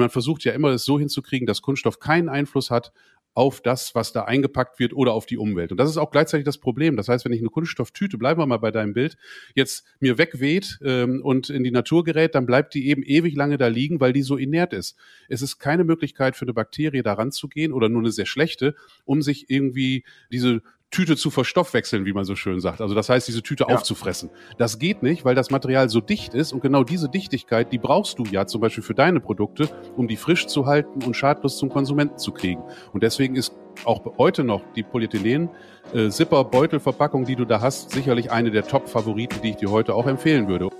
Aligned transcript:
man 0.00 0.10
versucht 0.10 0.44
ja 0.44 0.52
immer, 0.52 0.70
es 0.70 0.84
so 0.84 0.98
hinzukriegen, 0.98 1.46
dass 1.46 1.62
Kunststoff 1.62 2.00
keinen 2.00 2.28
Einfluss 2.28 2.70
hat 2.70 2.92
auf 3.34 3.60
das, 3.60 3.94
was 3.94 4.12
da 4.12 4.24
eingepackt 4.24 4.78
wird 4.78 4.92
oder 4.92 5.12
auf 5.12 5.24
die 5.24 5.38
Umwelt. 5.38 5.70
Und 5.70 5.78
das 5.78 5.88
ist 5.88 5.96
auch 5.96 6.10
gleichzeitig 6.10 6.44
das 6.44 6.58
Problem. 6.58 6.96
Das 6.96 7.08
heißt, 7.08 7.24
wenn 7.24 7.32
ich 7.32 7.40
eine 7.40 7.48
Kunststofftüte, 7.48 8.18
bleiben 8.18 8.40
wir 8.40 8.46
mal 8.46 8.58
bei 8.58 8.72
deinem 8.72 8.92
Bild, 8.92 9.16
jetzt 9.54 9.84
mir 10.00 10.18
wegweht 10.18 10.78
ähm, 10.82 11.22
und 11.22 11.48
in 11.48 11.62
die 11.62 11.70
Natur 11.70 12.02
gerät, 12.02 12.34
dann 12.34 12.46
bleibt 12.46 12.74
die 12.74 12.88
eben 12.88 13.02
ewig 13.02 13.36
lange 13.36 13.56
da 13.56 13.68
liegen, 13.68 14.00
weil 14.00 14.12
die 14.12 14.22
so 14.22 14.36
inert 14.36 14.72
ist. 14.72 14.96
Es 15.28 15.42
ist 15.42 15.58
keine 15.58 15.84
Möglichkeit 15.84 16.34
für 16.34 16.44
eine 16.44 16.54
Bakterie 16.54 17.02
da 17.02 17.12
ranzugehen 17.12 17.72
oder 17.72 17.88
nur 17.88 18.02
eine 18.02 18.10
sehr 18.10 18.26
schlechte, 18.26 18.74
um 19.04 19.22
sich 19.22 19.48
irgendwie 19.48 20.04
diese 20.32 20.62
Tüte 20.90 21.16
zu 21.16 21.30
verstoffwechseln, 21.30 22.04
wie 22.04 22.12
man 22.12 22.24
so 22.24 22.34
schön 22.34 22.60
sagt. 22.60 22.80
Also 22.80 22.94
das 22.94 23.08
heißt, 23.08 23.28
diese 23.28 23.42
Tüte 23.42 23.66
ja. 23.68 23.74
aufzufressen. 23.74 24.30
Das 24.58 24.78
geht 24.78 25.02
nicht, 25.02 25.24
weil 25.24 25.34
das 25.34 25.50
Material 25.50 25.88
so 25.88 26.00
dicht 26.00 26.34
ist 26.34 26.52
und 26.52 26.60
genau 26.60 26.82
diese 26.82 27.08
Dichtigkeit, 27.08 27.72
die 27.72 27.78
brauchst 27.78 28.18
du 28.18 28.24
ja 28.24 28.46
zum 28.46 28.60
Beispiel 28.60 28.82
für 28.82 28.94
deine 28.94 29.20
Produkte, 29.20 29.68
um 29.96 30.08
die 30.08 30.16
frisch 30.16 30.46
zu 30.46 30.66
halten 30.66 31.02
und 31.04 31.14
schadlos 31.14 31.58
zum 31.58 31.68
Konsumenten 31.68 32.18
zu 32.18 32.32
kriegen. 32.32 32.62
Und 32.92 33.02
deswegen 33.02 33.36
ist 33.36 33.52
auch 33.84 34.04
heute 34.18 34.42
noch 34.42 34.62
die 34.74 34.82
Polyethylen 34.82 35.48
äh, 35.94 36.08
Zipper 36.08 36.44
Beutelverpackung, 36.44 37.24
die 37.24 37.36
du 37.36 37.44
da 37.44 37.60
hast, 37.60 37.90
sicherlich 37.90 38.30
eine 38.32 38.50
der 38.50 38.66
Top-Favoriten, 38.66 39.40
die 39.42 39.50
ich 39.50 39.56
dir 39.56 39.70
heute 39.70 39.94
auch 39.94 40.06
empfehlen 40.06 40.48
würde. 40.48 40.70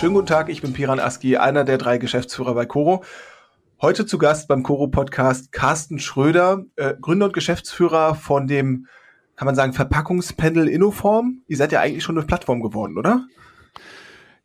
Schönen 0.00 0.14
guten 0.14 0.28
Tag, 0.28 0.48
ich 0.48 0.62
bin 0.62 0.72
Piran 0.72 0.98
Aski, 0.98 1.36
einer 1.36 1.62
der 1.62 1.76
drei 1.76 1.98
Geschäftsführer 1.98 2.54
bei 2.54 2.64
Coro. 2.64 3.04
Heute 3.82 4.06
zu 4.06 4.16
Gast 4.16 4.48
beim 4.48 4.62
Coro 4.62 4.88
Podcast 4.88 5.52
Carsten 5.52 5.98
Schröder, 5.98 6.64
äh, 6.76 6.94
Gründer 6.98 7.26
und 7.26 7.34
Geschäftsführer 7.34 8.14
von 8.14 8.46
dem, 8.46 8.86
kann 9.36 9.44
man 9.44 9.54
sagen, 9.54 9.74
Verpackungspanel 9.74 10.68
Innoform. 10.68 11.42
Ihr 11.48 11.58
seid 11.58 11.70
ja 11.72 11.80
eigentlich 11.80 12.02
schon 12.02 12.16
eine 12.16 12.26
Plattform 12.26 12.62
geworden, 12.62 12.96
oder? 12.96 13.26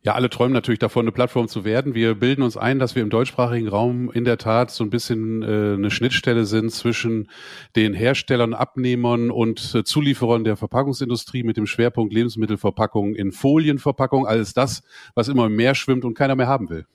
Ja, 0.06 0.14
alle 0.14 0.30
träumen 0.30 0.52
natürlich 0.52 0.78
davon, 0.78 1.02
eine 1.02 1.10
Plattform 1.10 1.48
zu 1.48 1.64
werden. 1.64 1.96
Wir 1.96 2.14
bilden 2.14 2.42
uns 2.42 2.56
ein, 2.56 2.78
dass 2.78 2.94
wir 2.94 3.02
im 3.02 3.10
deutschsprachigen 3.10 3.66
Raum 3.66 4.08
in 4.12 4.24
der 4.24 4.38
Tat 4.38 4.70
so 4.70 4.84
ein 4.84 4.90
bisschen 4.90 5.42
äh, 5.42 5.74
eine 5.74 5.90
Schnittstelle 5.90 6.44
sind 6.44 6.70
zwischen 6.70 7.28
den 7.74 7.92
Herstellern, 7.92 8.54
Abnehmern 8.54 9.32
und 9.32 9.74
äh, 9.74 9.82
Zulieferern 9.82 10.44
der 10.44 10.56
Verpackungsindustrie 10.56 11.42
mit 11.42 11.56
dem 11.56 11.66
Schwerpunkt 11.66 12.14
Lebensmittelverpackung 12.14 13.16
in 13.16 13.32
Folienverpackung. 13.32 14.28
Alles 14.28 14.54
das, 14.54 14.84
was 15.16 15.26
immer 15.26 15.46
im 15.46 15.56
Meer 15.56 15.74
schwimmt 15.74 16.04
und 16.04 16.14
keiner 16.14 16.36
mehr 16.36 16.46
haben 16.46 16.70
will. 16.70 16.86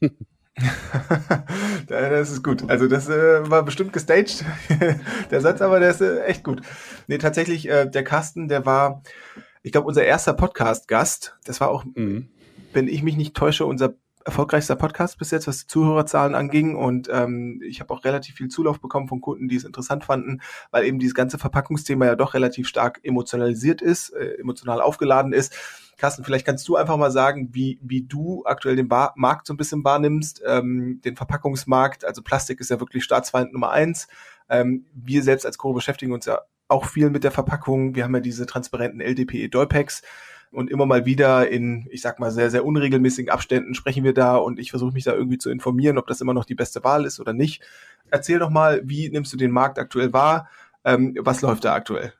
das 1.88 2.30
ist 2.30 2.44
gut. 2.44 2.70
Also 2.70 2.86
das 2.86 3.08
äh, 3.08 3.50
war 3.50 3.64
bestimmt 3.64 3.92
gestaged, 3.92 4.44
der 5.32 5.40
Satz, 5.40 5.60
aber 5.60 5.80
der 5.80 5.90
ist 5.90 6.02
äh, 6.02 6.22
echt 6.22 6.44
gut. 6.44 6.60
Nee, 7.08 7.18
tatsächlich, 7.18 7.68
äh, 7.68 7.90
der 7.90 8.04
Carsten, 8.04 8.46
der 8.46 8.64
war, 8.64 9.02
ich 9.64 9.72
glaube, 9.72 9.88
unser 9.88 10.04
erster 10.04 10.34
Podcast-Gast. 10.34 11.36
Das 11.42 11.60
war 11.60 11.68
auch 11.68 11.84
mhm 11.96 12.28
wenn 12.72 12.88
ich 12.88 13.02
mich 13.02 13.16
nicht 13.16 13.34
täusche, 13.34 13.66
unser 13.66 13.94
erfolgreichster 14.24 14.76
Podcast 14.76 15.18
bis 15.18 15.30
jetzt, 15.30 15.46
was 15.46 15.60
die 15.60 15.66
Zuhörerzahlen 15.66 16.34
anging. 16.34 16.76
Und 16.76 17.08
ähm, 17.10 17.62
ich 17.66 17.80
habe 17.80 17.92
auch 17.92 18.04
relativ 18.04 18.36
viel 18.36 18.48
Zulauf 18.48 18.80
bekommen 18.80 19.08
von 19.08 19.20
Kunden, 19.20 19.48
die 19.48 19.56
es 19.56 19.64
interessant 19.64 20.04
fanden, 20.04 20.40
weil 20.70 20.84
eben 20.84 20.98
dieses 20.98 21.14
ganze 21.14 21.38
Verpackungsthema 21.38 22.06
ja 22.06 22.16
doch 22.16 22.34
relativ 22.34 22.68
stark 22.68 23.00
emotionalisiert 23.02 23.80
ist, 23.80 24.10
äh, 24.10 24.34
emotional 24.38 24.80
aufgeladen 24.80 25.32
ist. 25.32 25.54
Carsten, 25.96 26.24
vielleicht 26.24 26.46
kannst 26.46 26.66
du 26.68 26.76
einfach 26.76 26.96
mal 26.96 27.10
sagen, 27.10 27.50
wie, 27.52 27.78
wie 27.82 28.02
du 28.02 28.42
aktuell 28.46 28.76
den 28.76 28.88
Bar 28.88 29.12
Markt 29.16 29.46
so 29.46 29.54
ein 29.54 29.58
bisschen 29.58 29.84
wahrnimmst, 29.84 30.42
ähm, 30.46 31.00
den 31.04 31.16
Verpackungsmarkt. 31.16 32.04
Also 32.04 32.22
Plastik 32.22 32.60
ist 32.60 32.70
ja 32.70 32.80
wirklich 32.80 33.04
Staatsfeind 33.04 33.52
Nummer 33.52 33.70
eins. 33.70 34.08
Ähm, 34.48 34.86
wir 34.94 35.22
selbst 35.22 35.44
als 35.44 35.58
Coro 35.58 35.74
beschäftigen 35.74 36.12
uns 36.12 36.26
ja 36.26 36.40
auch 36.68 36.86
viel 36.86 37.10
mit 37.10 37.24
der 37.24 37.32
Verpackung. 37.32 37.94
Wir 37.94 38.04
haben 38.04 38.14
ja 38.14 38.20
diese 38.20 38.46
transparenten 38.46 39.00
LDPE 39.00 39.48
Dollpacks 39.48 40.02
und 40.52 40.70
immer 40.70 40.86
mal 40.86 41.06
wieder 41.06 41.48
in, 41.48 41.86
ich 41.90 42.02
sag 42.02 42.18
mal, 42.18 42.30
sehr, 42.30 42.50
sehr 42.50 42.64
unregelmäßigen 42.64 43.30
Abständen 43.30 43.74
sprechen 43.74 44.04
wir 44.04 44.14
da 44.14 44.36
und 44.36 44.58
ich 44.58 44.70
versuche 44.70 44.92
mich 44.92 45.04
da 45.04 45.14
irgendwie 45.14 45.38
zu 45.38 45.50
informieren, 45.50 45.98
ob 45.98 46.06
das 46.06 46.20
immer 46.20 46.34
noch 46.34 46.44
die 46.44 46.54
beste 46.54 46.82
Wahl 46.84 47.04
ist 47.04 47.20
oder 47.20 47.32
nicht. 47.32 47.62
Erzähl 48.10 48.38
doch 48.38 48.50
mal, 48.50 48.80
wie 48.84 49.08
nimmst 49.08 49.32
du 49.32 49.36
den 49.36 49.52
Markt 49.52 49.78
aktuell 49.78 50.12
wahr? 50.12 50.48
Ähm, 50.84 51.16
was 51.20 51.42
läuft 51.42 51.64
da 51.64 51.74
aktuell? 51.74 52.12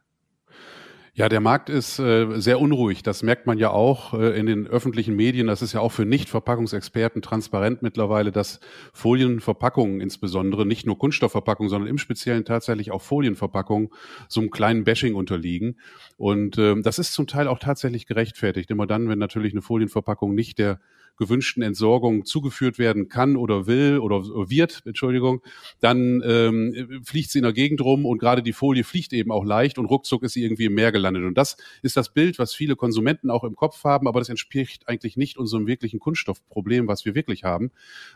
Ja, 1.12 1.28
der 1.28 1.40
Markt 1.40 1.68
ist 1.70 1.98
äh, 1.98 2.40
sehr 2.40 2.60
unruhig. 2.60 3.02
Das 3.02 3.24
merkt 3.24 3.46
man 3.46 3.58
ja 3.58 3.70
auch 3.70 4.14
äh, 4.14 4.38
in 4.38 4.46
den 4.46 4.68
öffentlichen 4.68 5.16
Medien. 5.16 5.48
Das 5.48 5.60
ist 5.60 5.72
ja 5.72 5.80
auch 5.80 5.90
für 5.90 6.04
Nicht-Verpackungsexperten 6.04 7.20
transparent 7.20 7.82
mittlerweile, 7.82 8.30
dass 8.30 8.60
Folienverpackungen 8.92 10.00
insbesondere, 10.00 10.64
nicht 10.64 10.86
nur 10.86 10.98
Kunststoffverpackungen, 10.98 11.68
sondern 11.68 11.88
im 11.88 11.98
Speziellen 11.98 12.44
tatsächlich 12.44 12.92
auch 12.92 13.02
Folienverpackungen, 13.02 13.88
so 14.28 14.40
einem 14.40 14.50
kleinen 14.50 14.84
Bashing 14.84 15.16
unterliegen. 15.16 15.80
Und 16.16 16.58
äh, 16.58 16.80
das 16.80 17.00
ist 17.00 17.12
zum 17.12 17.26
Teil 17.26 17.48
auch 17.48 17.58
tatsächlich 17.58 18.06
gerechtfertigt. 18.06 18.70
Immer 18.70 18.86
dann, 18.86 19.08
wenn 19.08 19.18
natürlich 19.18 19.52
eine 19.52 19.62
Folienverpackung 19.62 20.34
nicht 20.34 20.58
der 20.58 20.78
gewünschten 21.20 21.62
Entsorgung 21.62 22.24
zugeführt 22.24 22.78
werden 22.78 23.08
kann 23.08 23.36
oder 23.36 23.66
will 23.66 23.98
oder 23.98 24.24
wird, 24.50 24.82
Entschuldigung, 24.86 25.42
dann 25.78 26.22
ähm, 26.26 27.02
fliegt 27.04 27.30
sie 27.30 27.38
in 27.38 27.44
der 27.44 27.52
Gegend 27.52 27.82
rum 27.82 28.06
und 28.06 28.18
gerade 28.18 28.42
die 28.42 28.54
Folie 28.54 28.84
fliegt 28.84 29.12
eben 29.12 29.30
auch 29.30 29.44
leicht 29.44 29.78
und 29.78 29.84
ruckzuck 29.84 30.22
ist 30.22 30.32
sie 30.32 30.42
irgendwie 30.42 30.64
im 30.64 30.74
Meer 30.74 30.92
gelandet. 31.00 31.24
Und 31.24 31.36
das 31.36 31.56
ist 31.82 31.96
das 31.96 32.12
Bild, 32.12 32.38
was 32.38 32.54
viele 32.54 32.76
Konsumenten 32.76 33.30
auch 33.30 33.44
im 33.44 33.56
Kopf 33.56 33.82
haben, 33.84 34.06
aber 34.06 34.20
das 34.20 34.28
entspricht 34.28 34.88
eigentlich 34.88 35.16
nicht 35.16 35.38
unserem 35.38 35.66
wirklichen 35.66 35.98
Kunststoffproblem, 35.98 36.86
was 36.86 37.04
wir 37.04 37.14
wirklich 37.14 37.44
haben. 37.44 37.70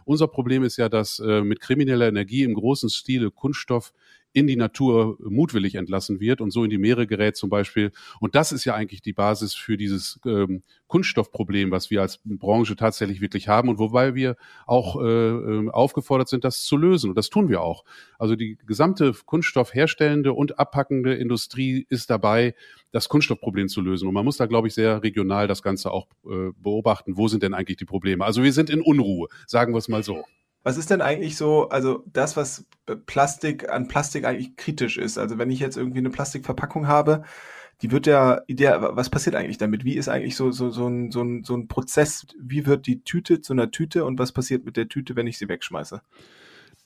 Unser 0.05 0.29
Problem 0.29 0.63
ist 0.63 0.77
ja, 0.77 0.89
dass 0.89 1.19
äh, 1.19 1.43
mit 1.43 1.61
krimineller 1.61 2.09
Energie 2.09 2.43
im 2.43 2.55
großen 2.55 2.91
Stile 2.91 3.31
Kunststoff 3.31 3.93
in 4.35 4.49
die 4.49 4.57
Natur 4.57 5.17
mutwillig 5.21 5.77
entlassen 5.77 6.19
wird 6.21 6.41
und 6.41 6.51
so 6.51 6.65
in 6.65 6.71
die 6.71 6.77
Meere 6.77 7.07
gerät 7.07 7.37
zum 7.37 7.51
Beispiel. 7.51 7.93
Und 8.21 8.35
das 8.35 8.51
ist 8.51 8.65
ja 8.65 8.75
eigentlich 8.75 9.01
die 9.01 9.13
Basis 9.13 9.55
für 9.55 9.77
dieses 9.77 10.21
ähm, 10.27 10.65
Kunststoffproblem, 10.89 11.71
was 11.71 11.91
wir 11.91 12.03
als 12.03 12.21
Branche 12.25 12.75
tatsächlich 12.75 13.21
wirklich 13.21 13.47
haben 13.47 13.69
und 13.69 13.79
wobei 13.79 14.17
wir 14.17 14.37
auch 14.67 15.01
äh, 15.01 15.05
ähm, 15.05 15.71
aufgefordert 15.71 16.29
sind, 16.29 16.45
das 16.45 16.65
zu 16.65 16.77
lösen. 16.77 17.11
Und 17.11 17.17
das 17.17 17.31
tun 17.31 17.49
wir 17.49 17.63
auch. 17.63 17.85
Also 18.19 18.35
die 18.35 18.59
gesamte 18.67 19.13
Kunststoffherstellende 19.25 20.33
und 20.33 20.59
abpackende 20.59 21.15
Industrie 21.15 21.87
ist 21.89 22.11
dabei, 22.11 22.55
das 22.91 23.09
Kunststoffproblem 23.09 23.69
zu 23.69 23.83
lösen. 23.83 24.09
Und 24.09 24.15
man 24.15 24.25
muss 24.25 24.37
da, 24.37 24.47
glaube 24.47 24.67
ich, 24.67 24.75
sehr 24.75 25.03
regional 25.05 25.47
das 25.47 25.63
Ganze 25.63 25.93
auch 25.93 26.09
äh, 26.25 26.51
beobachten. 26.61 27.17
Wo 27.17 27.29
sind 27.29 27.45
denn 27.45 27.55
eigentlich 27.55 27.77
die 27.77 27.85
Probleme? 27.85 28.25
Also 28.25 28.43
wir 28.43 28.53
sind 28.53 28.69
in 28.69 28.81
Unruhe, 28.81 29.29
sagen 29.47 29.73
wir 29.75 29.79
es 29.79 29.89
mal 29.89 30.03
so. 30.03 30.25
Was 30.65 30.79
ist 30.79 30.91
denn 30.91 31.03
eigentlich 31.03 31.37
so, 31.37 31.69
also 31.69 32.03
das, 32.13 32.37
was 32.37 32.67
Plastik 33.07 33.71
an 33.71 33.87
Plastik 33.87 34.25
eigentlich 34.25 34.57
kritisch 34.57 34.97
ist? 34.97 35.19
Also 35.19 35.39
wenn 35.39 35.51
ich 35.51 35.61
jetzt 35.61 35.77
irgendwie 35.77 35.99
eine 35.99 36.11
Plastikverpackung 36.11 36.89
habe, 36.89 37.23
die 37.83 37.91
wird 37.91 38.07
ja, 38.07 38.41
der, 38.49 38.97
was 38.97 39.11
passiert 39.11 39.37
eigentlich 39.37 39.59
damit? 39.59 39.85
Wie 39.85 39.95
ist 39.95 40.09
eigentlich 40.09 40.37
so, 40.37 40.51
so, 40.51 40.71
so, 40.71 40.89
ein, 40.89 41.11
so, 41.11 41.23
ein, 41.23 41.45
so 41.45 41.55
ein 41.55 41.69
Prozess? 41.69 42.27
Wie 42.41 42.67
wird 42.67 42.87
die 42.87 43.05
Tüte 43.05 43.43
zu 43.43 43.53
einer 43.53 43.71
Tüte 43.71 44.07
und 44.07 44.19
was 44.19 44.33
passiert 44.33 44.65
mit 44.65 44.77
der 44.79 44.89
Tüte, 44.89 45.17
wenn 45.17 45.27
ich 45.27 45.37
sie 45.37 45.49
wegschmeiße? 45.49 46.01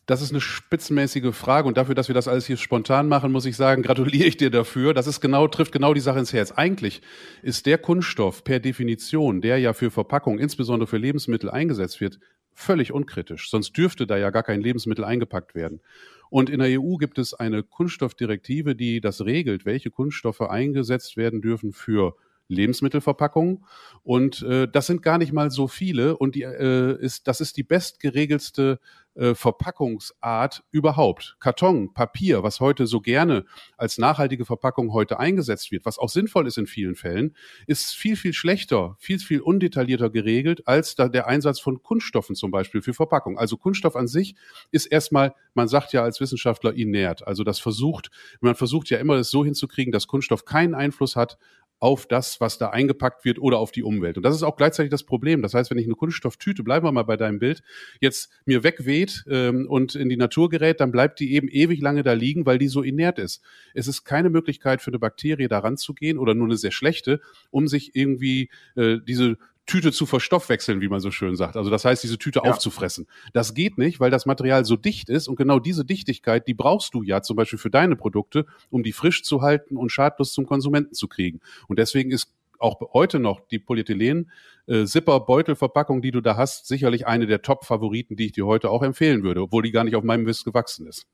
Das 0.07 0.23
ist 0.23 0.31
eine 0.31 0.41
spitzenmäßige 0.41 1.35
Frage 1.35 1.69
und 1.69 1.77
dafür, 1.77 1.95
dass 1.95 2.09
wir 2.09 2.15
das 2.15 2.29
alles 2.29 2.47
hier 2.47 2.57
spontan 2.57 3.09
machen, 3.09 3.31
muss 3.31 3.45
ich 3.45 3.57
sagen, 3.57 3.83
gratuliere 3.85 4.27
ich 4.27 4.39
dir 4.39 4.51
dafür. 4.51 4.93
Das 4.93 5.07
ist 5.07 5.21
genau, 5.21 5.47
trifft 5.47 5.71
genau 5.71 5.95
die 5.95 6.01
Sache 6.01 6.19
ins 6.19 6.33
Herz. 6.33 6.51
Eigentlich 6.51 7.03
ist 7.43 7.67
der 7.67 7.79
Kunststoff 7.79 8.43
per 8.43 8.59
Definition, 8.59 9.41
der 9.41 9.59
ja 9.59 9.75
für 9.75 9.91
Verpackung, 9.91 10.39
insbesondere 10.39 10.89
für 10.89 10.97
Lebensmittel 10.97 11.51
eingesetzt 11.51 12.01
wird, 12.01 12.19
völlig 12.59 12.93
unkritisch. 12.93 13.51
Sonst 13.51 13.77
dürfte 13.77 14.07
da 14.07 14.19
ja 14.19 14.31
gar 14.31 14.43
kein 14.43 14.61
Lebensmittel 14.61 15.05
eingepackt 15.05 15.55
werden. 15.55 15.81
Und 16.29 16.51
in 16.51 16.59
der 16.59 16.81
EU 16.81 16.97
gibt 16.97 17.19
es 17.19 17.33
eine 17.33 17.63
Kunststoffdirektive, 17.63 18.75
die 18.75 19.01
das 19.01 19.25
regelt, 19.25 19.65
welche 19.65 19.91
Kunststoffe 19.91 20.41
eingesetzt 20.41 21.17
werden 21.17 21.41
dürfen 21.41 21.73
für 21.73 22.17
Lebensmittelverpackungen. 22.49 23.65
Und 24.03 24.43
äh, 24.43 24.69
das 24.69 24.87
sind 24.87 25.03
gar 25.03 25.19
nicht 25.19 25.33
mal 25.33 25.51
so 25.51 25.69
viele. 25.69 26.17
Und 26.17 26.35
die, 26.35 26.43
äh, 26.43 26.99
ist, 27.01 27.29
das 27.29 27.41
ist 27.41 27.57
die 27.57 27.63
bestgeregelste 27.63 28.81
äh, 29.19 29.35
Verpackungsart 29.35 30.63
überhaupt. 30.71 31.37
Karton, 31.41 31.93
Papier, 31.93 32.43
was 32.43 32.61
heute 32.61 32.87
so 32.87 33.01
gerne 33.01 33.45
als 33.77 33.99
nachhaltige 33.99 34.45
Verpackung 34.45 34.93
heute 34.93 35.19
eingesetzt 35.19 35.73
wird, 35.73 35.85
was 35.85 35.99
auch 35.99 36.09
sinnvoll 36.09 36.47
ist 36.47 36.57
in 36.57 36.67
vielen 36.67 36.95
Fällen, 36.95 37.35
ist 37.67 37.95
viel, 37.95 38.17
viel 38.17 38.33
schlechter, 38.33 38.97
viel, 38.99 39.19
viel 39.19 39.41
undetaillierter 39.41 40.11
geregelt 40.11 40.69
als 40.69 40.95
da 40.95 41.09
der 41.09 41.27
Einsatz 41.27 41.59
von 41.59 41.83
Kunststoffen 41.83 42.37
zum 42.37 42.51
Beispiel 42.51 42.81
für 42.81 42.95
Verpackung. 42.95 43.39
Also 43.39 43.57
Kunststoff 43.57 43.97
an 43.97 44.07
sich 44.07 44.37
ist 44.71 44.87
erstmal, 44.87 45.35
man 45.55 45.67
sagt 45.67 45.93
ja 45.93 46.05
als 46.05 46.21
Wissenschaftler 46.21 46.75
inert. 46.75 47.27
Also 47.27 47.43
das 47.43 47.59
versucht, 47.59 48.11
man 48.41 48.55
versucht 48.55 48.89
ja 48.89 48.99
immer 48.99 49.17
das 49.17 49.31
so 49.31 49.45
hinzukriegen, 49.45 49.91
dass 49.93 50.07
Kunststoff 50.07 50.45
keinen 50.45 50.75
Einfluss 50.77 51.17
hat 51.17 51.39
auf 51.81 52.07
das, 52.07 52.41
was 52.41 52.59
da 52.59 52.71
eingepackt 52.71 53.25
wird 53.25 53.39
oder 53.39 53.59
auf 53.59 53.71
die 53.71 53.83
Umwelt. 53.83 54.17
Und 54.17 54.23
das 54.25 54.35
ist 54.35 54.43
auch 54.43 54.57
gleichzeitig 54.57 54.91
das 54.91 55.05
Problem. 55.05 55.43
Das 55.43 55.55
heißt, 55.55 55.71
wenn 55.71 55.79
ich 55.79 55.87
eine 55.87 55.95
Kunststofftüte, 55.95 56.63
bleiben 56.63 56.85
wir 56.85 56.93
mal 56.93 57.05
bei 57.05 57.17
deinem 57.17 57.39
Bild, 57.39 57.63
jetzt 58.01 58.31
mir 58.45 58.65
wegweht 58.65 59.25
ähm, 59.29 59.67
und 59.69 59.95
in 59.95 60.09
die 60.09 60.17
Natur 60.17 60.49
gerät, 60.49 60.81
dann 60.81 60.91
bleibt 60.91 61.21
die 61.21 61.35
eben 61.35 61.49
ewig 61.49 61.81
lange 61.81 62.03
da 62.03 62.13
liegen, 62.15 62.47
weil 62.47 62.59
die 62.59 62.69
so 62.69 62.83
inert 62.83 63.19
ist. 63.19 63.43
Es 63.75 63.87
ist 63.87 64.05
keine 64.05 64.31
Möglichkeit 64.31 64.83
für 64.83 64.91
eine 64.91 64.99
Bakterie 64.99 65.49
da 65.49 65.61
ranzugehen 65.61 66.19
oder 66.19 66.35
nur 66.35 66.47
eine 66.47 66.57
sehr 66.57 66.73
schlechte, 66.73 67.21
um 67.51 67.69
sich 67.69 67.95
irgendwie 67.95 68.51
äh, 68.77 68.99
diese 69.07 69.37
Tüte 69.69 69.93
zu 69.93 70.07
verstoffwechseln, 70.07 70.81
wie 70.81 70.89
man 70.89 70.99
so 70.99 71.11
schön 71.11 71.37
sagt. 71.37 71.57
Also 71.57 71.71
das 71.71 71.85
heißt, 71.85 72.03
diese 72.03 72.19
Tüte 72.19 72.41
ja. 72.43 72.51
aufzufressen. 72.51 73.07
Das 73.35 73.55
geht 73.55 73.79
nicht, 73.79 74.01
weil 74.01 74.11
das 74.11 74.27
Material 74.27 74.65
so 74.65 74.77
dicht 74.77 75.11
ist 75.11 75.29
und 75.29 75.37
genau 75.37 75.61
diese 75.61 75.85
Dichtigkeit, 75.85 76.49
die 76.49 76.55
brauchst 76.55 76.95
du 76.95 77.03
ja 77.03 77.23
zum 77.23 77.37
Beispiel 77.37 77.59
für 77.59 77.71
deine 77.71 77.95
Produkte, 77.95 78.47
um 78.71 78.83
die 78.83 78.93
frisch 78.93 79.23
zu 79.23 79.43
halten 79.43 79.77
und 79.77 79.93
schadlos 79.93 80.33
zum 80.33 80.47
Konsumenten 80.47 80.95
zu 80.95 81.07
kriegen. 81.07 81.41
Und 81.69 81.79
deswegen 81.79 82.11
ist 82.11 82.35
auch 82.59 82.81
heute 82.93 83.21
noch 83.21 83.41
die 83.47 83.59
Polyethylen 83.59 84.31
äh, 84.67 84.85
Zipper 84.85 85.21
Beutelverpackung, 85.21 86.03
die 86.03 86.11
du 86.11 86.23
da 86.23 86.37
hast, 86.37 86.67
sicherlich 86.67 87.07
eine 87.07 87.27
der 87.27 87.43
Top 87.43 87.67
Favoriten, 87.67 88.17
die 88.17 88.27
ich 88.27 88.33
dir 88.33 88.47
heute 88.47 88.71
auch 88.71 88.83
empfehlen 88.83 89.23
würde, 89.23 89.43
obwohl 89.43 89.63
die 89.63 89.71
gar 89.71 89.85
nicht 89.85 89.97
auf 89.97 90.03
meinem 90.03 90.25
Mist 90.25 90.45
gewachsen 90.45 90.87
ist. 90.87 91.07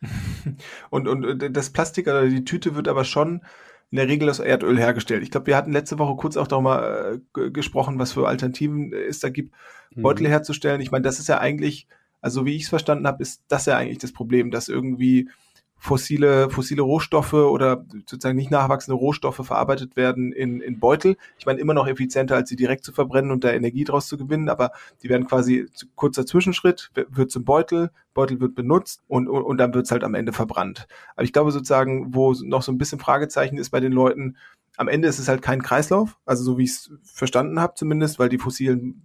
und 0.90 1.08
und 1.08 1.56
das 1.56 1.70
Plastik 1.70 2.06
oder 2.06 2.28
die 2.28 2.44
Tüte 2.44 2.76
wird 2.76 2.88
aber 2.88 3.04
schon 3.04 3.42
in 3.94 3.98
der 3.98 4.08
Regel 4.08 4.28
aus 4.28 4.40
Erdöl 4.40 4.76
hergestellt. 4.76 5.22
Ich 5.22 5.30
glaube, 5.30 5.46
wir 5.46 5.56
hatten 5.56 5.70
letzte 5.70 6.00
Woche 6.00 6.16
kurz 6.16 6.36
auch 6.36 6.48
darüber 6.48 7.12
äh, 7.12 7.50
gesprochen, 7.52 7.96
was 8.00 8.10
für 8.10 8.26
Alternativen 8.26 8.92
es 8.92 9.20
da 9.20 9.28
gibt, 9.28 9.54
mhm. 9.94 10.02
Beutel 10.02 10.26
herzustellen. 10.26 10.80
Ich 10.80 10.90
meine, 10.90 11.04
das 11.04 11.20
ist 11.20 11.28
ja 11.28 11.38
eigentlich, 11.38 11.86
also 12.20 12.44
wie 12.44 12.56
ich 12.56 12.64
es 12.64 12.68
verstanden 12.68 13.06
habe, 13.06 13.22
ist 13.22 13.44
das 13.46 13.66
ja 13.66 13.76
eigentlich 13.76 13.98
das 13.98 14.12
Problem, 14.12 14.50
dass 14.50 14.68
irgendwie 14.68 15.30
fossile, 15.84 16.48
fossile 16.48 16.80
Rohstoffe 16.80 17.34
oder 17.34 17.84
sozusagen 18.06 18.38
nicht 18.38 18.50
nachwachsende 18.50 18.96
Rohstoffe 18.96 19.44
verarbeitet 19.44 19.96
werden 19.96 20.32
in, 20.32 20.62
in 20.62 20.80
Beutel. 20.80 21.18
Ich 21.38 21.44
meine, 21.44 21.60
immer 21.60 21.74
noch 21.74 21.86
effizienter, 21.86 22.36
als 22.36 22.48
sie 22.48 22.56
direkt 22.56 22.84
zu 22.84 22.92
verbrennen 22.92 23.30
und 23.30 23.44
da 23.44 23.52
Energie 23.52 23.84
draus 23.84 24.08
zu 24.08 24.16
gewinnen, 24.16 24.48
aber 24.48 24.70
die 25.02 25.10
werden 25.10 25.26
quasi 25.26 25.66
kurzer 25.94 26.24
Zwischenschritt, 26.24 26.90
wird 26.94 27.30
zum 27.30 27.44
Beutel, 27.44 27.90
Beutel 28.14 28.40
wird 28.40 28.54
benutzt 28.54 29.02
und, 29.08 29.28
und, 29.28 29.42
und 29.42 29.58
dann 29.58 29.74
wird 29.74 29.84
es 29.84 29.92
halt 29.92 30.04
am 30.04 30.14
Ende 30.14 30.32
verbrannt. 30.32 30.86
Aber 31.16 31.24
ich 31.24 31.34
glaube 31.34 31.52
sozusagen, 31.52 32.14
wo 32.14 32.32
noch 32.32 32.62
so 32.62 32.72
ein 32.72 32.78
bisschen 32.78 32.98
Fragezeichen 32.98 33.58
ist 33.58 33.68
bei 33.68 33.80
den 33.80 33.92
Leuten, 33.92 34.38
am 34.78 34.88
Ende 34.88 35.06
ist 35.06 35.18
es 35.18 35.28
halt 35.28 35.42
kein 35.42 35.62
Kreislauf, 35.62 36.16
also 36.24 36.44
so 36.44 36.56
wie 36.56 36.64
ich 36.64 36.70
es 36.70 36.92
verstanden 37.02 37.60
habe 37.60 37.74
zumindest, 37.74 38.18
weil 38.18 38.30
die 38.30 38.38
fossilen 38.38 39.02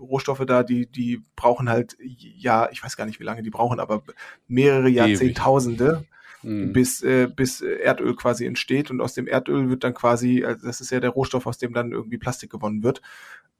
Rohstoffe 0.00 0.44
da, 0.44 0.64
die, 0.64 0.88
die 0.88 1.22
brauchen 1.36 1.68
halt, 1.68 1.96
ja, 2.00 2.68
ich 2.72 2.82
weiß 2.82 2.96
gar 2.96 3.06
nicht, 3.06 3.20
wie 3.20 3.24
lange 3.24 3.44
die 3.44 3.50
brauchen, 3.50 3.78
aber 3.78 4.02
mehrere 4.48 4.88
Jahrzehntausende, 4.88 6.04
mhm. 6.46 6.72
bis, 6.72 7.02
äh, 7.02 7.28
bis 7.34 7.60
Erdöl 7.60 8.14
quasi 8.14 8.46
entsteht 8.46 8.90
und 8.90 9.00
aus 9.00 9.14
dem 9.14 9.26
Erdöl 9.26 9.68
wird 9.68 9.84
dann 9.84 9.94
quasi, 9.94 10.44
also 10.44 10.66
das 10.66 10.80
ist 10.80 10.90
ja 10.90 11.00
der 11.00 11.10
Rohstoff, 11.10 11.46
aus 11.46 11.58
dem 11.58 11.74
dann 11.74 11.92
irgendwie 11.92 12.18
Plastik 12.18 12.50
gewonnen 12.50 12.82
wird. 12.82 13.02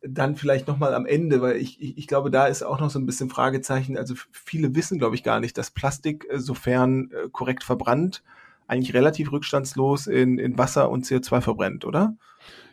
Dann 0.03 0.37
vielleicht 0.37 0.69
nochmal 0.69 0.95
am 0.95 1.07
Ende, 1.07 1.41
weil 1.41 1.57
ich, 1.57 1.81
ich, 1.83 1.99
ich 1.99 2.07
glaube, 2.07 2.31
da 2.31 2.47
ist 2.47 2.63
auch 2.63 2.81
noch 2.81 2.91
so 2.91 2.99
ein 2.99 3.07
bisschen 3.07 3.29
Fragezeichen. 3.29 3.99
Also 3.99 4.15
viele 4.31 4.75
wissen, 4.75 4.99
glaube 4.99 5.17
ich, 5.17 5.23
gar 5.23 5.41
nicht, 5.41 5.59
dass 5.59 5.71
Plastik, 5.71 6.27
äh, 6.31 6.39
sofern 6.39 7.11
äh, 7.11 7.29
korrekt 7.31 7.65
verbrannt, 7.65 8.23
eigentlich 8.67 8.95
relativ 8.95 9.33
rückstandslos 9.33 10.07
in, 10.07 10.39
in 10.39 10.59
Wasser 10.59 10.91
und 10.91 11.05
CO2 11.05 11.41
verbrennt, 11.41 11.85
oder? 11.85 12.17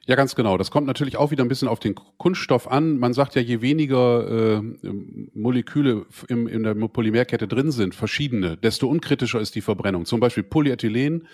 Ja, 0.06 0.16
ganz 0.16 0.36
genau. 0.36 0.58
Das 0.58 0.70
kommt 0.70 0.86
natürlich 0.86 1.16
auch 1.16 1.32
wieder 1.32 1.46
ein 1.46 1.48
bisschen 1.48 1.70
auf 1.70 1.80
den 1.80 1.96
Kunststoff 1.96 2.68
an. 2.70 2.98
Man 2.98 3.14
sagt 3.14 3.36
ja, 3.36 3.42
je 3.42 3.62
weniger 3.62 4.58
äh, 4.58 4.62
Moleküle 5.34 6.06
im, 6.28 6.48
in 6.48 6.64
der 6.64 6.74
Polymerkette 6.74 7.48
drin 7.48 7.72
sind, 7.72 7.96
verschiedene, 7.96 8.58
desto 8.58 8.88
unkritischer 8.88 9.40
ist 9.40 9.56
die 9.56 9.62
Verbrennung. 9.62 10.06
Zum 10.06 10.20
Beispiel 10.20 10.44
Polyethylen. 10.44 11.28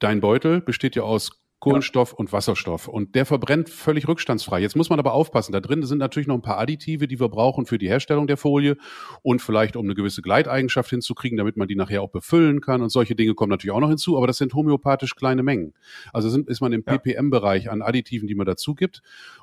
Dein 0.00 0.20
Beutel 0.20 0.60
besteht 0.60 0.96
ja 0.96 1.04
aus 1.04 1.41
Kohlenstoff 1.62 2.10
ja. 2.10 2.16
und 2.18 2.32
Wasserstoff. 2.32 2.88
Und 2.88 3.14
der 3.14 3.24
verbrennt 3.24 3.70
völlig 3.70 4.08
rückstandsfrei. 4.08 4.60
Jetzt 4.60 4.74
muss 4.74 4.90
man 4.90 4.98
aber 4.98 5.12
aufpassen. 5.12 5.52
Da 5.52 5.60
drin 5.60 5.84
sind 5.84 5.98
natürlich 5.98 6.26
noch 6.26 6.34
ein 6.34 6.42
paar 6.42 6.58
Additive, 6.58 7.06
die 7.06 7.20
wir 7.20 7.28
brauchen 7.28 7.66
für 7.66 7.78
die 7.78 7.88
Herstellung 7.88 8.26
der 8.26 8.36
Folie 8.36 8.76
und 9.22 9.40
vielleicht 9.40 9.76
um 9.76 9.86
eine 9.86 9.94
gewisse 9.94 10.22
Gleiteigenschaft 10.22 10.90
hinzukriegen, 10.90 11.38
damit 11.38 11.56
man 11.56 11.68
die 11.68 11.76
nachher 11.76 12.02
auch 12.02 12.10
befüllen 12.10 12.60
kann. 12.60 12.82
Und 12.82 12.90
solche 12.90 13.14
Dinge 13.14 13.34
kommen 13.34 13.50
natürlich 13.50 13.72
auch 13.72 13.80
noch 13.80 13.90
hinzu. 13.90 14.16
Aber 14.16 14.26
das 14.26 14.38
sind 14.38 14.52
homöopathisch 14.54 15.14
kleine 15.14 15.44
Mengen. 15.44 15.72
Also 16.12 16.30
sind, 16.30 16.48
ist 16.48 16.60
man 16.60 16.72
im 16.72 16.82
ja. 16.84 16.98
ppm-Bereich 16.98 17.70
an 17.70 17.80
Additiven, 17.80 18.26
die 18.26 18.34
man 18.34 18.46
dazu 18.46 18.74
gibt. 18.74 19.00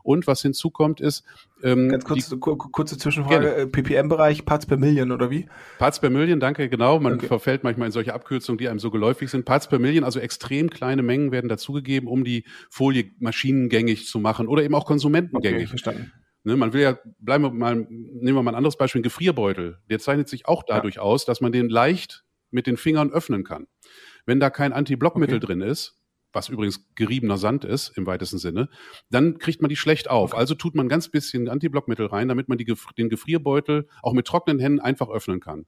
Und 0.09 0.25
was 0.25 0.41
hinzukommt 0.41 1.01
ist, 1.01 1.23
ähm, 1.61 1.89
Ganz 1.89 2.03
kurz, 2.03 2.29
die, 2.29 2.39
kurze 2.39 2.97
Zwischenfrage, 2.97 3.53
äh, 3.53 3.67
ppm-Bereich, 3.67 4.43
Parts 4.43 4.65
per 4.65 4.77
Million 4.77 5.11
oder 5.11 5.29
wie? 5.29 5.45
Parts 5.77 5.99
per 5.99 6.09
Million, 6.09 6.39
danke, 6.39 6.67
genau. 6.67 6.99
Man 6.99 7.13
okay. 7.13 7.27
verfällt 7.27 7.63
manchmal 7.63 7.85
in 7.85 7.91
solche 7.91 8.15
Abkürzungen, 8.15 8.57
die 8.57 8.69
einem 8.69 8.79
so 8.79 8.89
geläufig 8.89 9.29
sind. 9.29 9.45
Parts 9.45 9.69
per 9.69 9.77
Million, 9.77 10.03
also 10.03 10.19
extrem 10.19 10.71
kleine 10.71 11.03
Mengen 11.03 11.31
werden 11.31 11.47
dazugegeben, 11.47 12.09
um 12.09 12.23
die 12.23 12.43
Folie 12.71 13.11
maschinengängig 13.19 14.07
zu 14.07 14.17
machen 14.17 14.47
oder 14.47 14.63
eben 14.63 14.73
auch 14.73 14.87
konsumentengängig. 14.87 15.59
Okay, 15.59 15.67
verstanden. 15.67 16.11
Ne, 16.43 16.55
man 16.55 16.73
will 16.73 16.81
ja, 16.81 16.97
bleiben 17.19 17.43
wir 17.43 17.51
mal, 17.51 17.75
nehmen 17.75 18.35
wir 18.35 18.41
mal 18.41 18.49
ein 18.49 18.55
anderes 18.55 18.77
Beispiel, 18.77 19.01
ein 19.01 19.03
Gefrierbeutel. 19.03 19.77
Der 19.91 19.99
zeichnet 19.99 20.27
sich 20.27 20.47
auch 20.47 20.63
dadurch 20.63 20.95
ja. 20.95 21.03
aus, 21.03 21.25
dass 21.25 21.39
man 21.39 21.51
den 21.51 21.69
leicht 21.69 22.25
mit 22.49 22.65
den 22.65 22.77
Fingern 22.77 23.11
öffnen 23.11 23.43
kann. 23.43 23.67
Wenn 24.25 24.39
da 24.39 24.49
kein 24.49 24.73
Antiblockmittel 24.73 25.37
okay. 25.37 25.45
drin 25.45 25.61
ist, 25.61 25.98
was 26.33 26.49
übrigens 26.49 26.85
geriebener 26.95 27.37
Sand 27.37 27.65
ist 27.65 27.97
im 27.97 28.05
weitesten 28.05 28.37
Sinne, 28.37 28.69
dann 29.09 29.37
kriegt 29.37 29.61
man 29.61 29.69
die 29.69 29.75
schlecht 29.75 30.09
auf. 30.09 30.35
Also 30.35 30.55
tut 30.55 30.75
man 30.75 30.89
ganz 30.89 31.09
bisschen 31.09 31.49
Antiblockmittel 31.49 32.05
rein, 32.05 32.27
damit 32.27 32.49
man 32.49 32.57
die, 32.57 32.73
den 32.97 33.09
Gefrierbeutel 33.09 33.87
auch 34.01 34.13
mit 34.13 34.27
trockenen 34.27 34.59
Händen 34.59 34.79
einfach 34.79 35.09
öffnen 35.09 35.39
kann. 35.39 35.65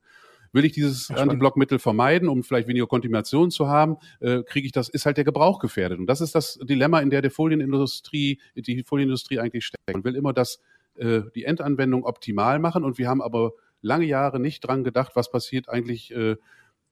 Will 0.54 0.66
ich 0.66 0.74
dieses 0.74 1.10
Antiblockmittel 1.10 1.80
vermeiden, 1.80 2.28
um 2.28 2.44
vielleicht 2.44 2.68
weniger 2.68 2.86
Kontamination 2.86 3.52
zu 3.52 3.70
haben, 3.70 3.96
äh, 4.20 4.44
kriege 4.44 4.66
ich 4.66 4.74
das, 4.74 4.90
ist 4.90 5.06
halt 5.06 5.16
der 5.16 5.24
Gebrauch 5.24 5.60
gefährdet. 5.60 5.98
Und 5.98 6.08
das 6.08 6.20
ist 6.20 6.36
das 6.36 6.60
Dilemma, 6.62 7.00
in 7.00 7.10
der 7.10 7.22
der 7.22 7.32
Folienindustrie, 7.32 8.42
die 8.56 8.84
Folienindustrie 8.84 9.40
eigentlich 9.40 9.66
steckt. 9.66 9.94
Man 9.94 10.04
will 10.04 10.16
immer 10.16 10.34
das, 10.34 10.60
äh, 10.96 11.22
die 11.36 11.46
Endanwendung 11.46 12.04
optimal 12.04 12.60
machen 12.60 12.84
und 12.84 12.98
wir 12.98 13.08
haben 13.08 13.22
aber 13.22 13.54
lange 13.82 14.06
Jahre 14.06 14.40
nicht 14.40 14.60
dran 14.62 14.84
gedacht, 14.84 15.14
was 15.16 15.32
passiert 15.32 15.70
eigentlich 15.70 16.12
äh, 16.14 16.36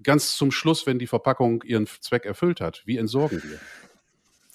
ganz 0.03 0.35
zum 0.35 0.51
Schluss, 0.51 0.85
wenn 0.85 0.99
die 0.99 1.07
Verpackung 1.07 1.63
ihren 1.63 1.87
Zweck 1.87 2.25
erfüllt 2.25 2.61
hat? 2.61 2.83
Wie 2.85 2.97
entsorgen 2.97 3.41
wir? 3.43 3.59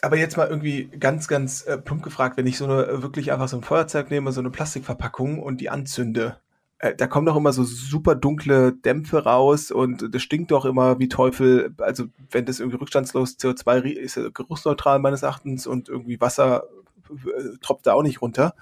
Aber 0.03 0.17
jetzt 0.17 0.37
mal 0.37 0.49
irgendwie 0.49 0.91
ganz, 1.01 1.29
ganz 1.29 1.63
äh, 1.63 1.79
plump 1.79 2.03
gefragt, 2.03 2.37
wenn 2.37 2.47
ich 2.47 2.59
so 2.59 2.67
eine 2.67 3.03
wirklich 3.03 3.33
einfach 3.33 3.49
so 3.49 3.57
ein 3.57 3.63
Feuerzeug 3.63 4.11
nehme, 4.11 4.33
so 4.33 4.41
eine 4.41 4.51
Plastikverpackung 4.51 5.39
und 5.39 5.63
die 5.63 5.71
anzünde, 5.71 6.39
äh, 6.79 6.95
da 6.95 7.07
kommen 7.07 7.25
doch 7.25 7.37
immer 7.37 7.53
so 7.55 7.65
super 7.65 8.15
dunkle 8.15 8.73
Dämpfe 8.73 9.25
raus 9.25 9.71
und 9.71 10.15
das 10.15 10.23
stinkt 10.23 10.51
doch 10.51 10.67
immer 10.67 10.99
wie 10.99 11.09
Teufel. 11.09 11.75
Also 11.79 12.05
wenn 12.31 12.45
das 12.45 12.61
irgendwie 12.61 12.77
rückstandslos 12.77 13.39
CO2 13.39 13.85
ist, 13.85 14.17
ja 14.17 14.29
geruchsneutral 14.29 14.99
meines 14.99 15.23
Erachtens 15.23 15.67
und 15.67 15.89
irgendwie 15.89 16.21
Wasser 16.21 16.65
äh, 17.11 17.57
tropft 17.63 17.87
da 17.87 17.95
auch 17.95 18.03
nicht 18.03 18.21
runter. 18.21 18.55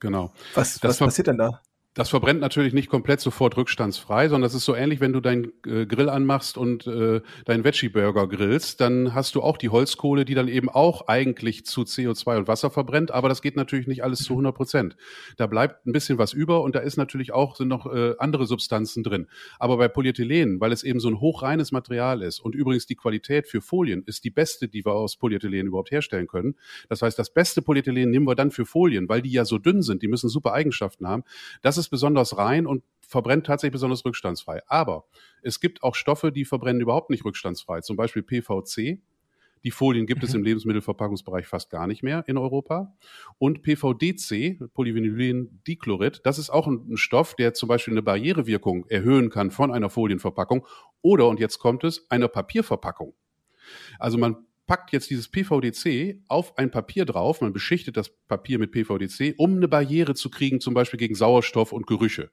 Genau. 0.00 0.32
Was, 0.54 0.82
was 0.82 0.98
passiert 0.98 1.28
denn 1.28 1.38
da? 1.38 1.60
Das 1.98 2.10
verbrennt 2.10 2.38
natürlich 2.38 2.74
nicht 2.74 2.90
komplett 2.90 3.20
sofort 3.20 3.56
rückstandsfrei, 3.56 4.28
sondern 4.28 4.42
das 4.42 4.54
ist 4.54 4.64
so 4.64 4.76
ähnlich, 4.76 5.00
wenn 5.00 5.12
du 5.12 5.20
deinen 5.20 5.50
äh, 5.66 5.84
Grill 5.84 6.08
anmachst 6.08 6.56
und 6.56 6.86
äh, 6.86 7.22
deinen 7.44 7.64
Veggie-Burger 7.64 8.28
grillst, 8.28 8.80
dann 8.80 9.16
hast 9.16 9.34
du 9.34 9.42
auch 9.42 9.56
die 9.56 9.68
Holzkohle, 9.68 10.24
die 10.24 10.34
dann 10.34 10.46
eben 10.46 10.68
auch 10.68 11.08
eigentlich 11.08 11.66
zu 11.66 11.80
CO2 11.80 12.36
und 12.36 12.46
Wasser 12.46 12.70
verbrennt, 12.70 13.10
aber 13.10 13.28
das 13.28 13.42
geht 13.42 13.56
natürlich 13.56 13.88
nicht 13.88 14.04
alles 14.04 14.20
zu 14.20 14.34
100 14.34 14.54
Prozent. 14.54 14.96
Da 15.38 15.48
bleibt 15.48 15.86
ein 15.86 15.92
bisschen 15.92 16.18
was 16.18 16.32
über 16.32 16.62
und 16.62 16.76
da 16.76 16.78
ist 16.78 16.98
natürlich 16.98 17.32
auch, 17.32 17.56
sind 17.56 17.66
noch 17.66 17.92
äh, 17.92 18.14
andere 18.20 18.46
Substanzen 18.46 19.02
drin. 19.02 19.26
Aber 19.58 19.76
bei 19.76 19.88
Polyethylen, 19.88 20.60
weil 20.60 20.70
es 20.70 20.84
eben 20.84 21.00
so 21.00 21.08
ein 21.08 21.18
hochreines 21.18 21.72
Material 21.72 22.22
ist 22.22 22.38
und 22.38 22.54
übrigens 22.54 22.86
die 22.86 22.94
Qualität 22.94 23.48
für 23.48 23.60
Folien 23.60 24.04
ist 24.06 24.22
die 24.22 24.30
beste, 24.30 24.68
die 24.68 24.84
wir 24.84 24.92
aus 24.92 25.16
Polyethylen 25.16 25.66
überhaupt 25.66 25.90
herstellen 25.90 26.28
können. 26.28 26.54
Das 26.88 27.02
heißt, 27.02 27.18
das 27.18 27.34
beste 27.34 27.60
Polyethylen 27.60 28.08
nehmen 28.08 28.28
wir 28.28 28.36
dann 28.36 28.52
für 28.52 28.66
Folien, 28.66 29.08
weil 29.08 29.20
die 29.20 29.32
ja 29.32 29.44
so 29.44 29.58
dünn 29.58 29.82
sind, 29.82 30.02
die 30.02 30.08
müssen 30.08 30.28
super 30.28 30.52
Eigenschaften 30.52 31.08
haben. 31.08 31.24
Das 31.60 31.76
ist 31.76 31.87
besonders 31.90 32.36
rein 32.36 32.66
und 32.66 32.82
verbrennt 33.00 33.46
tatsächlich 33.46 33.72
besonders 33.72 34.04
rückstandsfrei. 34.04 34.60
Aber 34.66 35.04
es 35.42 35.60
gibt 35.60 35.82
auch 35.82 35.94
Stoffe, 35.94 36.30
die 36.30 36.44
verbrennen 36.44 36.82
überhaupt 36.82 37.10
nicht 37.10 37.24
rückstandsfrei. 37.24 37.80
Zum 37.80 37.96
Beispiel 37.96 38.22
PVC. 38.22 39.00
Die 39.64 39.70
Folien 39.72 40.06
gibt 40.06 40.22
es 40.22 40.30
mhm. 40.30 40.40
im 40.40 40.44
Lebensmittelverpackungsbereich 40.44 41.46
fast 41.46 41.70
gar 41.70 41.86
nicht 41.86 42.02
mehr 42.02 42.22
in 42.28 42.38
Europa. 42.38 42.94
Und 43.38 43.62
PVDC, 43.62 44.72
Polyvinylindichlorид, 44.72 46.20
das 46.24 46.38
ist 46.38 46.50
auch 46.50 46.66
ein, 46.66 46.96
Stoff, 46.96 47.34
der 47.34 47.54
zum 47.54 47.68
Beispiel 47.68 47.94
eine 47.94 48.02
Barrierewirkung 48.02 48.86
erhöhen 48.86 49.30
kann 49.30 49.50
von 49.50 49.72
einer 49.72 49.90
Folienverpackung 49.90 50.66
oder, 51.02 51.26
und 51.28 51.40
jetzt 51.40 51.58
kommt 51.58 51.82
es, 51.82 52.08
einer 52.10 52.28
Papierverpackung. 52.28 53.14
Also 53.98 54.16
man 54.16 54.36
packt 54.68 54.92
jetzt 54.92 55.10
dieses 55.10 55.28
PVDC 55.28 56.20
auf 56.28 56.56
ein 56.56 56.70
Papier 56.70 57.04
drauf, 57.04 57.40
man 57.40 57.52
beschichtet 57.52 57.96
das 57.96 58.10
Papier 58.28 58.60
mit 58.60 58.70
PVDC, 58.70 59.34
um 59.38 59.56
eine 59.56 59.66
Barriere 59.66 60.14
zu 60.14 60.30
kriegen, 60.30 60.60
zum 60.60 60.74
Beispiel 60.74 60.98
gegen 60.98 61.16
Sauerstoff 61.16 61.72
und 61.72 61.88
Gerüche. 61.88 62.30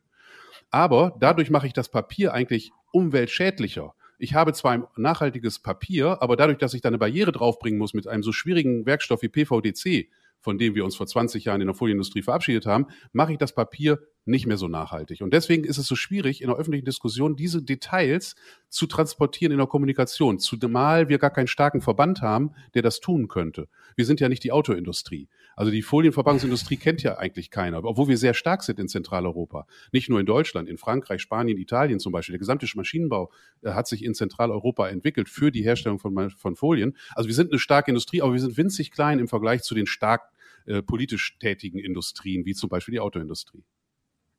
Aber 0.70 1.16
dadurch 1.20 1.50
mache 1.50 1.66
ich 1.66 1.74
das 1.74 1.90
Papier 1.90 2.34
eigentlich 2.34 2.72
umweltschädlicher. 2.92 3.96
Ich 4.18 4.34
habe 4.34 4.54
zwar 4.54 4.74
ein 4.74 4.84
nachhaltiges 4.96 5.60
Papier, 5.60 6.22
aber 6.22 6.36
dadurch, 6.36 6.58
dass 6.58 6.74
ich 6.74 6.82
da 6.82 6.90
eine 6.90 6.98
Barriere 6.98 7.32
draufbringen 7.32 7.80
muss 7.80 7.94
mit 7.94 8.08
einem 8.08 8.24
so 8.24 8.32
schwierigen 8.32 8.86
Werkstoff 8.86 9.22
wie 9.22 9.30
PVDC, 9.30 10.10
von 10.46 10.60
dem 10.60 10.76
wir 10.76 10.86
uns 10.86 10.96
vor 10.96 11.08
20 11.08 11.46
Jahren 11.46 11.60
in 11.60 11.66
der 11.66 11.74
Folienindustrie 11.74 12.22
verabschiedet 12.22 12.68
haben, 12.68 12.86
mache 13.14 13.32
ich 13.32 13.40
das 13.40 13.56
Papier 13.56 14.00
nicht 14.26 14.46
mehr 14.46 14.58
so 14.58 14.68
nachhaltig. 14.68 15.22
Und 15.22 15.34
deswegen 15.34 15.64
ist 15.64 15.80
es 15.80 15.88
so 15.88 15.96
schwierig, 15.96 16.42
in 16.42 16.50
der 16.50 16.58
öffentlichen 16.58 16.86
Diskussion 16.86 17.36
diese 17.36 17.64
Details 17.64 18.36
zu 18.70 18.86
transportieren 18.86 19.52
in 19.52 19.58
der 19.58 19.66
Kommunikation, 19.66 20.38
zumal 20.38 21.10
wir 21.10 21.18
gar 21.18 21.32
keinen 21.32 21.48
starken 21.48 21.82
Verband 21.82 22.22
haben, 22.22 22.52
der 22.76 22.84
das 22.84 23.00
tun 23.00 23.28
könnte. 23.28 23.68
Wir 23.96 24.06
sind 24.06 24.20
ja 24.20 24.30
nicht 24.30 24.44
die 24.44 24.52
Autoindustrie. 24.52 25.30
Also 25.56 25.72
die 25.72 25.82
Folienverpackungsindustrie 25.82 26.78
kennt 26.78 27.02
ja 27.02 27.18
eigentlich 27.18 27.50
keiner, 27.50 27.84
obwohl 27.84 28.08
wir 28.08 28.18
sehr 28.18 28.36
stark 28.36 28.62
sind 28.62 28.80
in 28.80 28.88
Zentraleuropa. 28.88 29.66
Nicht 29.92 30.10
nur 30.10 30.20
in 30.20 30.28
Deutschland, 30.28 30.70
in 30.70 30.78
Frankreich, 30.78 31.22
Spanien, 31.22 31.58
Italien 31.58 32.00
zum 32.00 32.12
Beispiel. 32.12 32.34
Der 32.34 32.40
gesamte 32.40 32.68
Maschinenbau 32.76 33.32
äh, 33.64 33.72
hat 33.72 33.88
sich 33.88 34.04
in 34.04 34.14
Zentraleuropa 34.14 34.90
entwickelt 34.90 35.28
für 35.28 35.52
die 35.52 35.64
Herstellung 35.64 35.98
von, 35.98 36.30
von 36.30 36.56
Folien. 36.56 36.96
Also 37.16 37.30
wir 37.30 37.36
sind 37.36 37.52
eine 37.52 37.60
starke 37.60 37.90
Industrie, 37.90 38.22
aber 38.22 38.34
wir 38.34 38.42
sind 38.42 38.58
winzig 38.58 38.92
klein 38.92 39.18
im 39.18 39.28
Vergleich 39.28 39.64
zu 39.64 39.74
den 39.74 39.88
stark 39.88 40.30
äh, 40.66 40.82
politisch 40.82 41.38
tätigen 41.40 41.80
Industrien, 41.80 42.46
wie 42.46 42.54
zum 42.54 42.70
Beispiel 42.70 42.94
die 42.94 43.00
Autoindustrie. 43.00 43.64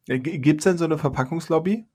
Gibt 0.06 0.60
es 0.60 0.64
denn 0.64 0.78
so 0.78 0.84
eine 0.84 0.98
Verpackungslobby? 0.98 1.86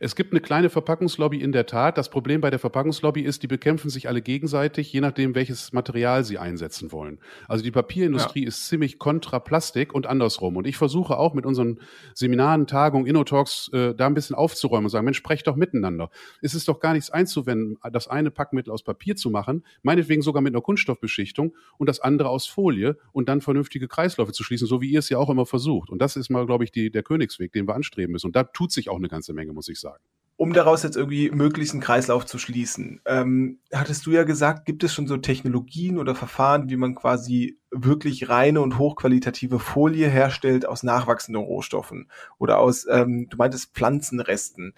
Es 0.00 0.16
gibt 0.16 0.32
eine 0.32 0.40
kleine 0.40 0.70
Verpackungslobby 0.70 1.40
in 1.40 1.52
der 1.52 1.66
Tat. 1.66 1.98
Das 1.98 2.10
Problem 2.10 2.40
bei 2.40 2.50
der 2.50 2.58
Verpackungslobby 2.58 3.22
ist, 3.22 3.42
die 3.42 3.46
bekämpfen 3.46 3.90
sich 3.90 4.08
alle 4.08 4.22
gegenseitig, 4.22 4.92
je 4.92 5.00
nachdem, 5.00 5.34
welches 5.34 5.72
Material 5.72 6.24
sie 6.24 6.38
einsetzen 6.38 6.92
wollen. 6.92 7.18
Also 7.48 7.64
die 7.64 7.70
Papierindustrie 7.70 8.42
ja. 8.42 8.48
ist 8.48 8.66
ziemlich 8.68 8.98
kontra 8.98 9.38
Plastik 9.38 9.94
und 9.94 10.06
andersrum. 10.06 10.56
Und 10.56 10.66
ich 10.66 10.76
versuche 10.76 11.16
auch 11.18 11.34
mit 11.34 11.46
unseren 11.46 11.80
Seminaren, 12.14 12.66
Tagungen, 12.66 13.06
Innotalks 13.06 13.68
äh, 13.72 13.94
da 13.94 14.06
ein 14.06 14.14
bisschen 14.14 14.36
aufzuräumen 14.36 14.86
und 14.86 14.90
sagen, 14.90 15.04
Mensch, 15.04 15.18
sprecht 15.18 15.46
doch 15.46 15.56
miteinander. 15.56 16.10
Es 16.42 16.54
ist 16.54 16.68
doch 16.68 16.80
gar 16.80 16.92
nichts 16.92 17.10
einzuwenden, 17.10 17.78
das 17.92 18.08
eine 18.08 18.30
Packmittel 18.30 18.72
aus 18.72 18.82
Papier 18.82 19.16
zu 19.16 19.30
machen, 19.30 19.64
meinetwegen 19.82 20.22
sogar 20.22 20.42
mit 20.42 20.54
einer 20.54 20.62
Kunststoffbeschichtung 20.62 21.54
und 21.78 21.88
das 21.88 22.00
andere 22.00 22.28
aus 22.28 22.46
Folie 22.46 22.96
und 23.12 23.28
dann 23.28 23.40
vernünftige 23.40 23.88
Kreisläufe 23.88 24.32
zu 24.32 24.44
schließen, 24.44 24.66
so 24.66 24.80
wie 24.80 24.90
ihr 24.90 24.98
es 24.98 25.08
ja 25.08 25.18
auch 25.18 25.30
immer 25.30 25.46
versucht. 25.46 25.90
Und 25.90 26.00
das 26.00 26.16
ist 26.16 26.30
mal, 26.30 26.46
glaube 26.46 26.64
ich, 26.64 26.72
die, 26.72 26.90
der 26.90 27.02
Königsweg, 27.02 27.52
den 27.52 27.66
wir 27.66 27.74
anstreben 27.74 28.12
müssen. 28.12 28.26
Und 28.26 28.36
da 28.36 28.44
tut 28.44 28.72
sich 28.72 28.88
auch 28.88 28.96
eine 28.96 29.08
ganze 29.08 29.32
Menge. 29.32 29.45
Menge, 29.46 29.54
muss 29.54 29.68
ich 29.68 29.80
sagen. 29.80 30.02
Um 30.38 30.52
daraus 30.52 30.82
jetzt 30.82 30.98
irgendwie 30.98 31.30
möglichst 31.30 31.72
einen 31.72 31.82
Kreislauf 31.82 32.26
zu 32.26 32.36
schließen, 32.36 33.00
ähm, 33.06 33.58
hattest 33.72 34.04
du 34.04 34.10
ja 34.10 34.24
gesagt, 34.24 34.66
gibt 34.66 34.84
es 34.84 34.92
schon 34.92 35.06
so 35.06 35.16
Technologien 35.16 35.96
oder 35.96 36.14
Verfahren, 36.14 36.68
wie 36.68 36.76
man 36.76 36.94
quasi 36.94 37.58
wirklich 37.70 38.28
reine 38.28 38.60
und 38.60 38.76
hochqualitative 38.76 39.58
Folie 39.58 40.08
herstellt 40.08 40.66
aus 40.66 40.82
nachwachsenden 40.82 41.42
Rohstoffen 41.42 42.10
oder 42.36 42.58
aus, 42.58 42.86
ähm, 42.90 43.28
du 43.30 43.38
meintest 43.38 43.72
Pflanzenresten. 43.72 44.74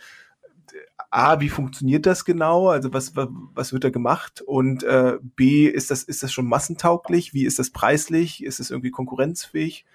A, 1.10 1.40
wie 1.40 1.48
funktioniert 1.48 2.06
das 2.06 2.24
genau? 2.24 2.68
Also 2.68 2.92
was, 2.92 3.16
was, 3.16 3.72
wird 3.72 3.82
da 3.82 3.90
gemacht? 3.90 4.40
Und 4.42 4.84
äh, 4.84 5.18
B, 5.20 5.66
ist 5.66 5.90
das, 5.90 6.04
ist 6.04 6.22
das 6.22 6.32
schon 6.32 6.46
massentauglich? 6.46 7.34
Wie 7.34 7.44
ist 7.44 7.58
das 7.58 7.70
preislich? 7.70 8.44
Ist 8.44 8.60
es 8.60 8.70
irgendwie 8.70 8.92
konkurrenzfähig? 8.92 9.86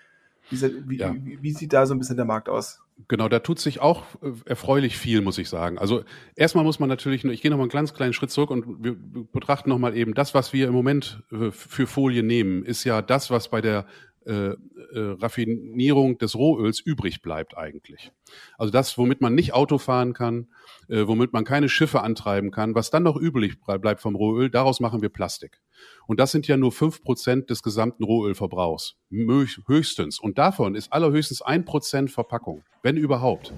Wie, 0.50 0.89
wie, 0.89 0.98
ja. 0.98 1.13
wie, 1.13 1.42
wie, 1.42 1.53
sieht 1.53 1.72
da 1.72 1.86
so 1.86 1.94
ein 1.94 2.00
bisschen 2.00 2.18
der 2.18 2.25
Markt 2.25 2.50
aus? 2.50 2.82
Genau, 3.07 3.27
da 3.27 3.39
tut 3.39 3.59
sich 3.59 3.81
auch 3.81 4.03
äh, 4.21 4.31
erfreulich 4.45 4.97
viel, 4.97 5.21
muss 5.21 5.38
ich 5.38 5.50
sagen. 5.50 5.77
Also 5.77 6.03
erstmal 6.35 6.63
muss 6.63 6.79
man 6.79 6.89
natürlich, 6.89 7.25
ich 7.25 7.41
gehe 7.41 7.51
noch 7.51 7.57
mal 7.57 7.63
einen 7.63 7.71
ganz 7.71 7.93
kleinen 7.93 8.13
Schritt 8.13 8.31
zurück 8.31 8.51
und 8.51 8.83
wir 8.83 8.95
betrachten 9.31 9.69
noch 9.69 9.79
mal 9.79 9.95
eben 9.95 10.13
das, 10.13 10.33
was 10.33 10.53
wir 10.53 10.67
im 10.67 10.73
Moment 10.73 11.23
äh, 11.31 11.51
für 11.51 11.88
Folie 11.88 12.23
nehmen, 12.23 12.63
ist 12.63 12.83
ja 12.83 13.01
das, 13.01 13.31
was 13.31 13.50
bei 13.50 13.62
der 13.62 13.85
äh, 14.25 14.50
äh, 14.51 14.56
Raffinierung 14.94 16.18
des 16.18 16.36
Rohöls 16.36 16.80
übrig 16.80 17.22
bleibt 17.22 17.58
eigentlich. 17.58 18.12
Also 18.58 18.72
das, 18.72 18.98
womit 18.98 19.22
man 19.22 19.36
nicht 19.36 19.53
Auto 19.53 19.77
fahren 19.77 20.13
kann, 20.13 20.48
äh, 20.88 21.08
womit 21.08 21.34
man 21.34 21.44
keine 21.44 21.70
Schiffe 21.70 22.01
antreiben 22.01 22.51
kann, 22.51 22.75
was 22.75 22.89
dann 22.89 23.03
noch 23.03 23.18
übrig 23.18 23.60
bleibt 23.62 24.01
vom 24.01 24.15
Rohöl, 24.15 24.50
daraus 24.50 24.80
machen 24.80 25.01
wir 25.01 25.10
Plastik. 25.10 25.62
Und 26.08 26.20
das 26.20 26.32
sind 26.32 26.48
ja 26.48 26.58
nur 26.58 26.72
fünf 26.72 27.03
Prozent 27.03 27.50
des 27.50 27.63
gesamten 27.63 28.03
Rohölverbrauchs. 28.03 28.96
Höchstens. 29.10 30.20
Und 30.20 30.38
davon 30.38 30.75
ist 30.75 30.92
allerhöchstens 30.92 31.42
ein 31.42 31.65
Prozent 31.65 32.12
Verpackung, 32.12 32.63
wenn 32.82 32.98
überhaupt. 32.98 33.53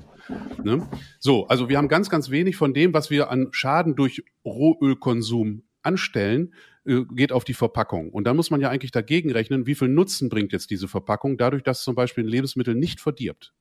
Ne? 0.63 0.87
So, 1.19 1.47
also 1.47 1.69
wir 1.69 1.77
haben 1.77 1.87
ganz, 1.87 2.09
ganz 2.09 2.29
wenig 2.29 2.55
von 2.55 2.73
dem, 2.73 2.93
was 2.93 3.09
wir 3.09 3.29
an 3.29 3.49
Schaden 3.51 3.95
durch 3.95 4.23
Rohölkonsum 4.43 5.63
anstellen, 5.83 6.53
geht 6.85 7.31
auf 7.31 7.43
die 7.43 7.53
Verpackung. 7.53 8.09
Und 8.11 8.25
da 8.25 8.33
muss 8.33 8.51
man 8.51 8.61
ja 8.61 8.69
eigentlich 8.69 8.91
dagegen 8.91 9.31
rechnen, 9.31 9.65
wie 9.65 9.75
viel 9.75 9.87
Nutzen 9.87 10.29
bringt 10.29 10.53
jetzt 10.53 10.69
diese 10.69 10.87
Verpackung, 10.87 11.37
dadurch, 11.37 11.63
dass 11.63 11.83
zum 11.83 11.95
Beispiel 11.95 12.23
ein 12.23 12.29
Lebensmittel 12.29 12.75
nicht 12.75 12.99
verdirbt. 13.01 13.53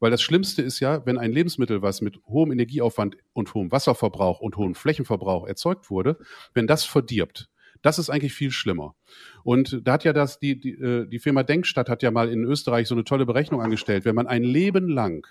Weil 0.00 0.10
das 0.10 0.22
Schlimmste 0.22 0.62
ist 0.62 0.80
ja, 0.80 1.04
wenn 1.06 1.18
ein 1.18 1.32
Lebensmittel, 1.32 1.82
was 1.82 2.00
mit 2.00 2.20
hohem 2.26 2.52
Energieaufwand 2.52 3.16
und 3.32 3.54
hohem 3.54 3.70
Wasserverbrauch 3.70 4.40
und 4.40 4.56
hohem 4.56 4.74
Flächenverbrauch 4.74 5.46
erzeugt 5.46 5.90
wurde, 5.90 6.18
wenn 6.52 6.66
das 6.66 6.84
verdirbt, 6.84 7.48
das 7.82 7.98
ist 7.98 8.08
eigentlich 8.08 8.32
viel 8.32 8.50
schlimmer. 8.50 8.96
Und 9.44 9.80
da 9.84 9.92
hat 9.92 10.04
ja 10.04 10.14
das, 10.14 10.38
die, 10.38 10.58
die, 10.58 10.72
äh, 10.72 11.06
die 11.06 11.18
Firma 11.18 11.42
Denkstadt 11.42 11.90
hat 11.90 12.02
ja 12.02 12.10
mal 12.10 12.30
in 12.30 12.44
Österreich 12.44 12.88
so 12.88 12.94
eine 12.94 13.04
tolle 13.04 13.26
Berechnung 13.26 13.60
angestellt. 13.60 14.04
Wenn 14.04 14.14
man 14.14 14.26
ein 14.26 14.42
Leben 14.42 14.88
lang 14.88 15.26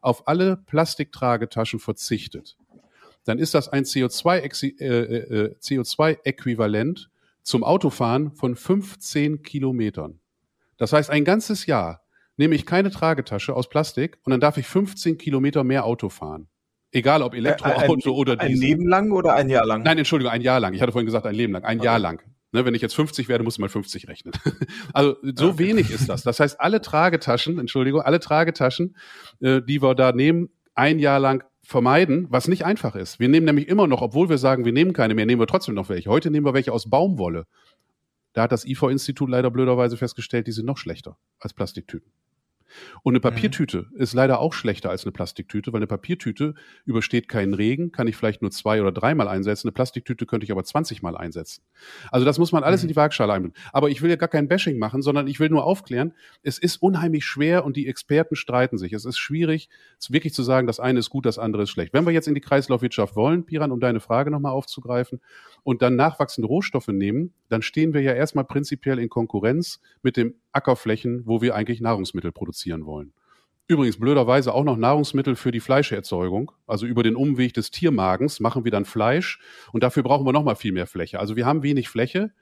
auf 0.00 0.26
alle 0.26 0.56
Plastiktragetaschen 0.56 1.80
verzichtet, 1.80 2.56
dann 3.24 3.38
ist 3.38 3.54
das 3.54 3.68
ein 3.68 3.84
CO2-Äquivalent 3.84 4.80
äh, 4.80 5.44
äh, 5.44 5.56
CO2 5.60 7.06
zum 7.42 7.64
Autofahren 7.64 8.32
von 8.32 8.56
15 8.56 9.42
Kilometern. 9.42 10.20
Das 10.76 10.92
heißt, 10.92 11.10
ein 11.10 11.24
ganzes 11.24 11.66
Jahr 11.66 12.02
nehme 12.36 12.54
ich 12.54 12.66
keine 12.66 12.90
Tragetasche 12.90 13.54
aus 13.54 13.68
Plastik 13.68 14.18
und 14.22 14.30
dann 14.30 14.40
darf 14.40 14.56
ich 14.56 14.66
15 14.66 15.18
Kilometer 15.18 15.64
mehr 15.64 15.84
Auto 15.84 16.08
fahren. 16.08 16.48
Egal 16.90 17.22
ob 17.22 17.34
Elektroauto 17.34 18.10
ein, 18.10 18.16
oder 18.16 18.36
Diesel. 18.36 18.54
Ein 18.54 18.60
Leben 18.60 18.86
lang 18.86 19.10
oder 19.10 19.34
ein 19.34 19.50
Jahr 19.50 19.66
lang? 19.66 19.82
Nein, 19.82 19.98
Entschuldigung, 19.98 20.32
ein 20.32 20.40
Jahr 20.40 20.60
lang. 20.60 20.72
Ich 20.72 20.80
hatte 20.80 20.92
vorhin 20.92 21.06
gesagt, 21.06 21.26
ein 21.26 21.34
Leben 21.34 21.52
lang. 21.52 21.64
Ein 21.64 21.78
okay. 21.78 21.86
Jahr 21.86 21.98
lang. 21.98 22.22
Ne, 22.50 22.64
wenn 22.64 22.74
ich 22.74 22.80
jetzt 22.80 22.94
50 22.94 23.28
werde, 23.28 23.44
muss 23.44 23.58
man 23.58 23.68
50 23.68 24.08
rechnen. 24.08 24.32
also 24.94 25.16
so 25.22 25.50
okay. 25.50 25.58
wenig 25.58 25.90
ist 25.90 26.08
das. 26.08 26.22
Das 26.22 26.40
heißt, 26.40 26.60
alle 26.60 26.80
Tragetaschen, 26.80 27.58
Entschuldigung, 27.58 28.00
alle 28.00 28.20
Tragetaschen, 28.20 28.96
äh, 29.40 29.60
die 29.60 29.82
wir 29.82 29.94
da 29.94 30.12
nehmen, 30.12 30.48
ein 30.74 30.98
Jahr 30.98 31.20
lang 31.20 31.44
vermeiden, 31.68 32.26
was 32.30 32.48
nicht 32.48 32.64
einfach 32.64 32.94
ist. 32.94 33.20
Wir 33.20 33.28
nehmen 33.28 33.44
nämlich 33.44 33.68
immer 33.68 33.86
noch, 33.86 34.00
obwohl 34.00 34.30
wir 34.30 34.38
sagen, 34.38 34.64
wir 34.64 34.72
nehmen 34.72 34.94
keine 34.94 35.14
mehr, 35.14 35.26
nehmen 35.26 35.42
wir 35.42 35.46
trotzdem 35.46 35.74
noch 35.74 35.90
welche. 35.90 36.08
Heute 36.08 36.30
nehmen 36.30 36.46
wir 36.46 36.54
welche 36.54 36.72
aus 36.72 36.88
Baumwolle. 36.88 37.46
Da 38.32 38.44
hat 38.44 38.52
das 38.52 38.64
IFO-Institut 38.64 39.28
leider 39.28 39.50
blöderweise 39.50 39.98
festgestellt, 39.98 40.46
die 40.46 40.52
sind 40.52 40.64
noch 40.64 40.78
schlechter 40.78 41.18
als 41.38 41.52
Plastiktüten. 41.52 42.10
Und 43.02 43.12
eine 43.12 43.18
mhm. 43.18 43.22
Papiertüte 43.22 43.86
mhm. 43.90 44.00
ist 44.00 44.14
leider 44.14 44.40
auch 44.40 44.52
schlechter 44.52 44.90
als 44.90 45.04
eine 45.04 45.12
Plastiktüte, 45.12 45.72
weil 45.72 45.78
eine 45.78 45.86
Papiertüte 45.86 46.54
übersteht 46.84 47.28
keinen 47.28 47.54
Regen, 47.54 47.92
kann 47.92 48.08
ich 48.08 48.16
vielleicht 48.16 48.42
nur 48.42 48.50
zwei 48.50 48.80
oder 48.80 48.92
dreimal 48.92 49.28
einsetzen. 49.28 49.68
Eine 49.68 49.72
Plastiktüte 49.72 50.26
könnte 50.26 50.44
ich 50.44 50.52
aber 50.52 50.64
20 50.64 51.02
Mal 51.02 51.16
einsetzen. 51.16 51.62
Also 52.10 52.24
das 52.24 52.38
muss 52.38 52.52
man 52.52 52.62
alles 52.62 52.82
mhm. 52.82 52.84
in 52.84 52.88
die 52.88 52.96
Waagschale 52.96 53.32
einbinden. 53.32 53.60
Aber 53.72 53.90
ich 53.90 54.02
will 54.02 54.10
ja 54.10 54.16
gar 54.16 54.28
kein 54.28 54.48
Bashing 54.48 54.78
machen, 54.78 55.02
sondern 55.02 55.26
ich 55.26 55.40
will 55.40 55.48
nur 55.48 55.64
aufklären, 55.64 56.14
es 56.42 56.58
ist 56.58 56.76
unheimlich 56.82 57.24
schwer 57.24 57.64
und 57.64 57.76
die 57.76 57.86
Experten 57.86 58.36
streiten 58.36 58.78
sich. 58.78 58.92
Es 58.92 59.04
ist 59.04 59.18
schwierig, 59.18 59.68
wirklich 60.08 60.32
zu 60.32 60.42
sagen, 60.42 60.66
das 60.66 60.80
eine 60.80 61.00
ist 61.00 61.10
gut, 61.10 61.26
das 61.26 61.38
andere 61.38 61.64
ist 61.64 61.70
schlecht. 61.70 61.92
Wenn 61.92 62.06
wir 62.06 62.12
jetzt 62.12 62.28
in 62.28 62.34
die 62.34 62.40
Kreislaufwirtschaft 62.40 63.16
wollen, 63.16 63.44
Piran, 63.44 63.72
um 63.72 63.80
deine 63.80 64.00
Frage 64.00 64.30
nochmal 64.30 64.52
aufzugreifen, 64.52 65.20
und 65.68 65.82
dann 65.82 65.96
nachwachsende 65.96 66.48
Rohstoffe 66.48 66.88
nehmen, 66.88 67.34
dann 67.48 67.62
stehen 67.62 67.92
wir 67.92 68.00
ja 68.00 68.14
erstmal 68.14 68.44
prinzipiell 68.44 68.98
in 68.98 69.08
Konkurrenz 69.08 69.80
mit 70.02 70.16
den 70.16 70.34
Ackerflächen, 70.52 71.22
wo 71.26 71.40
wir 71.40 71.54
eigentlich 71.54 71.80
Nahrungsmittel 71.80 72.32
produzieren 72.32 72.86
wollen. 72.86 73.12
Übrigens 73.66 73.98
blöderweise 73.98 74.54
auch 74.54 74.64
noch 74.64 74.78
Nahrungsmittel 74.78 75.36
für 75.36 75.52
die 75.52 75.60
Fleischerzeugung. 75.60 76.52
Also 76.66 76.86
über 76.86 77.02
den 77.02 77.16
Umweg 77.16 77.52
des 77.52 77.70
Tiermagens 77.70 78.40
machen 78.40 78.64
wir 78.64 78.70
dann 78.70 78.86
Fleisch 78.86 79.40
und 79.72 79.82
dafür 79.82 80.02
brauchen 80.02 80.24
wir 80.24 80.32
nochmal 80.32 80.56
viel 80.56 80.72
mehr 80.72 80.86
Fläche. 80.86 81.20
Also 81.20 81.36
wir 81.36 81.44
haben 81.44 81.62
wenig 81.62 81.90
Fläche. 81.90 82.32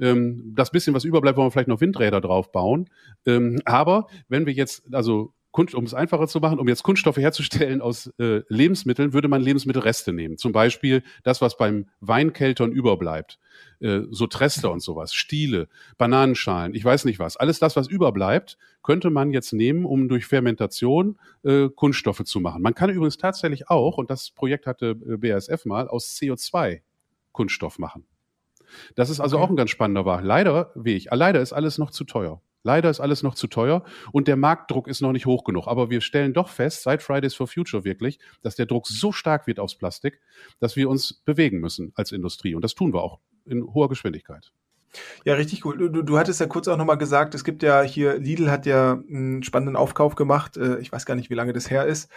Ähm, 0.00 0.52
das 0.56 0.70
bisschen, 0.70 0.94
was 0.94 1.04
überbleibt, 1.04 1.36
wollen 1.36 1.48
wir 1.48 1.50
vielleicht 1.50 1.68
noch 1.68 1.82
Windräder 1.82 2.22
drauf 2.22 2.50
bauen. 2.50 2.88
Ähm, 3.26 3.60
aber 3.66 4.06
wenn 4.28 4.46
wir 4.46 4.54
jetzt 4.54 4.94
also 4.94 5.34
Kunst, 5.54 5.76
um 5.76 5.84
es 5.84 5.94
einfacher 5.94 6.26
zu 6.26 6.40
machen, 6.40 6.58
um 6.58 6.66
jetzt 6.66 6.82
Kunststoffe 6.82 7.16
herzustellen 7.16 7.80
aus 7.80 8.12
äh, 8.18 8.42
Lebensmitteln, 8.48 9.12
würde 9.12 9.28
man 9.28 9.40
Lebensmittelreste 9.40 10.12
nehmen. 10.12 10.36
Zum 10.36 10.50
Beispiel 10.50 11.04
das, 11.22 11.40
was 11.40 11.56
beim 11.56 11.86
Weinkeltern 12.00 12.72
überbleibt. 12.72 13.38
Äh, 13.78 14.00
so 14.10 14.26
Trester 14.26 14.72
und 14.72 14.80
sowas, 14.80 15.14
Stiele, 15.14 15.68
Bananenschalen, 15.96 16.74
ich 16.74 16.84
weiß 16.84 17.04
nicht 17.04 17.20
was. 17.20 17.36
Alles 17.36 17.60
das, 17.60 17.76
was 17.76 17.86
überbleibt, 17.86 18.58
könnte 18.82 19.10
man 19.10 19.30
jetzt 19.30 19.52
nehmen, 19.52 19.84
um 19.84 20.08
durch 20.08 20.26
Fermentation 20.26 21.20
äh, 21.44 21.68
Kunststoffe 21.68 22.24
zu 22.24 22.40
machen. 22.40 22.60
Man 22.60 22.74
kann 22.74 22.90
übrigens 22.90 23.16
tatsächlich 23.16 23.70
auch, 23.70 23.96
und 23.96 24.10
das 24.10 24.32
Projekt 24.32 24.66
hatte 24.66 24.96
äh, 25.08 25.16
BASF 25.16 25.66
mal, 25.66 25.86
aus 25.86 26.18
CO2 26.20 26.80
Kunststoff 27.30 27.78
machen. 27.78 28.04
Das 28.96 29.08
ist 29.08 29.20
also 29.20 29.36
okay. 29.36 29.44
auch 29.44 29.50
ein 29.50 29.56
ganz 29.56 29.70
spannender 29.70 30.04
Weg. 30.04 30.24
Leider, 30.24 30.72
Weg. 30.74 31.06
Leider 31.12 31.40
ist 31.40 31.52
alles 31.52 31.78
noch 31.78 31.92
zu 31.92 32.02
teuer. 32.02 32.40
Leider 32.64 32.88
ist 32.88 32.98
alles 32.98 33.22
noch 33.22 33.34
zu 33.34 33.46
teuer 33.46 33.84
und 34.10 34.26
der 34.26 34.36
Marktdruck 34.36 34.88
ist 34.88 35.02
noch 35.02 35.12
nicht 35.12 35.26
hoch 35.26 35.44
genug. 35.44 35.68
Aber 35.68 35.90
wir 35.90 36.00
stellen 36.00 36.32
doch 36.32 36.48
fest, 36.48 36.82
seit 36.82 37.02
Fridays 37.02 37.34
for 37.34 37.46
Future 37.46 37.84
wirklich, 37.84 38.18
dass 38.42 38.56
der 38.56 38.66
Druck 38.66 38.86
so 38.88 39.12
stark 39.12 39.46
wird 39.46 39.60
aufs 39.60 39.76
Plastik, 39.76 40.20
dass 40.60 40.74
wir 40.74 40.88
uns 40.88 41.12
bewegen 41.12 41.60
müssen 41.60 41.92
als 41.94 42.10
Industrie. 42.10 42.54
Und 42.54 42.62
das 42.62 42.74
tun 42.74 42.94
wir 42.94 43.02
auch 43.02 43.20
in 43.44 43.62
hoher 43.74 43.90
Geschwindigkeit. 43.90 44.50
Ja, 45.24 45.34
richtig 45.34 45.64
cool. 45.64 45.76
Du, 45.76 46.02
du 46.02 46.18
hattest 46.18 46.40
ja 46.40 46.46
kurz 46.46 46.68
auch 46.68 46.76
nochmal 46.76 46.98
gesagt, 46.98 47.34
es 47.34 47.44
gibt 47.44 47.62
ja 47.62 47.82
hier, 47.82 48.18
Lidl 48.18 48.50
hat 48.50 48.64
ja 48.64 48.92
einen 48.92 49.42
spannenden 49.42 49.76
Aufkauf 49.76 50.14
gemacht. 50.14 50.56
Äh, 50.56 50.78
ich 50.78 50.92
weiß 50.92 51.04
gar 51.04 51.16
nicht, 51.16 51.30
wie 51.30 51.34
lange 51.34 51.52
das 51.52 51.70
her 51.70 51.84
ist. 51.84 52.10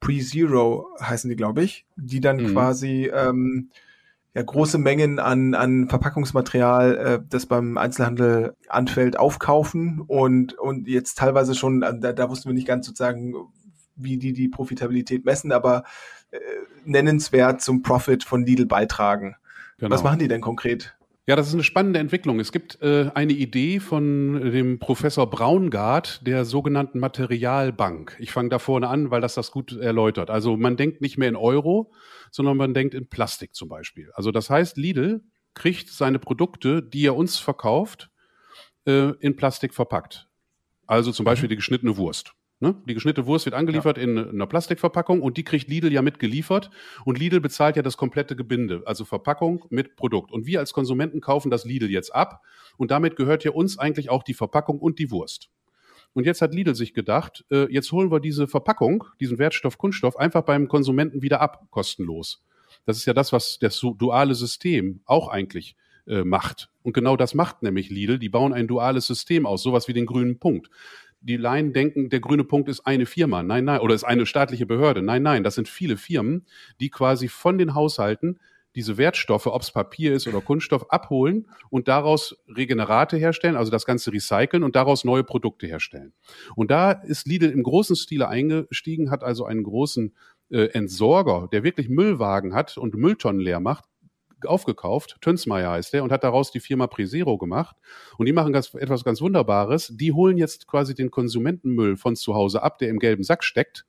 Pre-Zero 0.00 0.88
heißen 1.00 1.30
die, 1.30 1.36
glaube 1.36 1.62
ich, 1.62 1.86
die 1.96 2.20
dann 2.20 2.36
mhm. 2.36 2.46
quasi 2.48 3.10
ähm, 3.14 3.70
ja, 4.34 4.42
große 4.42 4.78
Mengen 4.78 5.20
an, 5.20 5.54
an 5.54 5.88
Verpackungsmaterial, 5.88 6.96
äh, 6.96 7.20
das 7.28 7.46
beim 7.46 7.78
Einzelhandel 7.78 8.56
anfällt, 8.68 9.16
aufkaufen 9.16 10.00
und, 10.00 10.54
und 10.54 10.88
jetzt 10.88 11.18
teilweise 11.18 11.54
schon, 11.54 11.82
äh, 11.82 11.98
da, 11.98 12.12
da 12.12 12.28
wussten 12.28 12.48
wir 12.48 12.54
nicht 12.54 12.66
ganz 12.66 12.86
sozusagen, 12.86 13.34
wie 13.94 14.18
die 14.18 14.32
die 14.32 14.48
Profitabilität 14.48 15.24
messen, 15.24 15.52
aber 15.52 15.84
äh, 16.32 16.38
nennenswert 16.84 17.62
zum 17.62 17.82
Profit 17.82 18.24
von 18.24 18.44
Lidl 18.44 18.66
beitragen. 18.66 19.36
Genau. 19.78 19.94
Was 19.94 20.02
machen 20.02 20.18
die 20.18 20.28
denn 20.28 20.40
konkret? 20.40 20.96
Ja, 21.26 21.36
das 21.36 21.48
ist 21.48 21.54
eine 21.54 21.62
spannende 21.62 22.00
Entwicklung. 22.00 22.38
Es 22.38 22.52
gibt 22.52 22.82
äh, 22.82 23.10
eine 23.14 23.32
Idee 23.32 23.80
von 23.80 24.50
dem 24.50 24.78
Professor 24.78 25.28
Braungart 25.28 26.26
der 26.26 26.44
sogenannten 26.44 26.98
Materialbank. 26.98 28.16
Ich 28.18 28.30
fange 28.30 28.50
da 28.50 28.58
vorne 28.58 28.88
an, 28.88 29.10
weil 29.10 29.22
das 29.22 29.32
das 29.32 29.50
gut 29.50 29.72
erläutert. 29.72 30.28
Also 30.28 30.58
man 30.58 30.76
denkt 30.76 31.00
nicht 31.00 31.16
mehr 31.16 31.30
in 31.30 31.36
Euro, 31.36 31.92
sondern 32.30 32.58
man 32.58 32.74
denkt 32.74 32.92
in 32.92 33.08
Plastik 33.08 33.54
zum 33.54 33.70
Beispiel. 33.70 34.10
Also 34.12 34.32
das 34.32 34.50
heißt, 34.50 34.76
Lidl 34.76 35.22
kriegt 35.54 35.88
seine 35.88 36.18
Produkte, 36.18 36.82
die 36.82 37.06
er 37.06 37.16
uns 37.16 37.38
verkauft, 37.38 38.10
äh, 38.86 39.12
in 39.20 39.34
Plastik 39.34 39.72
verpackt. 39.72 40.28
Also 40.86 41.10
zum 41.10 41.24
Beispiel 41.24 41.46
mhm. 41.46 41.52
die 41.52 41.56
geschnittene 41.56 41.96
Wurst. 41.96 42.34
Ne? 42.64 42.74
Die 42.88 42.94
geschnittene 42.94 43.26
Wurst 43.26 43.44
wird 43.44 43.54
angeliefert 43.54 43.98
ja. 43.98 44.04
in 44.04 44.16
einer 44.16 44.46
Plastikverpackung 44.46 45.20
und 45.20 45.36
die 45.36 45.44
kriegt 45.44 45.68
Lidl 45.68 45.92
ja 45.92 46.00
mitgeliefert 46.00 46.70
und 47.04 47.18
Lidl 47.18 47.40
bezahlt 47.40 47.76
ja 47.76 47.82
das 47.82 47.98
komplette 47.98 48.36
Gebinde, 48.36 48.82
also 48.86 49.04
Verpackung 49.04 49.66
mit 49.68 49.96
Produkt. 49.96 50.32
Und 50.32 50.46
wir 50.46 50.60
als 50.60 50.72
Konsumenten 50.72 51.20
kaufen 51.20 51.50
das 51.50 51.66
Lidl 51.66 51.90
jetzt 51.90 52.14
ab 52.14 52.40
und 52.78 52.90
damit 52.90 53.16
gehört 53.16 53.44
ja 53.44 53.50
uns 53.50 53.78
eigentlich 53.78 54.08
auch 54.08 54.22
die 54.22 54.32
Verpackung 54.32 54.78
und 54.78 54.98
die 54.98 55.10
Wurst. 55.10 55.50
Und 56.14 56.24
jetzt 56.24 56.40
hat 56.40 56.54
Lidl 56.54 56.74
sich 56.74 56.94
gedacht, 56.94 57.44
äh, 57.50 57.70
jetzt 57.70 57.92
holen 57.92 58.10
wir 58.10 58.18
diese 58.18 58.48
Verpackung, 58.48 59.04
diesen 59.20 59.38
Wertstoff 59.38 59.76
Kunststoff 59.76 60.16
einfach 60.16 60.40
beim 60.42 60.66
Konsumenten 60.66 61.20
wieder 61.20 61.42
ab, 61.42 61.66
kostenlos. 61.68 62.42
Das 62.86 62.96
ist 62.96 63.04
ja 63.04 63.12
das, 63.12 63.30
was 63.30 63.58
das 63.58 63.78
duale 63.78 64.34
System 64.34 65.00
auch 65.04 65.28
eigentlich 65.28 65.76
äh, 66.06 66.24
macht. 66.24 66.70
Und 66.82 66.94
genau 66.94 67.16
das 67.16 67.34
macht 67.34 67.62
nämlich 67.62 67.90
Lidl. 67.90 68.18
Die 68.18 68.30
bauen 68.30 68.54
ein 68.54 68.68
duales 68.68 69.06
System 69.06 69.44
aus, 69.44 69.62
sowas 69.62 69.86
wie 69.86 69.92
den 69.92 70.06
grünen 70.06 70.38
Punkt 70.38 70.70
die 71.24 71.36
Laien 71.36 71.72
denken, 71.72 72.10
der 72.10 72.20
grüne 72.20 72.44
Punkt 72.44 72.68
ist 72.68 72.86
eine 72.86 73.06
Firma. 73.06 73.42
Nein, 73.42 73.64
nein, 73.64 73.80
oder 73.80 73.94
ist 73.94 74.04
eine 74.04 74.26
staatliche 74.26 74.66
Behörde. 74.66 75.02
Nein, 75.02 75.22
nein, 75.22 75.42
das 75.42 75.54
sind 75.54 75.68
viele 75.68 75.96
Firmen, 75.96 76.46
die 76.80 76.90
quasi 76.90 77.28
von 77.28 77.56
den 77.56 77.74
Haushalten 77.74 78.38
diese 78.74 78.98
Wertstoffe, 78.98 79.46
ob 79.46 79.62
es 79.62 79.70
Papier 79.70 80.14
ist 80.14 80.26
oder 80.26 80.40
Kunststoff, 80.40 80.90
abholen 80.90 81.46
und 81.70 81.86
daraus 81.88 82.36
Regenerate 82.48 83.16
herstellen, 83.16 83.56
also 83.56 83.70
das 83.70 83.86
Ganze 83.86 84.12
recyceln 84.12 84.64
und 84.64 84.74
daraus 84.76 85.04
neue 85.04 85.24
Produkte 85.24 85.66
herstellen. 85.66 86.12
Und 86.56 86.70
da 86.70 86.90
ist 86.90 87.26
Lidl 87.26 87.50
im 87.50 87.62
großen 87.62 87.96
Stile 87.96 88.28
eingestiegen, 88.28 89.10
hat 89.10 89.22
also 89.22 89.44
einen 89.44 89.62
großen 89.62 90.14
äh, 90.50 90.66
Entsorger, 90.72 91.48
der 91.52 91.62
wirklich 91.62 91.88
Müllwagen 91.88 92.54
hat 92.54 92.76
und 92.76 92.94
Mülltonnen 92.94 93.40
leer 93.40 93.60
macht, 93.60 93.84
aufgekauft. 94.46 95.16
Tönsmeier 95.20 95.70
heißt 95.70 95.92
der 95.92 96.04
und 96.04 96.12
hat 96.12 96.24
daraus 96.24 96.50
die 96.50 96.60
Firma 96.60 96.86
Presero 96.86 97.38
gemacht. 97.38 97.76
Und 98.18 98.26
die 98.26 98.32
machen 98.32 98.52
ganz, 98.52 98.74
etwas 98.74 99.04
ganz 99.04 99.20
Wunderbares. 99.20 99.92
Die 99.94 100.12
holen 100.12 100.36
jetzt 100.36 100.66
quasi 100.66 100.94
den 100.94 101.10
Konsumentenmüll 101.10 101.96
von 101.96 102.16
zu 102.16 102.34
Hause 102.34 102.62
ab, 102.62 102.78
der 102.78 102.88
im 102.88 102.98
gelben 102.98 103.24
Sack 103.24 103.44
steckt. 103.44 103.86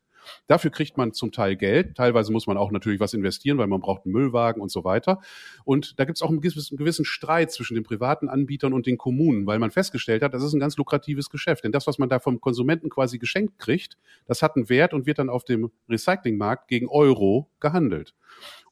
Dafür 0.48 0.72
kriegt 0.72 0.98
man 0.98 1.14
zum 1.14 1.32
Teil 1.32 1.56
Geld. 1.56 1.96
Teilweise 1.96 2.32
muss 2.32 2.48
man 2.48 2.58
auch 2.58 2.72
natürlich 2.72 3.00
was 3.00 3.14
investieren, 3.14 3.58
weil 3.58 3.68
man 3.68 3.80
braucht 3.80 4.06
einen 4.06 4.14
Müllwagen 4.14 4.62
und 4.62 4.70
so 4.70 4.84
weiter. 4.84 5.20
Und 5.64 6.00
da 6.00 6.06
gibt 6.06 6.18
es 6.18 6.22
auch 6.22 6.30
einen 6.30 6.42
gewissen, 6.42 6.78
gewissen 6.78 7.06
Streit 7.06 7.52
zwischen 7.52 7.76
den 7.76 7.84
privaten 7.84 8.30
Anbietern 8.30 8.74
und 8.74 8.86
den 8.86 8.98
Kommunen, 8.98 9.46
weil 9.46 9.60
man 9.60 9.72
festgestellt 9.72 10.24
hat, 10.24 10.34
das 10.34 10.44
ist 10.44 10.54
ein 10.54 10.60
ganz 10.60 10.78
lukratives 10.78 11.30
Geschäft. 11.30 11.64
Denn 11.64 11.72
das, 11.72 11.88
was 11.88 11.98
man 11.98 12.10
da 12.10 12.20
vom 12.20 12.42
Konsumenten 12.42 12.90
quasi 12.90 13.18
geschenkt 13.18 13.60
kriegt, 13.60 13.98
das 14.26 14.42
hat 14.42 14.56
einen 14.56 14.70
Wert 14.70 14.94
und 14.94 15.06
wird 15.06 15.20
dann 15.20 15.30
auf 15.30 15.44
dem 15.44 15.72
Recyclingmarkt 15.90 16.68
gegen 16.68 16.88
Euro 16.88 17.50
gehandelt. 17.60 18.14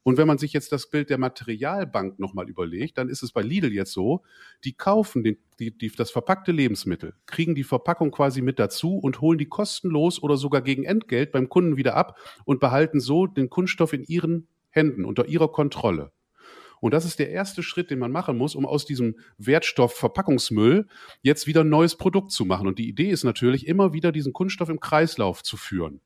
Und 0.03 0.17
wenn 0.17 0.27
man 0.27 0.37
sich 0.37 0.51
jetzt 0.51 0.71
das 0.71 0.89
Bild 0.89 1.09
der 1.09 1.17
Materialbank 1.17 2.19
nochmal 2.19 2.49
überlegt, 2.49 2.97
dann 2.97 3.09
ist 3.09 3.23
es 3.23 3.31
bei 3.31 3.41
Lidl 3.41 3.71
jetzt 3.71 3.93
so, 3.93 4.21
die 4.65 4.73
kaufen 4.73 5.23
den, 5.23 5.37
die, 5.59 5.75
die, 5.75 5.89
das 5.89 6.11
verpackte 6.11 6.51
Lebensmittel, 6.51 7.13
kriegen 7.25 7.55
die 7.55 7.63
Verpackung 7.63 8.11
quasi 8.11 8.41
mit 8.41 8.59
dazu 8.59 8.97
und 8.97 9.21
holen 9.21 9.37
die 9.37 9.47
kostenlos 9.47 10.21
oder 10.21 10.35
sogar 10.35 10.61
gegen 10.61 10.83
Entgelt 10.83 11.31
beim 11.31 11.47
Kunden 11.47 11.77
wieder 11.77 11.95
ab 11.95 12.17
und 12.43 12.59
behalten 12.59 12.99
so 12.99 13.27
den 13.27 13.49
Kunststoff 13.49 13.93
in 13.93 14.03
ihren 14.03 14.47
Händen, 14.69 15.05
unter 15.05 15.27
ihrer 15.27 15.51
Kontrolle. 15.51 16.11
Und 16.81 16.93
das 16.93 17.05
ist 17.05 17.17
der 17.19 17.29
erste 17.29 17.63
Schritt, 17.63 17.91
den 17.91 17.99
man 17.99 18.11
machen 18.11 18.37
muss, 18.37 18.55
um 18.55 18.65
aus 18.65 18.85
diesem 18.85 19.15
Wertstoff 19.37 19.93
Verpackungsmüll 19.93 20.85
jetzt 21.21 21.47
wieder 21.47 21.61
ein 21.61 21.69
neues 21.69 21.95
Produkt 21.95 22.31
zu 22.31 22.43
machen. 22.43 22.67
Und 22.67 22.77
die 22.77 22.89
Idee 22.89 23.09
ist 23.09 23.23
natürlich, 23.23 23.67
immer 23.67 23.93
wieder 23.93 24.11
diesen 24.11 24.33
Kunststoff 24.33 24.67
im 24.67 24.81
Kreislauf 24.81 25.43
zu 25.43 25.55
führen 25.55 26.01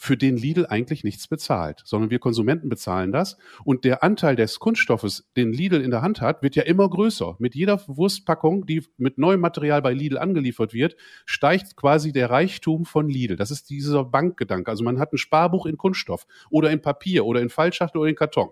für 0.00 0.16
den 0.16 0.36
Lidl 0.36 0.64
eigentlich 0.64 1.02
nichts 1.02 1.26
bezahlt, 1.26 1.82
sondern 1.84 2.10
wir 2.10 2.20
Konsumenten 2.20 2.68
bezahlen 2.68 3.10
das. 3.10 3.36
Und 3.64 3.84
der 3.84 4.04
Anteil 4.04 4.36
des 4.36 4.60
Kunststoffes, 4.60 5.28
den 5.36 5.52
Lidl 5.52 5.80
in 5.80 5.90
der 5.90 6.02
Hand 6.02 6.20
hat, 6.20 6.40
wird 6.40 6.54
ja 6.54 6.62
immer 6.62 6.88
größer. 6.88 7.34
Mit 7.40 7.56
jeder 7.56 7.82
Wurstpackung, 7.88 8.64
die 8.64 8.84
mit 8.96 9.18
neuem 9.18 9.40
Material 9.40 9.82
bei 9.82 9.92
Lidl 9.92 10.16
angeliefert 10.16 10.72
wird, 10.72 10.94
steigt 11.26 11.74
quasi 11.74 12.12
der 12.12 12.30
Reichtum 12.30 12.84
von 12.84 13.08
Lidl. 13.08 13.34
Das 13.34 13.50
ist 13.50 13.70
dieser 13.70 14.04
Bankgedanke. 14.04 14.70
Also 14.70 14.84
man 14.84 15.00
hat 15.00 15.12
ein 15.12 15.18
Sparbuch 15.18 15.66
in 15.66 15.76
Kunststoff 15.76 16.26
oder 16.48 16.70
in 16.70 16.80
Papier 16.80 17.26
oder 17.26 17.42
in 17.42 17.48
Fallschachtel 17.48 17.98
oder 17.98 18.08
in 18.08 18.16
Karton. 18.16 18.50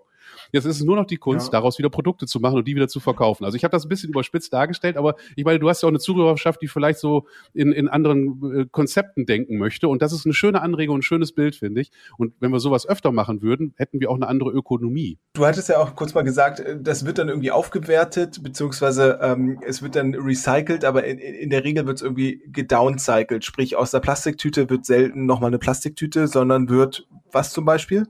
Jetzt 0.52 0.64
ist 0.64 0.76
es 0.76 0.84
nur 0.84 0.96
noch 0.96 1.06
die 1.06 1.16
Kunst, 1.16 1.48
ja. 1.48 1.52
daraus 1.52 1.78
wieder 1.78 1.90
Produkte 1.90 2.26
zu 2.26 2.40
machen 2.40 2.56
und 2.56 2.66
die 2.66 2.74
wieder 2.74 2.88
zu 2.88 3.00
verkaufen. 3.00 3.44
Also 3.44 3.56
ich 3.56 3.64
habe 3.64 3.72
das 3.72 3.84
ein 3.84 3.88
bisschen 3.88 4.10
überspitzt 4.10 4.52
dargestellt, 4.52 4.96
aber 4.96 5.16
ich 5.34 5.44
meine, 5.44 5.58
du 5.58 5.68
hast 5.68 5.82
ja 5.82 5.86
auch 5.86 5.90
eine 5.90 5.98
Zuhörerschaft, 5.98 6.62
die 6.62 6.68
vielleicht 6.68 6.98
so 6.98 7.26
in, 7.52 7.72
in 7.72 7.88
anderen 7.88 8.60
äh, 8.60 8.66
Konzepten 8.70 9.26
denken 9.26 9.58
möchte. 9.58 9.88
Und 9.88 10.02
das 10.02 10.12
ist 10.12 10.24
eine 10.24 10.34
schöne 10.34 10.62
Anregung, 10.62 10.98
ein 10.98 11.02
schönes 11.02 11.32
Bild, 11.32 11.56
finde 11.56 11.80
ich. 11.80 11.90
Und 12.18 12.34
wenn 12.40 12.50
wir 12.50 12.60
sowas 12.60 12.86
öfter 12.86 13.12
machen 13.12 13.42
würden, 13.42 13.74
hätten 13.76 14.00
wir 14.00 14.10
auch 14.10 14.16
eine 14.16 14.28
andere 14.28 14.50
Ökonomie. 14.50 15.18
Du 15.34 15.46
hattest 15.46 15.68
ja 15.68 15.78
auch 15.78 15.94
kurz 15.94 16.14
mal 16.14 16.22
gesagt, 16.22 16.60
äh, 16.60 16.76
das 16.80 17.04
wird 17.04 17.18
dann 17.18 17.28
irgendwie 17.28 17.50
aufgewertet, 17.50 18.42
beziehungsweise 18.42 19.18
ähm, 19.22 19.60
es 19.66 19.82
wird 19.82 19.96
dann 19.96 20.14
recycelt, 20.14 20.84
aber 20.84 21.04
in, 21.04 21.18
in 21.18 21.50
der 21.50 21.64
Regel 21.64 21.86
wird 21.86 21.96
es 21.96 22.02
irgendwie 22.02 22.42
gedowncycelt. 22.46 23.44
Sprich, 23.44 23.76
aus 23.76 23.90
der 23.90 24.00
Plastiktüte 24.00 24.70
wird 24.70 24.86
selten 24.86 25.26
nochmal 25.26 25.48
eine 25.48 25.58
Plastiktüte, 25.58 26.26
sondern 26.26 26.68
wird 26.68 27.06
was 27.32 27.52
zum 27.52 27.64
Beispiel? 27.64 28.06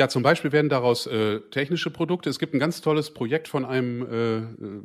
Ja, 0.00 0.08
zum 0.08 0.22
Beispiel 0.22 0.50
werden 0.50 0.70
daraus 0.70 1.06
äh, 1.06 1.40
technische 1.50 1.90
Produkte. 1.90 2.30
Es 2.30 2.38
gibt 2.38 2.54
ein 2.54 2.58
ganz 2.58 2.80
tolles 2.80 3.12
Projekt 3.12 3.48
von 3.48 3.66
einem 3.66 4.00
äh, 4.00 4.40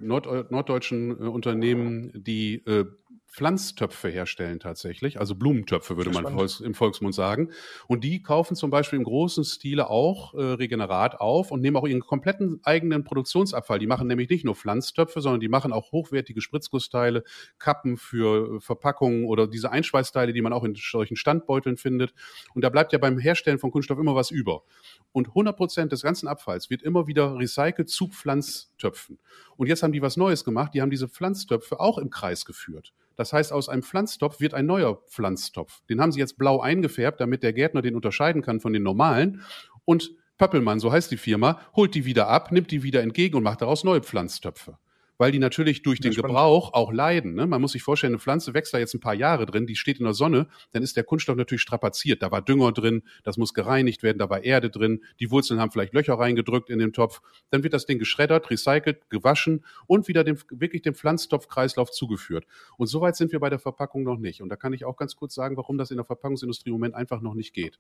nord 0.06 0.52
norddeutschen 0.52 1.12
äh, 1.12 1.14
Unternehmen, 1.24 2.12
die 2.14 2.56
äh, 2.66 2.84
Pflanztöpfe 3.28 4.08
herstellen 4.08 4.60
tatsächlich, 4.60 5.20
also 5.20 5.36
Blumentöpfe 5.36 5.98
würde 5.98 6.10
man 6.10 6.26
Volks, 6.26 6.62
im 6.62 6.74
Volksmund 6.74 7.14
sagen. 7.14 7.52
Und 7.88 8.06
die 8.06 8.22
kaufen 8.22 8.56
zum 8.56 8.70
Beispiel 8.70 8.98
im 8.98 9.04
großen 9.04 9.44
Stile 9.44 9.90
auch 9.90 10.34
äh, 10.36 10.42
Regenerat 10.42 11.20
auf 11.20 11.52
und 11.52 11.60
nehmen 11.60 11.76
auch 11.76 11.86
ihren 11.86 12.00
kompletten 12.00 12.62
eigenen 12.64 13.04
Produktionsabfall. 13.04 13.80
Die 13.80 13.88
machen 13.88 14.08
nämlich 14.08 14.30
nicht 14.30 14.46
nur 14.46 14.56
Pflanztöpfe, 14.56 15.20
sondern 15.20 15.42
die 15.42 15.50
machen 15.50 15.74
auch 15.74 15.92
hochwertige 15.92 16.40
Spritzgussteile, 16.40 17.24
Kappen 17.60 17.98
für 17.98 18.56
äh, 18.56 18.60
Verpackungen 18.62 19.26
oder 19.26 19.48
diese 19.48 19.70
Einschweißteile, 19.70 20.32
die 20.32 20.42
man 20.42 20.54
auch 20.54 20.64
in 20.64 20.76
solchen 20.76 21.18
Standbeuteln 21.18 21.76
findet. 21.76 22.14
Und 22.54 22.64
da 22.64 22.70
bleibt 22.70 22.94
ja 22.94 23.00
beim 23.00 23.20
Herstellen 23.20 23.60
von 23.60 23.70
Kunststoff 23.70 24.00
immer 24.00 24.16
was 24.16 24.32
über. 24.32 24.64
Und 25.12 25.28
100 25.30 25.58
Prozent 25.58 25.92
des 25.92 26.04
ganzen 26.04 26.28
Abfalls 26.28 26.70
wird 26.70 26.84
immer 26.84 27.08
wieder 27.08 27.38
recycelt 27.38 27.90
zu 27.90 28.08
Pflanztöpfen. 28.08 29.20
Und 29.58 29.68
jetzt 29.68 29.84
haben 29.84 29.92
die 29.92 30.02
was 30.02 30.16
Neues 30.16 30.46
gemacht. 30.46 30.74
Die 30.74 30.82
haben 30.82 30.90
diese 30.90 31.10
Pflanztöpfe 31.10 31.82
auch 31.82 31.98
im 31.98 32.10
Kreis 32.10 32.46
geführt. 32.46 32.94
Das 33.16 33.34
heißt, 33.34 33.54
aus 33.54 33.70
einem 33.70 33.84
Pflanztopf 33.84 34.40
wird 34.40 34.54
ein 34.54 34.66
neuer 34.66 34.96
Pflanztopf. 35.08 35.82
Den 35.90 36.02
haben 36.02 36.12
sie 36.12 36.20
jetzt 36.20 36.38
blau 36.38 36.60
eingefärbt, 36.62 37.20
damit 37.22 37.44
der 37.44 37.54
Gärtner 37.54 37.82
den 37.82 37.96
unterscheiden 37.96 38.42
kann 38.42 38.60
von 38.60 38.74
den 38.74 38.84
normalen. 38.84 39.42
Und 39.86 40.12
Pöppelmann, 40.38 40.80
so 40.80 40.92
heißt 40.92 41.12
die 41.12 41.18
Firma, 41.18 41.60
holt 41.76 41.96
die 41.96 42.06
wieder 42.06 42.28
ab, 42.28 42.52
nimmt 42.52 42.72
die 42.72 42.84
wieder 42.84 43.02
entgegen 43.02 43.38
und 43.38 43.44
macht 43.44 43.62
daraus 43.62 43.84
neue 43.84 44.02
Pflanztöpfe 44.02 44.78
weil 45.18 45.32
die 45.32 45.40
natürlich 45.40 45.82
durch 45.82 46.00
den 46.00 46.14
Gebrauch 46.14 46.74
auch 46.74 46.92
leiden. 46.92 47.36
Ne? 47.36 47.48
Man 47.48 47.62
muss 47.62 47.72
sich 47.72 47.84
vorstellen, 47.84 48.14
eine 48.14 48.20
Pflanze 48.20 48.54
wächst 48.54 48.74
da 48.74 48.80
jetzt 48.80 48.94
ein 48.94 49.00
paar 49.00 49.14
Jahre 49.14 49.46
drin, 49.46 49.66
die 49.66 49.76
steht 49.76 50.00
in 50.00 50.06
der 50.06 50.14
Sonne, 50.14 50.48
dann 50.72 50.84
ist 50.84 50.98
der 50.98 51.04
Kunststoff 51.04 51.36
natürlich 51.36 51.62
strapaziert. 51.62 52.22
Da 52.22 52.32
war 52.32 52.42
Dünger 52.42 52.72
drin, 52.72 53.04
das 53.24 53.38
muss 53.38 53.54
gereinigt 53.54 54.04
werden, 54.04 54.20
da 54.20 54.30
war 54.30 54.44
Erde 54.44 54.70
drin, 54.70 55.04
die 55.20 55.32
Wurzeln 55.32 55.60
haben 55.60 55.72
vielleicht 55.72 55.94
Löcher 55.94 56.16
reingedrückt 56.16 56.70
in 56.70 56.80
den 56.80 56.94
Topf. 56.94 57.22
Dann 57.50 57.64
wird 57.64 57.74
das 57.74 57.86
Ding 57.86 58.00
geschreddert, 58.00 58.50
recycelt, 58.50 59.10
gewaschen 59.10 59.64
und 59.88 60.08
wieder 60.08 60.24
dem, 60.24 60.38
wirklich 60.50 60.82
dem 60.82 60.96
Pflanztopfkreislauf 60.96 61.92
zugeführt. 61.92 62.46
Und 62.78 62.88
soweit 62.88 63.16
sind 63.16 63.32
wir 63.32 63.40
bei 63.40 63.50
der 63.50 63.60
Verpackung 63.60 64.04
noch 64.04 64.18
nicht. 64.18 64.42
Und 64.42 64.50
da 64.50 64.56
kann 64.56 64.74
ich 64.74 64.86
auch 64.86 64.98
ganz 64.98 65.16
kurz 65.16 65.34
sagen, 65.34 65.58
warum 65.58 65.78
das 65.78 65.92
in 65.92 65.98
der 65.98 66.06
Verpackungsindustrie 66.06 66.70
im 66.70 66.74
Moment 66.74 66.96
einfach 66.96 67.22
noch 67.22 67.34
nicht 67.34 67.54
geht. 67.54 67.80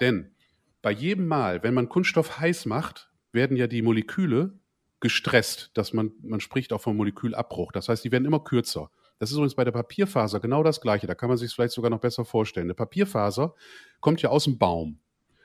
Denn 0.00 0.30
bei 0.82 0.90
jedem 0.90 1.26
Mal, 1.26 1.62
wenn 1.62 1.74
man 1.74 1.88
Kunststoff 1.88 2.38
heiß 2.38 2.66
macht, 2.66 3.10
werden 3.32 3.56
ja 3.56 3.66
die 3.66 3.82
Moleküle 3.82 4.58
gestresst, 5.06 5.70
dass 5.74 5.92
man, 5.92 6.10
man 6.20 6.40
spricht 6.40 6.72
auch 6.72 6.80
vom 6.80 6.96
Molekülabbruch. 6.96 7.70
Das 7.70 7.88
heißt, 7.88 8.04
die 8.04 8.10
werden 8.10 8.24
immer 8.24 8.40
kürzer. 8.40 8.90
Das 9.20 9.30
ist 9.30 9.36
übrigens 9.36 9.54
bei 9.54 9.62
der 9.62 9.70
Papierfaser 9.70 10.40
genau 10.40 10.64
das 10.64 10.80
Gleiche. 10.80 11.06
Da 11.06 11.14
kann 11.14 11.28
man 11.28 11.38
sich 11.38 11.54
vielleicht 11.54 11.74
sogar 11.74 11.92
noch 11.92 12.00
besser 12.00 12.24
vorstellen. 12.24 12.66
Eine 12.66 12.74
Papierfaser 12.74 13.54
kommt 14.00 14.20
ja 14.20 14.30
aus 14.30 14.44
dem 14.44 14.58
Baum. 14.58 14.98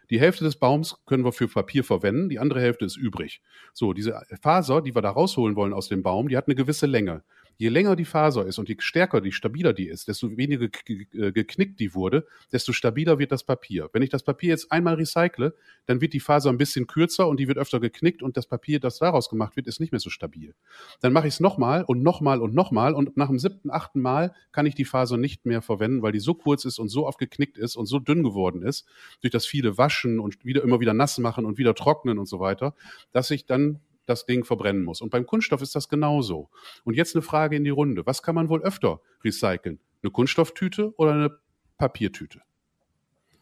Die 0.10 0.20
Hälfte 0.20 0.44
des 0.44 0.56
Baums 0.56 0.98
können 1.06 1.24
wir 1.24 1.32
für 1.32 1.48
Papier 1.48 1.84
verwenden, 1.84 2.28
die 2.28 2.40
andere 2.40 2.60
Hälfte 2.60 2.86
ist 2.86 2.98
übrig. 2.98 3.44
So, 3.72 3.94
diese 3.94 4.20
Faser, 4.42 4.82
die 4.82 4.96
wir 4.96 5.04
da 5.04 5.12
rausholen 5.12 5.56
wollen 5.56 5.74
aus 5.74 5.90
dem 5.90 6.02
Baum, 6.02 6.28
die 6.28 6.38
hat 6.38 6.48
eine 6.48 6.56
gewisse 6.56 6.88
Länge 6.88 7.24
je 7.58 7.70
länger 7.70 7.96
die 7.96 8.06
Faser 8.06 8.46
ist 8.46 8.58
und 8.58 8.70
je 8.70 8.76
stärker, 8.80 9.22
die 9.22 9.32
stabiler 9.32 9.74
die 9.74 9.88
ist, 9.88 10.08
desto 10.08 10.36
weniger 10.36 10.68
geknickt 10.68 11.80
die 11.80 11.94
wurde, 11.94 12.26
desto 12.52 12.74
stabiler 12.74 13.20
wird 13.20 13.32
das 13.32 13.44
Papier. 13.44 13.90
Wenn 13.94 14.02
ich 14.02 14.10
das 14.10 14.24
Papier 14.24 14.50
jetzt 14.50 14.72
einmal 14.72 14.96
recycle, 14.96 15.56
dann 15.86 16.02
wird 16.02 16.14
die 16.14 16.20
Faser 16.20 16.50
ein 16.50 16.58
bisschen 16.58 16.88
kürzer 16.88 17.28
und 17.28 17.40
die 17.40 17.48
wird 17.48 17.58
öfter 17.58 17.80
geknickt 17.80 18.24
und 18.24 18.38
das 18.38 18.48
Papier, 18.48 18.80
das 18.80 18.98
daraus 19.00 19.30
gemacht 19.30 19.56
wird, 19.56 19.68
ist 19.68 19.80
nicht 19.80 19.92
mehr 19.92 20.00
so 20.00 20.10
stabil. 20.10 20.54
Dann 21.02 21.14
mache 21.14 21.28
ich 21.28 21.36
es 21.36 21.40
nochmal 21.40 21.84
und 21.84 22.02
nochmal 22.02 22.42
und 22.42 22.54
nochmal 22.54 22.94
und 22.94 23.16
nach 23.18 23.28
dem 23.28 23.40
siebten, 23.40 23.70
achten 23.70 24.02
Mal 24.02 24.34
kann 24.52 24.66
ich 24.66 24.76
die 24.76 24.86
Faser 24.86 25.18
nicht 25.18 25.46
mehr 25.46 25.62
verwenden, 25.62 26.02
weil 26.02 26.12
die 26.12 26.20
so 26.20 26.34
kurz 26.34 26.66
ist 26.66 26.80
und 26.80 26.90
so 26.90 27.08
oft 27.08 27.20
geknickt 27.20 27.58
ist 27.58 27.76
und 27.76 27.86
so 27.86 28.00
dünn 28.00 28.24
geworden 28.24 28.64
ist, 28.64 28.88
durch 29.22 29.32
das 29.32 29.46
viele 29.46 29.78
Waschen 29.78 30.20
und 30.20 30.44
wieder 30.44 30.64
immer 30.64 30.80
wieder 30.80 30.94
nass 30.94 31.18
machen 31.18 31.46
und 31.46 31.58
wieder 31.58 31.76
trocknen 31.76 32.18
und 32.18 32.26
so 32.26 32.40
weiter, 32.40 32.74
dass 33.12 33.32
ich 33.32 33.46
dann 33.46 33.80
das 34.06 34.26
Ding 34.26 34.44
verbrennen 34.44 34.84
muss. 34.84 35.02
Und 35.02 35.10
beim 35.10 35.26
Kunststoff 35.26 35.62
ist 35.62 35.76
das 35.76 35.90
genauso. 35.90 36.50
Und 36.84 36.96
jetzt 36.96 37.16
eine 37.16 37.22
Frage 37.22 37.56
in 37.56 37.64
die 37.64 37.70
Runde. 37.70 38.06
Was 38.06 38.24
kann 38.24 38.36
man 38.36 38.50
wohl 38.50 38.62
öfter 38.62 39.02
recyceln? 39.24 39.80
Eine 40.04 40.12
Kunststofftüte 40.12 40.94
oder 40.98 41.14
eine 41.14 41.38
Papiertüte? 41.78 42.42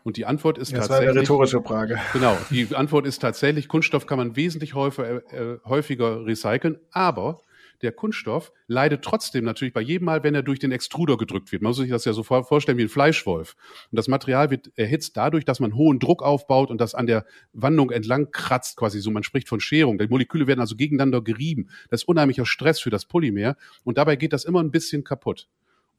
Und 0.04 0.18
die 0.18 0.26
Antwort 0.26 0.58
ist 0.58 0.72
das 0.72 0.88
tatsächlich. 0.88 1.08
Das 1.08 1.08
war 1.08 1.12
eine 1.12 1.22
rhetorische 1.22 1.62
Frage. 1.62 2.00
Genau. 2.14 2.38
Die 2.50 2.76
Antwort 2.76 3.06
ist 3.06 3.20
tatsächlich, 3.20 3.68
Kunststoff 3.68 4.08
kann 4.08 4.18
man 4.18 4.36
wesentlich 4.36 4.74
häufiger, 4.74 5.34
äh, 5.34 5.60
häufiger 5.66 6.26
recyceln, 6.26 6.80
aber 6.92 7.42
der 7.82 7.92
Kunststoff 7.92 8.52
leidet 8.68 9.04
trotzdem 9.04 9.46
natürlich 9.46 9.74
bei 9.74 9.82
jedem 9.82 10.06
Mal, 10.06 10.24
wenn 10.24 10.36
er 10.36 10.44
durch 10.44 10.60
den 10.60 10.72
Extruder 10.72 11.18
gedrückt 11.18 11.52
wird. 11.52 11.62
Man 11.62 11.70
muss 11.70 11.78
sich 11.78 11.90
das 11.90 12.06
ja 12.06 12.14
so 12.14 12.24
vorstellen 12.24 12.78
wie 12.78 12.84
ein 12.84 12.90
Fleischwolf. 12.90 13.56
Und 13.92 13.96
das 13.96 14.08
Material 14.08 14.50
wird 14.50 14.72
erhitzt 14.76 15.18
dadurch, 15.18 15.46
dass 15.46 15.60
man 15.60 15.76
hohen 15.76 16.00
Druck 16.00 16.22
aufbaut 16.24 16.70
und 16.70 16.80
das 16.80 16.96
an 16.96 17.08
der 17.08 17.26
Wandung 17.54 17.92
entlang 17.92 18.32
kratzt, 18.32 18.78
quasi 18.78 19.00
so. 19.00 19.12
Man 19.12 19.24
spricht 19.24 19.50
von 19.50 19.60
Scherung. 19.60 19.98
Die 19.98 20.08
Moleküle 20.08 20.48
werden 20.48 20.60
also 20.60 20.76
gegeneinander 20.76 21.22
gerieben. 21.22 21.70
Das 21.90 22.02
ist 22.02 22.08
unheimlicher 22.08 22.46
Stress 22.46 22.80
für 22.80 22.90
das 22.90 23.06
Polymer 23.06 23.56
und 23.84 23.98
dabei 23.98 24.16
geht 24.16 24.34
das 24.34 24.46
immer 24.46 24.62
ein 24.62 24.72
bisschen 24.72 25.04
kaputt. 25.04 25.48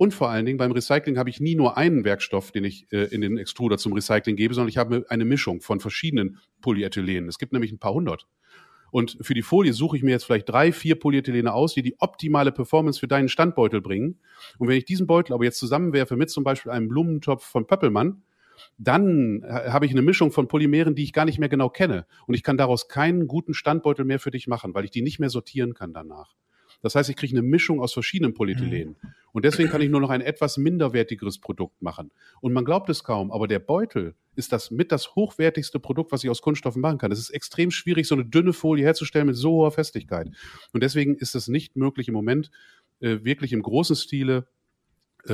Und 0.00 0.14
vor 0.14 0.30
allen 0.30 0.46
Dingen 0.46 0.56
beim 0.56 0.72
Recycling 0.72 1.18
habe 1.18 1.28
ich 1.28 1.40
nie 1.40 1.54
nur 1.54 1.76
einen 1.76 2.04
Werkstoff, 2.04 2.52
den 2.52 2.64
ich 2.64 2.90
äh, 2.90 3.04
in 3.14 3.20
den 3.20 3.36
Extruder 3.36 3.76
zum 3.76 3.92
Recycling 3.92 4.34
gebe, 4.34 4.54
sondern 4.54 4.70
ich 4.70 4.78
habe 4.78 5.04
eine 5.10 5.26
Mischung 5.26 5.60
von 5.60 5.78
verschiedenen 5.78 6.38
Polyethylenen. 6.62 7.28
Es 7.28 7.38
gibt 7.38 7.52
nämlich 7.52 7.70
ein 7.70 7.78
paar 7.78 7.92
hundert. 7.92 8.26
Und 8.90 9.18
für 9.20 9.34
die 9.34 9.42
Folie 9.42 9.72
suche 9.72 9.96
ich 9.96 10.02
mir 10.02 10.10
jetzt 10.10 10.24
vielleicht 10.24 10.48
drei, 10.48 10.72
vier 10.72 10.98
Polyethylene 10.98 11.52
aus, 11.52 11.74
die 11.74 11.82
die 11.82 11.96
optimale 12.00 12.52
Performance 12.52 13.00
für 13.00 13.08
deinen 13.08 13.28
Standbeutel 13.28 13.80
bringen. 13.80 14.18
Und 14.58 14.68
wenn 14.68 14.76
ich 14.76 14.84
diesen 14.84 15.06
Beutel 15.06 15.32
aber 15.32 15.44
jetzt 15.44 15.58
zusammenwerfe 15.58 16.16
mit 16.16 16.30
zum 16.30 16.44
Beispiel 16.44 16.72
einem 16.72 16.88
Blumentopf 16.88 17.44
von 17.44 17.66
Pöppelmann, 17.66 18.22
dann 18.78 19.42
habe 19.48 19.86
ich 19.86 19.92
eine 19.92 20.02
Mischung 20.02 20.32
von 20.32 20.48
Polymeren, 20.48 20.94
die 20.94 21.04
ich 21.04 21.12
gar 21.12 21.24
nicht 21.24 21.38
mehr 21.38 21.48
genau 21.48 21.68
kenne. 21.68 22.06
Und 22.26 22.34
ich 22.34 22.42
kann 22.42 22.58
daraus 22.58 22.88
keinen 22.88 23.26
guten 23.26 23.54
Standbeutel 23.54 24.04
mehr 24.04 24.18
für 24.18 24.30
dich 24.30 24.46
machen, 24.46 24.74
weil 24.74 24.84
ich 24.84 24.90
die 24.90 25.02
nicht 25.02 25.18
mehr 25.18 25.30
sortieren 25.30 25.74
kann 25.74 25.92
danach. 25.92 26.34
Das 26.82 26.94
heißt, 26.94 27.10
ich 27.10 27.16
kriege 27.16 27.36
eine 27.36 27.42
Mischung 27.42 27.80
aus 27.80 27.92
verschiedenen 27.92 28.34
Polyethylenen. 28.34 28.96
Mhm. 29.00 29.14
Und 29.32 29.44
deswegen 29.44 29.68
kann 29.68 29.82
ich 29.82 29.90
nur 29.90 30.00
noch 30.00 30.10
ein 30.10 30.20
etwas 30.20 30.56
minderwertigeres 30.56 31.38
Produkt 31.38 31.80
machen. 31.82 32.10
Und 32.40 32.52
man 32.52 32.64
glaubt 32.64 32.88
es 32.88 33.04
kaum, 33.04 33.30
aber 33.30 33.46
der 33.46 33.58
Beutel 33.58 34.14
ist 34.34 34.52
das 34.52 34.70
mit 34.70 34.92
das 34.92 35.14
hochwertigste 35.14 35.78
Produkt, 35.78 36.12
was 36.12 36.24
ich 36.24 36.30
aus 36.30 36.42
Kunststoffen 36.42 36.80
machen 36.80 36.98
kann. 36.98 37.12
Es 37.12 37.18
ist 37.18 37.30
extrem 37.30 37.70
schwierig, 37.70 38.08
so 38.08 38.14
eine 38.14 38.24
dünne 38.24 38.52
Folie 38.52 38.84
herzustellen 38.84 39.26
mit 39.26 39.36
so 39.36 39.52
hoher 39.52 39.72
Festigkeit. 39.72 40.30
Und 40.72 40.82
deswegen 40.82 41.16
ist 41.16 41.34
es 41.34 41.48
nicht 41.48 41.76
möglich 41.76 42.08
im 42.08 42.14
Moment, 42.14 42.50
äh, 43.00 43.18
wirklich 43.22 43.52
im 43.52 43.62
großen 43.62 43.96
Stile 43.96 44.46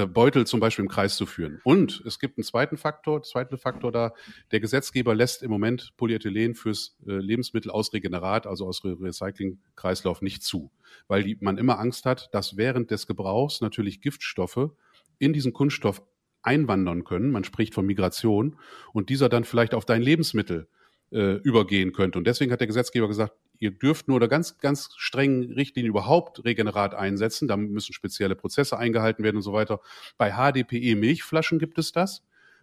Beutel 0.07 0.47
zum 0.47 0.61
Beispiel 0.61 0.85
im 0.85 0.89
Kreis 0.89 1.17
zu 1.17 1.27
führen. 1.27 1.61
Und 1.65 2.03
es 2.07 2.19
gibt 2.19 2.39
einen 2.39 2.45
zweiten 2.45 2.77
Faktor, 2.77 3.23
zweiten 3.23 3.59
Faktor 3.59 3.93
da, 3.93 4.13
der 4.51 4.61
Gesetzgeber 4.61 5.15
lässt 5.15 5.43
im 5.43 5.51
Moment 5.51 5.93
Polyethylen 5.97 6.55
fürs 6.55 6.97
äh, 7.07 7.13
Lebensmittel 7.13 7.71
aus 7.71 7.93
Regenerat, 7.93 8.47
also 8.47 8.67
aus 8.67 8.83
Recyclingkreislauf 8.85 10.23
nicht 10.23 10.43
zu, 10.43 10.71
weil 11.09 11.23
die, 11.23 11.37
man 11.41 11.59
immer 11.59 11.79
Angst 11.79 12.07
hat, 12.07 12.29
dass 12.33 12.57
während 12.57 12.91
des 12.91 13.07
Gebrauchs 13.07 13.61
natürlich 13.61 14.01
Giftstoffe 14.01 14.71
in 15.19 15.33
diesen 15.33 15.53
Kunststoff 15.53 16.03
einwandern 16.43 17.05
können. 17.05 17.31
Man 17.31 17.45
spricht 17.45 17.75
von 17.75 17.87
Migration 17.87 18.59
und 18.93 19.09
dieser 19.09 19.29
dann 19.29 19.45
vielleicht 19.45 19.75
auf 19.75 19.85
dein 19.85 20.03
Lebensmittel 20.03 20.69
äh, 21.13 21.35
übergehen 21.37 21.93
könnte. 21.93 22.19
Und 22.19 22.27
deswegen 22.27 22.53
hat 22.53 22.61
der 22.61 22.67
Gesetzgeber 22.67 23.09
gesagt, 23.09 23.33
ihr 23.59 23.71
dürft 23.71 24.09
nur 24.09 24.17
unter 24.17 24.29
ganz, 24.29 24.59
ganz 24.59 24.91
strengen 24.97 25.53
Richtlinien 25.53 25.91
überhaupt 25.91 26.45
Regenerat 26.45 26.95
einsetzen. 26.95 27.49
Da 27.49 27.57
müssen 27.57 27.93
spezielle 27.93 28.37
Prozesse 28.37 28.79
eingehalten 28.79 29.25
werden 29.25 29.37
und 29.37 29.43
so 29.43 29.53
weiter. 29.53 29.81
Bei 30.19 30.33
HDPE 30.33 30.97
Milchflaschen 30.97 31.59
gibt 31.59 31.79
es 31.79 31.93
das. 31.93 32.23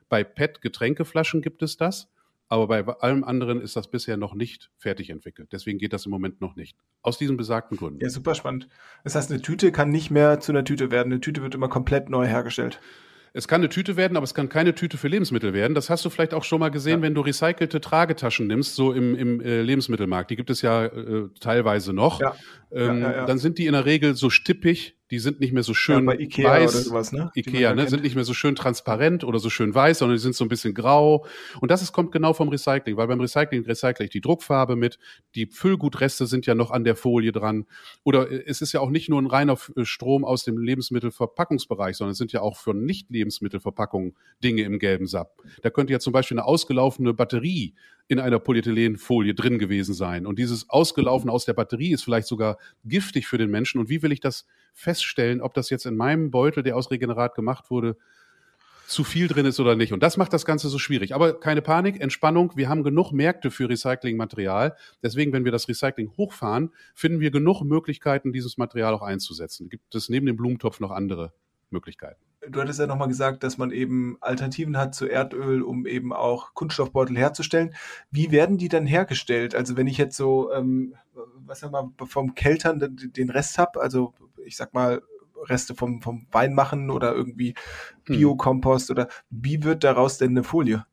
Bei 0.10 0.24
PET 0.24 0.62
Getränkeflaschen 0.62 1.42
gibt 1.42 1.64
es 1.64 1.78
das. 1.78 2.10
Aber 2.50 2.68
bei 2.68 2.86
allem 3.00 3.24
anderen 3.24 3.62
ist 3.62 3.76
das 3.76 3.90
bisher 3.90 4.16
noch 4.16 4.36
nicht 4.36 4.70
fertig 4.78 5.10
entwickelt. 5.10 5.50
Deswegen 5.52 5.80
geht 5.80 5.92
das 5.92 6.06
im 6.06 6.12
Moment 6.12 6.40
noch 6.40 6.56
nicht. 6.56 6.78
Aus 7.02 7.18
diesen 7.18 7.36
besagten 7.36 7.78
Gründen. 7.78 8.02
Ja, 8.02 8.10
super 8.10 8.36
spannend. 8.36 8.68
Das 9.04 9.16
heißt, 9.16 9.32
eine 9.32 9.42
Tüte 9.42 9.72
kann 9.72 9.90
nicht 9.90 10.12
mehr 10.12 10.40
zu 10.40 10.52
einer 10.52 10.64
Tüte 10.64 10.92
werden. 10.92 11.12
Eine 11.12 11.22
Tüte 11.22 11.42
wird 11.42 11.56
immer 11.56 11.70
komplett 11.70 12.10
neu 12.10 12.28
hergestellt. 12.28 12.80
Es 13.36 13.48
kann 13.48 13.62
eine 13.62 13.70
Tüte 13.70 13.98
werden, 13.98 14.16
aber 14.16 14.26
es 14.26 14.36
kann 14.36 14.48
keine 14.48 14.76
Tüte 14.76 14.98
für 14.98 15.08
Lebensmittel 15.08 15.54
werden. 15.54 15.74
Das 15.74 15.90
hast 15.90 16.06
du 16.06 16.12
vielleicht 16.12 16.36
auch 16.36 16.44
schon 16.44 16.60
mal 16.60 16.70
gesehen, 16.70 17.00
ja. 17.00 17.02
wenn 17.02 17.16
du 17.16 17.22
recycelte 17.22 17.82
Tragetaschen 17.82 18.46
nimmst, 18.46 18.76
so 18.76 18.94
im, 18.94 19.16
im 19.16 19.42
äh, 19.42 19.62
Lebensmittelmarkt. 19.64 20.30
Die 20.30 20.36
gibt 20.36 20.52
es 20.52 20.62
ja 20.62 20.86
äh, 20.86 21.30
teilweise 21.40 21.94
noch. 21.94 22.22
Ja. 22.22 22.36
Ähm, 22.72 23.02
ja, 23.02 23.26
dann 23.26 23.40
sind 23.40 23.58
die 23.58 23.66
in 23.66 23.74
der 23.74 23.86
Regel 23.86 24.16
so 24.16 24.30
stippig, 24.30 24.98
die 25.14 25.20
sind 25.20 25.40
nicht 25.40 25.54
mehr 25.54 25.62
so 25.62 25.76
schön 25.76 26.08
ja, 26.08 26.20
Ikea 26.20 26.50
weiß. 26.50 26.86
Sowas, 26.86 27.12
ne? 27.12 27.30
Ikea, 27.36 27.76
ne? 27.76 27.88
Sind 27.88 28.02
nicht 28.02 28.16
mehr 28.16 28.24
so 28.24 28.34
schön 28.34 28.56
transparent 28.56 29.24
oder 29.24 29.38
so 29.38 29.52
schön 29.52 29.76
weiß, 29.76 30.00
sondern 30.00 30.18
die 30.18 30.22
sind 30.22 30.36
so 30.36 30.44
ein 30.44 30.48
bisschen 30.48 30.74
grau. 30.74 31.28
Und 31.62 31.70
das 31.70 31.84
ist, 31.84 31.92
kommt 31.92 32.12
genau 32.12 32.34
vom 32.34 32.50
Recycling, 32.50 32.98
weil 32.98 33.06
beim 33.06 33.22
Recycling 33.22 33.64
recycle 33.64 34.06
ich 34.06 34.10
die 34.10 34.22
Druckfarbe 34.22 34.76
mit, 34.76 34.98
die 35.36 35.46
Füllgutreste 35.46 36.26
sind 36.26 36.48
ja 36.48 36.56
noch 36.56 36.72
an 36.72 36.84
der 36.84 36.96
Folie 36.96 37.32
dran. 37.32 37.68
Oder 38.04 38.32
äh, 38.32 38.44
es 38.48 38.62
ist 38.62 38.72
ja 38.72 38.80
auch 38.80 38.90
nicht 38.90 39.08
nur 39.08 39.22
ein 39.22 39.28
reiner 39.28 39.56
äh, 39.76 39.86
Strom 39.86 40.26
aus 40.26 40.46
dem 40.46 40.58
Lebensmittelverpackungsbereich, 40.58 41.96
sondern 41.96 42.14
es 42.14 42.18
sind 42.18 42.32
ja 42.32 42.42
auch 42.42 42.58
für 42.58 42.74
Nicht-Lebensmittelverpackungen 42.74 44.16
Dinge 44.44 44.64
im 44.64 44.80
gelben 44.80 45.06
Sapp. 45.06 45.44
Da 45.62 45.70
könnte 45.70 45.94
ja 45.94 46.00
zum 46.00 46.12
Beispiel 46.12 46.40
eine 46.40 46.46
ausgelaufene 46.46 47.14
Batterie 47.14 47.76
in 48.08 48.20
einer 48.20 48.40
Polyethylenfolie 48.40 49.34
drin 49.34 49.60
gewesen 49.60 49.94
sein. 49.94 50.26
Und 50.26 50.38
dieses 50.38 50.70
Ausgelaufen 50.70 51.30
aus 51.30 51.46
der 51.46 51.54
Batterie 51.54 51.94
ist 51.94 52.04
vielleicht 52.04 52.28
sogar 52.28 52.58
giftig 52.84 53.28
für 53.28 53.38
den 53.38 53.50
Menschen. 53.50 53.80
Und 53.80 53.90
wie 53.90 54.02
will 54.02 54.12
ich 54.12 54.20
das 54.20 54.46
feststellen, 54.74 55.42
ob 55.42 55.54
das 55.54 55.70
jetzt 55.70 55.86
in 55.86 55.96
meinem 55.96 56.30
Beutel, 56.30 56.64
der 56.64 56.76
aus 56.76 56.92
Regenerat 56.92 57.36
gemacht 57.36 57.72
wurde, 57.72 57.98
zu 58.86 59.04
viel 59.04 59.28
drin 59.28 59.46
ist 59.46 59.60
oder 59.60 59.76
nicht. 59.76 59.94
Und 59.94 60.04
das 60.04 60.18
macht 60.18 60.34
das 60.34 60.46
Ganze 60.46 60.70
so 60.70 60.78
schwierig. 60.78 61.16
Aber 61.16 61.40
keine 61.40 61.62
Panik, 61.62 62.02
Entspannung. 62.02 62.52
Wir 62.56 62.70
haben 62.70 62.84
genug 62.84 63.12
Märkte 63.12 63.50
für 63.50 63.70
Recyclingmaterial. 63.70 64.76
Deswegen, 65.02 65.34
wenn 65.34 65.46
wir 65.46 65.52
das 65.52 65.68
Recycling 65.68 66.12
hochfahren, 66.18 66.72
finden 66.94 67.20
wir 67.20 67.32
genug 67.32 67.64
Möglichkeiten, 67.64 68.34
dieses 68.34 68.58
Material 68.58 68.94
auch 68.94 69.02
einzusetzen. 69.02 69.70
Gibt 69.70 69.96
es 69.96 70.10
neben 70.10 70.26
dem 70.26 70.36
Blumentopf 70.36 70.80
noch 70.80 70.92
andere 70.92 71.34
Möglichkeiten? 71.70 72.22
Du 72.50 72.62
hattest 72.62 72.80
ja 72.80 72.88
nochmal 72.88 73.08
gesagt, 73.08 73.44
dass 73.44 73.58
man 73.58 73.72
eben 73.72 74.18
Alternativen 74.22 74.78
hat 74.78 74.96
zu 74.96 75.08
Erdöl, 75.08 75.62
um 75.62 75.86
eben 75.86 76.14
auch 76.14 76.54
Kunststoffbeutel 76.54 77.18
herzustellen. 77.18 77.74
Wie 78.12 78.32
werden 78.32 78.58
die 78.58 78.70
dann 78.70 78.86
hergestellt? 78.86 79.56
Also 79.56 79.78
wenn 79.78 79.88
ich 79.88 79.98
jetzt 79.98 80.18
so, 80.18 80.52
ähm, 80.52 80.96
was 81.46 81.62
sag 81.62 81.72
mal, 81.72 81.90
vom 82.06 82.36
Keltern 82.36 82.80
den 82.98 83.30
Rest 83.30 83.58
habe, 83.58 83.82
also 83.82 84.14
ich 84.46 84.58
sag 84.58 84.74
mal, 84.74 85.02
Reste 85.50 85.76
vom, 85.76 86.02
vom 86.02 86.26
Wein 86.32 86.54
machen 86.54 86.90
oder 86.90 87.14
irgendwie 87.14 87.54
hm. 88.06 88.18
Biokompost 88.18 88.92
oder 88.92 89.10
wie 89.30 89.64
wird 89.64 89.84
daraus 89.84 90.18
denn 90.18 90.32
eine 90.32 90.44
Folie? 90.44 90.86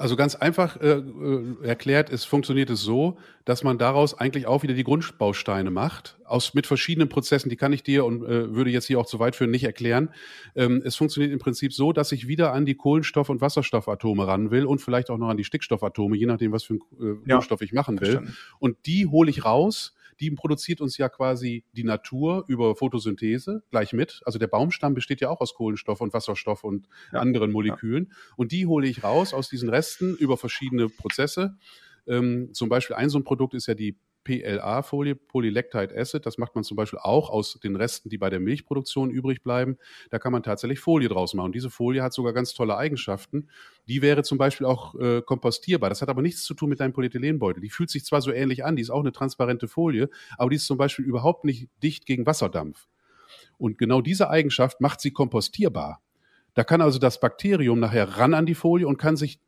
Also 0.00 0.16
ganz 0.16 0.34
einfach 0.34 0.80
äh, 0.80 0.92
äh, 0.92 1.56
erklärt, 1.62 2.08
es 2.08 2.24
funktioniert 2.24 2.70
es 2.70 2.80
so, 2.80 3.18
dass 3.44 3.62
man 3.62 3.76
daraus 3.76 4.18
eigentlich 4.18 4.46
auch 4.46 4.62
wieder 4.62 4.72
die 4.72 4.82
Grundbausteine 4.82 5.70
macht, 5.70 6.16
aus 6.24 6.54
mit 6.54 6.66
verschiedenen 6.66 7.10
Prozessen. 7.10 7.50
Die 7.50 7.56
kann 7.56 7.74
ich 7.74 7.82
dir 7.82 8.06
und 8.06 8.24
äh, 8.24 8.54
würde 8.54 8.70
jetzt 8.70 8.86
hier 8.86 8.98
auch 8.98 9.04
zu 9.04 9.18
weit 9.18 9.36
führen 9.36 9.50
nicht 9.50 9.64
erklären. 9.64 10.08
Ähm, 10.56 10.80
es 10.86 10.96
funktioniert 10.96 11.34
im 11.34 11.38
Prinzip 11.38 11.74
so, 11.74 11.92
dass 11.92 12.12
ich 12.12 12.26
wieder 12.26 12.54
an 12.54 12.64
die 12.64 12.76
Kohlenstoff- 12.76 13.28
und 13.28 13.42
Wasserstoffatome 13.42 14.26
ran 14.26 14.50
will 14.50 14.64
und 14.64 14.80
vielleicht 14.80 15.10
auch 15.10 15.18
noch 15.18 15.28
an 15.28 15.36
die 15.36 15.44
Stickstoffatome, 15.44 16.16
je 16.16 16.24
nachdem, 16.24 16.52
was 16.52 16.64
für 16.64 16.78
einen 16.98 17.22
äh, 17.22 17.28
Grundstoff 17.28 17.60
ja, 17.60 17.66
ich 17.66 17.74
machen 17.74 18.00
will. 18.00 18.12
Verstanden. 18.12 18.36
Und 18.58 18.78
die 18.86 19.06
hole 19.06 19.28
ich 19.28 19.44
raus 19.44 19.94
die 20.20 20.30
produziert 20.30 20.80
uns 20.80 20.96
ja 20.98 21.08
quasi 21.08 21.64
die 21.72 21.84
Natur 21.84 22.44
über 22.46 22.76
Photosynthese 22.76 23.62
gleich 23.70 23.92
mit. 23.92 24.20
Also 24.24 24.38
der 24.38 24.46
Baumstamm 24.46 24.94
besteht 24.94 25.20
ja 25.20 25.30
auch 25.30 25.40
aus 25.40 25.54
Kohlenstoff 25.54 26.00
und 26.00 26.12
Wasserstoff 26.12 26.62
und 26.64 26.88
ja. 27.12 27.20
anderen 27.20 27.50
Molekülen. 27.50 28.08
Ja. 28.10 28.16
Und 28.36 28.52
die 28.52 28.66
hole 28.66 28.86
ich 28.86 29.02
raus 29.02 29.34
aus 29.34 29.48
diesen 29.48 29.70
Resten 29.70 30.14
über 30.16 30.36
verschiedene 30.36 30.88
Prozesse. 30.88 31.56
Ähm, 32.06 32.50
zum 32.52 32.68
Beispiel 32.68 32.96
ein 32.96 33.08
so 33.08 33.18
ein 33.18 33.24
Produkt 33.24 33.54
ist 33.54 33.66
ja 33.66 33.74
die 33.74 33.96
PLA-Folie, 34.24 35.14
Polylactide 35.14 35.96
Acid. 35.96 36.26
Das 36.26 36.38
macht 36.38 36.54
man 36.54 36.64
zum 36.64 36.76
Beispiel 36.76 36.98
auch 36.98 37.30
aus 37.30 37.58
den 37.62 37.76
Resten, 37.76 38.08
die 38.08 38.18
bei 38.18 38.30
der 38.30 38.40
Milchproduktion 38.40 39.10
übrig 39.10 39.42
bleiben. 39.42 39.78
Da 40.10 40.18
kann 40.18 40.32
man 40.32 40.42
tatsächlich 40.42 40.80
Folie 40.80 41.08
draus 41.08 41.34
machen. 41.34 41.46
Und 41.46 41.54
diese 41.54 41.70
Folie 41.70 42.02
hat 42.02 42.12
sogar 42.12 42.32
ganz 42.32 42.52
tolle 42.54 42.76
Eigenschaften. 42.76 43.48
Die 43.88 44.02
wäre 44.02 44.22
zum 44.22 44.38
Beispiel 44.38 44.66
auch 44.66 44.94
äh, 44.96 45.22
kompostierbar. 45.22 45.88
Das 45.88 46.02
hat 46.02 46.08
aber 46.08 46.22
nichts 46.22 46.44
zu 46.44 46.54
tun 46.54 46.68
mit 46.68 46.80
deinem 46.80 46.92
Polyethylenbeutel. 46.92 47.62
Die 47.62 47.70
fühlt 47.70 47.90
sich 47.90 48.04
zwar 48.04 48.20
so 48.20 48.32
ähnlich 48.32 48.64
an, 48.64 48.76
die 48.76 48.82
ist 48.82 48.90
auch 48.90 49.00
eine 49.00 49.12
transparente 49.12 49.68
Folie, 49.68 50.10
aber 50.36 50.50
die 50.50 50.56
ist 50.56 50.66
zum 50.66 50.78
Beispiel 50.78 51.04
überhaupt 51.04 51.44
nicht 51.44 51.68
dicht 51.82 52.06
gegen 52.06 52.26
Wasserdampf. 52.26 52.86
Und 53.58 53.78
genau 53.78 54.00
diese 54.00 54.30
Eigenschaft 54.30 54.80
macht 54.80 55.00
sie 55.00 55.12
kompostierbar. 55.12 56.02
Da 56.54 56.64
kann 56.64 56.80
also 56.80 56.98
das 56.98 57.20
Bakterium 57.20 57.78
nachher 57.78 58.18
ran 58.18 58.34
an 58.34 58.46
die 58.46 58.54
Folie 58.54 58.86
und 58.86 58.96
kann 58.96 59.16
sich 59.16 59.40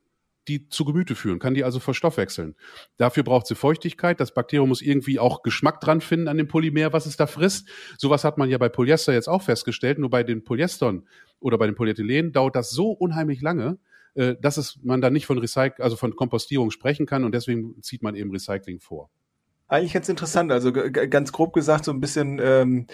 die 0.48 0.68
zu 0.68 0.84
Gemüte 0.84 1.14
führen, 1.14 1.38
kann 1.38 1.54
die 1.54 1.64
also 1.64 1.78
verstoffwechseln. 1.78 2.56
Dafür 2.96 3.22
braucht 3.22 3.46
sie 3.46 3.54
Feuchtigkeit. 3.54 4.20
Das 4.20 4.34
Bakterium 4.34 4.68
muss 4.68 4.82
irgendwie 4.82 5.18
auch 5.18 5.42
Geschmack 5.42 5.80
dran 5.80 6.00
finden 6.00 6.28
an 6.28 6.36
dem 6.36 6.48
Polymer, 6.48 6.92
was 6.92 7.06
es 7.06 7.16
da 7.16 7.26
frisst. 7.26 7.68
Sowas 7.98 8.24
hat 8.24 8.38
man 8.38 8.50
ja 8.50 8.58
bei 8.58 8.68
Polyester 8.68 9.12
jetzt 9.12 9.28
auch 9.28 9.42
festgestellt. 9.42 9.98
Nur 9.98 10.10
bei 10.10 10.22
den 10.22 10.44
Polyestern 10.44 11.06
oder 11.40 11.58
bei 11.58 11.66
den 11.66 11.74
Polyethylen 11.74 12.32
dauert 12.32 12.56
das 12.56 12.70
so 12.70 12.90
unheimlich 12.90 13.40
lange, 13.40 13.78
äh, 14.14 14.34
dass 14.40 14.56
es 14.56 14.78
man 14.82 15.00
da 15.00 15.10
nicht 15.10 15.26
von 15.26 15.38
Recyc 15.38 15.80
also 15.80 15.96
von 15.96 16.16
Kompostierung 16.16 16.70
sprechen 16.70 17.06
kann 17.06 17.24
und 17.24 17.34
deswegen 17.34 17.80
zieht 17.82 18.02
man 18.02 18.14
eben 18.14 18.30
Recycling 18.30 18.80
vor. 18.80 19.10
Eigentlich 19.68 19.94
ganz 19.94 20.08
interessant. 20.10 20.52
Also 20.52 20.70
ganz 20.70 21.32
grob 21.32 21.54
gesagt 21.54 21.86
so 21.86 21.92
ein 21.92 22.00
bisschen 22.00 22.38
ähm, 22.42 22.86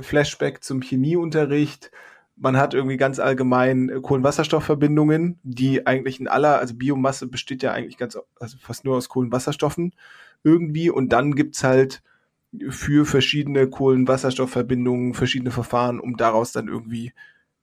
Flashback 0.00 0.64
zum 0.64 0.80
Chemieunterricht 0.80 1.92
man 2.36 2.56
hat 2.56 2.74
irgendwie 2.74 2.96
ganz 2.96 3.18
allgemein 3.18 3.88
äh, 3.88 4.00
Kohlenwasserstoffverbindungen, 4.00 5.38
die 5.42 5.86
eigentlich 5.86 6.20
in 6.20 6.28
aller, 6.28 6.58
also 6.58 6.74
Biomasse 6.74 7.26
besteht 7.26 7.62
ja 7.62 7.72
eigentlich 7.72 7.96
ganz, 7.96 8.18
also 8.40 8.56
fast 8.58 8.84
nur 8.84 8.96
aus 8.96 9.08
Kohlenwasserstoffen 9.08 9.94
irgendwie 10.42 10.90
und 10.90 11.12
dann 11.12 11.34
gibt's 11.34 11.64
halt 11.64 12.02
für 12.68 13.04
verschiedene 13.04 13.68
Kohlenwasserstoffverbindungen 13.68 15.14
verschiedene 15.14 15.50
Verfahren, 15.50 15.98
um 16.00 16.16
daraus 16.16 16.52
dann 16.52 16.68
irgendwie 16.68 17.12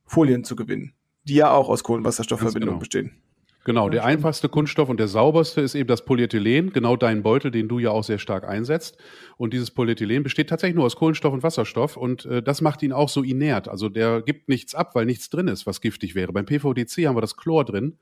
Folien 0.06 0.44
zu 0.44 0.56
gewinnen, 0.56 0.94
die 1.24 1.36
ja 1.36 1.52
auch 1.52 1.70
aus 1.70 1.84
Kohlenwasserstoffverbindungen 1.84 2.76
genau. 2.76 2.80
bestehen. 2.80 3.21
Genau, 3.64 3.90
der 3.90 4.06
einfachste 4.06 4.50
Kunststoff 4.50 4.90
und 4.90 5.00
der 5.00 5.08
sauberste 5.08 5.62
ist 5.62 5.76
eben 5.76 5.88
das 5.88 6.04
Polyethylen, 6.04 6.74
genau 6.74 6.96
dein 6.96 7.22
Beutel, 7.22 7.52
den 7.52 7.68
du 7.68 7.78
ja 7.78 7.92
auch 7.92 8.04
sehr 8.04 8.18
stark 8.18 8.44
einsetzt. 8.44 8.98
Und 9.38 9.54
dieses 9.54 9.70
Polyethylen 9.70 10.24
besteht 10.24 10.50
tatsächlich 10.50 10.76
nur 10.76 10.86
aus 10.86 10.96
Kohlenstoff 10.96 11.32
und 11.32 11.44
Wasserstoff 11.44 11.96
und 11.96 12.26
äh, 12.26 12.42
das 12.42 12.62
macht 12.62 12.82
ihn 12.82 12.92
auch 12.92 13.10
so 13.10 13.22
inert. 13.22 13.68
Also 13.68 13.88
der 13.88 14.24
gibt 14.24 14.50
nichts 14.50 14.74
ab, 14.74 14.96
weil 14.96 15.06
nichts 15.06 15.30
drin 15.30 15.48
ist, 15.48 15.68
was 15.68 15.80
giftig 15.80 16.16
wäre. 16.16 16.34
Beim 16.34 16.48
PVDC 16.48 17.06
haben 17.06 17.16
wir 17.16 17.22
das 17.22 17.38
Chlor 17.38 17.64
drin 17.64 18.00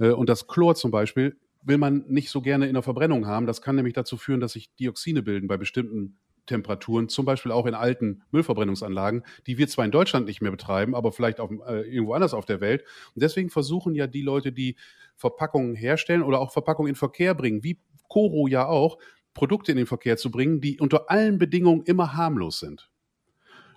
äh, 0.00 0.10
und 0.10 0.28
das 0.28 0.48
Chlor 0.48 0.74
zum 0.74 0.90
Beispiel 0.90 1.36
will 1.62 1.78
man 1.78 2.04
nicht 2.08 2.30
so 2.30 2.40
gerne 2.40 2.66
in 2.66 2.74
der 2.74 2.82
Verbrennung 2.82 3.28
haben. 3.28 3.46
Das 3.46 3.62
kann 3.62 3.76
nämlich 3.76 3.94
dazu 3.94 4.16
führen, 4.16 4.40
dass 4.40 4.52
sich 4.52 4.74
Dioxine 4.74 5.22
bilden 5.22 5.46
bei 5.46 5.56
bestimmten 5.56 6.18
Temperaturen, 6.46 7.08
zum 7.08 7.24
Beispiel 7.24 7.52
auch 7.52 7.66
in 7.66 7.74
alten 7.74 8.22
Müllverbrennungsanlagen, 8.30 9.24
die 9.46 9.58
wir 9.58 9.68
zwar 9.68 9.84
in 9.84 9.90
Deutschland 9.90 10.26
nicht 10.26 10.40
mehr 10.40 10.50
betreiben, 10.50 10.94
aber 10.94 11.12
vielleicht 11.12 11.40
auch 11.40 11.50
äh, 11.50 11.82
irgendwo 11.82 12.14
anders 12.14 12.34
auf 12.34 12.46
der 12.46 12.60
Welt. 12.60 12.84
Und 13.14 13.22
deswegen 13.22 13.50
versuchen 13.50 13.94
ja 13.94 14.06
die 14.06 14.22
Leute, 14.22 14.52
die 14.52 14.76
Verpackungen 15.16 15.74
herstellen 15.74 16.22
oder 16.22 16.40
auch 16.40 16.52
Verpackungen 16.52 16.90
in 16.90 16.96
Verkehr 16.96 17.34
bringen, 17.34 17.64
wie 17.64 17.80
Coro 18.08 18.46
ja 18.46 18.66
auch, 18.66 18.98
Produkte 19.34 19.70
in 19.70 19.76
den 19.76 19.86
Verkehr 19.86 20.16
zu 20.16 20.30
bringen, 20.30 20.60
die 20.60 20.80
unter 20.80 21.10
allen 21.10 21.38
Bedingungen 21.38 21.82
immer 21.82 22.14
harmlos 22.14 22.58
sind. 22.58 22.90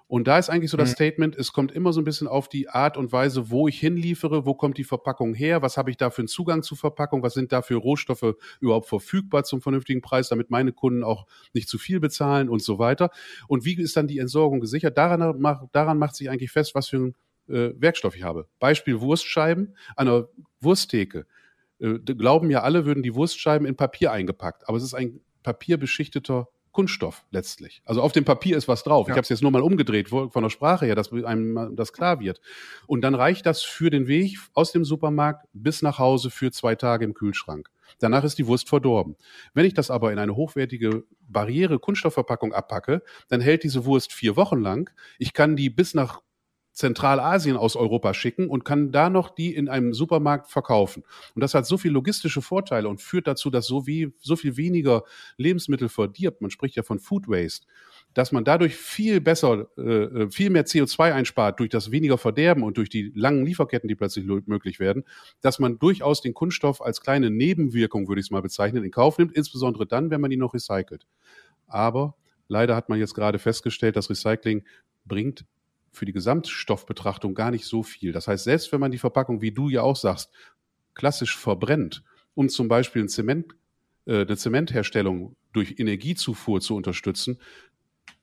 Und 0.09 0.27
da 0.27 0.39
ist 0.39 0.49
eigentlich 0.49 0.71
so 0.71 0.75
das 0.75 0.89
mhm. 0.89 0.93
Statement, 0.93 1.35
es 1.35 1.53
kommt 1.53 1.71
immer 1.71 1.93
so 1.93 2.01
ein 2.01 2.03
bisschen 2.03 2.27
auf 2.27 2.49
die 2.49 2.67
Art 2.67 2.97
und 2.97 3.11
Weise, 3.11 3.51
wo 3.51 3.67
ich 3.67 3.79
hinliefere, 3.79 4.43
wo 4.43 4.55
kommt 4.55 4.79
die 4.79 4.83
Verpackung 4.83 5.35
her, 5.35 5.61
was 5.61 5.77
habe 5.77 5.91
ich 5.91 5.97
da 5.97 6.09
für 6.09 6.23
einen 6.23 6.27
Zugang 6.27 6.63
zu 6.63 6.75
Verpackung, 6.75 7.21
was 7.21 7.35
sind 7.35 7.51
da 7.51 7.61
für 7.61 7.75
Rohstoffe 7.75 8.35
überhaupt 8.59 8.87
verfügbar 8.87 9.43
zum 9.43 9.61
vernünftigen 9.61 10.01
Preis, 10.01 10.27
damit 10.27 10.49
meine 10.49 10.73
Kunden 10.73 11.03
auch 11.03 11.27
nicht 11.53 11.69
zu 11.69 11.77
viel 11.77 11.99
bezahlen 11.99 12.49
und 12.49 12.63
so 12.63 12.79
weiter. 12.79 13.11
Und 13.47 13.65
wie 13.65 13.79
ist 13.79 13.95
dann 13.97 14.07
die 14.07 14.17
Entsorgung 14.17 14.59
gesichert? 14.59 14.97
Daran, 14.97 15.69
daran 15.73 15.99
macht 15.99 16.15
sich 16.15 16.27
eigentlich 16.31 16.49
fest, 16.49 16.73
was 16.73 16.89
für 16.89 16.97
ein 16.97 17.15
äh, 17.47 17.73
Werkstoff 17.79 18.15
ich 18.15 18.23
habe. 18.23 18.47
Beispiel 18.57 19.01
Wurstscheiben 19.01 19.75
an 19.95 20.07
einer 20.07 20.27
Wursttheke. 20.59 21.27
Äh, 21.79 21.99
glauben 21.99 22.49
ja 22.49 22.63
alle, 22.63 22.87
würden 22.87 23.03
die 23.03 23.13
Wurstscheiben 23.13 23.67
in 23.67 23.75
Papier 23.75 24.11
eingepackt, 24.11 24.67
aber 24.67 24.77
es 24.77 24.83
ist 24.83 24.95
ein 24.95 25.21
papierbeschichteter 25.43 26.47
Kunststoff 26.71 27.25
letztlich. 27.31 27.81
Also 27.85 28.01
auf 28.01 28.11
dem 28.11 28.25
Papier 28.25 28.57
ist 28.57 28.67
was 28.67 28.83
drauf. 28.83 29.07
Ja. 29.07 29.13
Ich 29.13 29.17
habe 29.17 29.23
es 29.23 29.29
jetzt 29.29 29.41
nur 29.41 29.51
mal 29.51 29.61
umgedreht 29.61 30.09
von 30.09 30.31
der 30.33 30.49
Sprache 30.49 30.85
her, 30.85 30.95
dass 30.95 31.11
einem 31.11 31.75
das 31.75 31.93
klar 31.93 32.19
wird. 32.19 32.41
Und 32.87 33.01
dann 33.01 33.15
reicht 33.15 33.45
das 33.45 33.63
für 33.63 33.89
den 33.89 34.07
Weg 34.07 34.37
aus 34.53 34.71
dem 34.71 34.85
Supermarkt 34.85 35.47
bis 35.53 35.81
nach 35.81 35.99
Hause 35.99 36.29
für 36.29 36.51
zwei 36.51 36.75
Tage 36.75 37.05
im 37.05 37.13
Kühlschrank. 37.13 37.69
Danach 37.99 38.23
ist 38.23 38.37
die 38.37 38.45
Wurst 38.47 38.69
verdorben. 38.69 39.15
Wenn 39.53 39.65
ich 39.65 39.73
das 39.73 39.89
aber 39.89 40.11
in 40.11 40.19
eine 40.19 40.35
hochwertige 40.35 41.03
Barriere 41.27 41.79
Kunststoffverpackung 41.79 42.53
abpacke, 42.53 43.01
dann 43.29 43.41
hält 43.41 43.63
diese 43.63 43.85
Wurst 43.85 44.13
vier 44.13 44.35
Wochen 44.35 44.59
lang. 44.59 44.91
Ich 45.17 45.33
kann 45.33 45.55
die 45.55 45.69
bis 45.69 45.95
nach 45.95 46.21
Zentralasien 46.79 47.57
aus 47.57 47.75
Europa 47.75 48.13
schicken 48.13 48.47
und 48.47 48.63
kann 48.63 48.93
da 48.93 49.09
noch 49.09 49.29
die 49.29 49.53
in 49.53 49.67
einem 49.67 49.93
Supermarkt 49.93 50.47
verkaufen. 50.47 51.03
Und 51.35 51.41
das 51.41 51.53
hat 51.53 51.65
so 51.65 51.77
viele 51.77 51.95
logistische 51.95 52.41
Vorteile 52.41 52.87
und 52.87 53.01
führt 53.01 53.27
dazu, 53.27 53.49
dass 53.49 53.67
so, 53.67 53.85
wie, 53.85 54.13
so 54.21 54.37
viel 54.37 54.55
weniger 54.55 55.03
Lebensmittel 55.35 55.89
verdirbt. 55.89 56.39
Man 56.39 56.51
spricht 56.51 56.77
ja 56.77 56.83
von 56.83 56.99
Food 56.99 57.27
Waste 57.27 57.67
dass 58.15 58.31
man 58.31 58.43
dadurch 58.43 58.75
viel 58.75 59.21
besser, 59.21 59.67
äh, 59.77 59.81
äh 59.81 60.31
viel 60.31 60.49
mehr 60.49 60.65
CO2 60.65 61.13
einspart 61.13 61.59
durch 61.59 61.69
das 61.69 61.91
weniger 61.91 62.17
Verderben 62.17 62.63
und 62.63 62.77
durch 62.77 62.89
die 62.89 63.11
langen 63.13 63.45
Lieferketten, 63.45 63.87
die 63.87 63.93
plötzlich 63.93 64.25
möglich 64.25 64.79
werden, 64.79 65.03
dass 65.41 65.59
man 65.59 65.77
durchaus 65.77 66.19
den 66.21 66.33
Kunststoff 66.33 66.81
als 66.81 67.01
kleine 67.01 67.29
Nebenwirkung, 67.29 68.07
würde 68.07 68.19
ich 68.19 68.25
es 68.25 68.31
mal 68.31 68.41
bezeichnen, 68.41 68.83
in 68.83 68.89
Kauf 68.89 69.19
nimmt, 69.19 69.35
insbesondere 69.35 69.85
dann, 69.85 70.09
wenn 70.09 70.21
man 70.21 70.31
ihn 70.31 70.39
noch 70.39 70.55
recycelt. 70.55 71.05
Aber 71.67 72.15
leider 72.47 72.75
hat 72.75 72.89
man 72.89 72.97
jetzt 72.97 73.13
gerade 73.13 73.37
festgestellt, 73.37 73.95
dass 73.95 74.09
Recycling 74.09 74.63
bringt 75.05 75.45
für 75.99 76.05
die 76.05 76.13
Gesamtstoffbetrachtung 76.13 77.35
gar 77.35 77.51
nicht 77.51 77.65
so 77.65 77.83
viel. 77.83 78.13
Das 78.13 78.29
heißt, 78.29 78.45
selbst 78.45 78.71
wenn 78.71 78.79
man 78.79 78.91
die 78.91 78.97
Verpackung, 78.97 79.41
wie 79.41 79.51
du 79.51 79.67
ja 79.67 79.81
auch 79.81 79.97
sagst, 79.97 80.31
klassisch 80.95 81.37
verbrennt, 81.37 82.03
um 82.35 82.47
zum 82.47 82.69
Beispiel 82.69 83.03
ein 83.03 83.09
Zement, 83.09 83.53
äh, 84.05 84.21
eine 84.21 84.37
Zementherstellung 84.37 85.35
durch 85.51 85.75
Energiezufuhr 85.77 86.61
zu 86.61 86.77
unterstützen, 86.77 87.37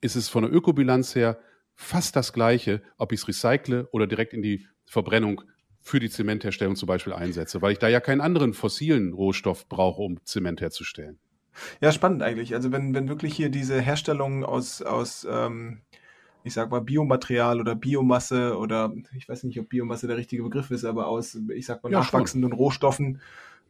ist 0.00 0.16
es 0.16 0.30
von 0.30 0.42
der 0.42 0.52
Ökobilanz 0.52 1.14
her 1.14 1.38
fast 1.74 2.16
das 2.16 2.32
Gleiche, 2.32 2.80
ob 2.96 3.12
ich 3.12 3.20
es 3.20 3.28
recycle 3.28 3.88
oder 3.92 4.06
direkt 4.06 4.32
in 4.32 4.40
die 4.40 4.66
Verbrennung 4.86 5.42
für 5.82 6.00
die 6.00 6.08
Zementherstellung 6.08 6.76
zum 6.76 6.86
Beispiel 6.86 7.12
einsetze, 7.12 7.60
weil 7.60 7.72
ich 7.72 7.78
da 7.78 7.88
ja 7.88 8.00
keinen 8.00 8.22
anderen 8.22 8.54
fossilen 8.54 9.12
Rohstoff 9.12 9.68
brauche, 9.68 10.00
um 10.00 10.18
Zement 10.24 10.62
herzustellen. 10.62 11.18
Ja, 11.82 11.92
spannend 11.92 12.22
eigentlich. 12.22 12.54
Also 12.54 12.72
wenn, 12.72 12.94
wenn 12.94 13.08
wirklich 13.08 13.36
hier 13.36 13.50
diese 13.50 13.80
Herstellung 13.82 14.44
aus, 14.44 14.80
aus 14.80 15.26
ähm, 15.30 15.82
ich 16.46 16.54
sag 16.54 16.70
mal, 16.70 16.80
Biomaterial 16.80 17.60
oder 17.60 17.74
Biomasse 17.74 18.56
oder 18.56 18.92
ich 19.16 19.28
weiß 19.28 19.42
nicht, 19.42 19.58
ob 19.58 19.68
Biomasse 19.68 20.06
der 20.06 20.16
richtige 20.16 20.44
Begriff 20.44 20.70
ist, 20.70 20.84
aber 20.84 21.08
aus, 21.08 21.36
ich 21.52 21.66
sag 21.66 21.82
mal, 21.82 21.90
ja, 21.90 21.98
nachwachsenden 21.98 22.50
schon. 22.50 22.58
Rohstoffen 22.58 23.20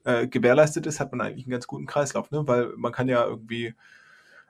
äh, 0.04 0.28
gewährleistet 0.28 0.86
ist, 0.86 1.00
hat 1.00 1.10
man 1.10 1.22
eigentlich 1.22 1.46
einen 1.46 1.52
ganz 1.52 1.66
guten 1.66 1.86
Kreislauf, 1.86 2.30
ne? 2.30 2.46
Weil 2.46 2.74
man 2.76 2.92
kann 2.92 3.08
ja 3.08 3.24
irgendwie 3.24 3.74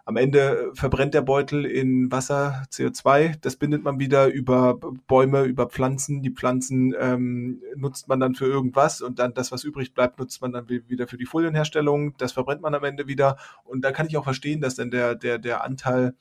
am 0.04 0.16
Ende 0.16 0.72
verbrennt 0.74 1.14
der 1.14 1.22
Beutel 1.22 1.64
in 1.64 2.10
Wasser 2.10 2.64
CO2, 2.72 3.36
das 3.40 3.54
bindet 3.54 3.84
man 3.84 4.00
wieder 4.00 4.26
über 4.26 4.74
Bäume, 5.06 5.44
über 5.44 5.68
Pflanzen. 5.68 6.22
Die 6.22 6.30
Pflanzen 6.30 6.94
ähm, 6.98 7.62
nutzt 7.76 8.08
man 8.08 8.18
dann 8.18 8.34
für 8.34 8.46
irgendwas 8.46 9.02
und 9.02 9.20
dann 9.20 9.34
das, 9.34 9.52
was 9.52 9.62
übrig 9.62 9.94
bleibt, 9.94 10.18
nutzt 10.18 10.42
man 10.42 10.52
dann 10.52 10.68
wieder 10.68 11.06
für 11.06 11.16
die 11.16 11.26
Folienherstellung. 11.26 12.16
Das 12.18 12.32
verbrennt 12.32 12.62
man 12.62 12.74
am 12.74 12.82
Ende 12.82 13.06
wieder. 13.06 13.36
Und 13.64 13.84
da 13.84 13.92
kann 13.92 14.08
ich 14.08 14.16
auch 14.16 14.24
verstehen, 14.24 14.60
dass 14.60 14.74
dann 14.74 14.90
der, 14.90 15.14
der, 15.14 15.38
der 15.38 15.62
Anteil 15.62 16.14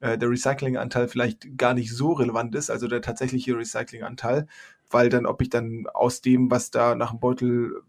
äh, 0.00 0.18
der 0.18 0.30
Recyclinganteil 0.30 1.08
vielleicht 1.08 1.56
gar 1.58 1.74
nicht 1.74 1.94
so 1.94 2.12
relevant 2.12 2.54
ist, 2.54 2.70
also 2.70 2.88
der 2.88 3.02
tatsächliche 3.02 3.56
Recyclinganteil, 3.56 4.46
weil 4.90 5.08
dann, 5.08 5.26
ob 5.26 5.42
ich 5.42 5.50
dann 5.50 5.86
aus 5.92 6.20
dem, 6.20 6.50
was 6.50 6.70
da 6.70 6.94
nach 6.94 7.10
dem 7.10 7.20
Beutel 7.20 7.82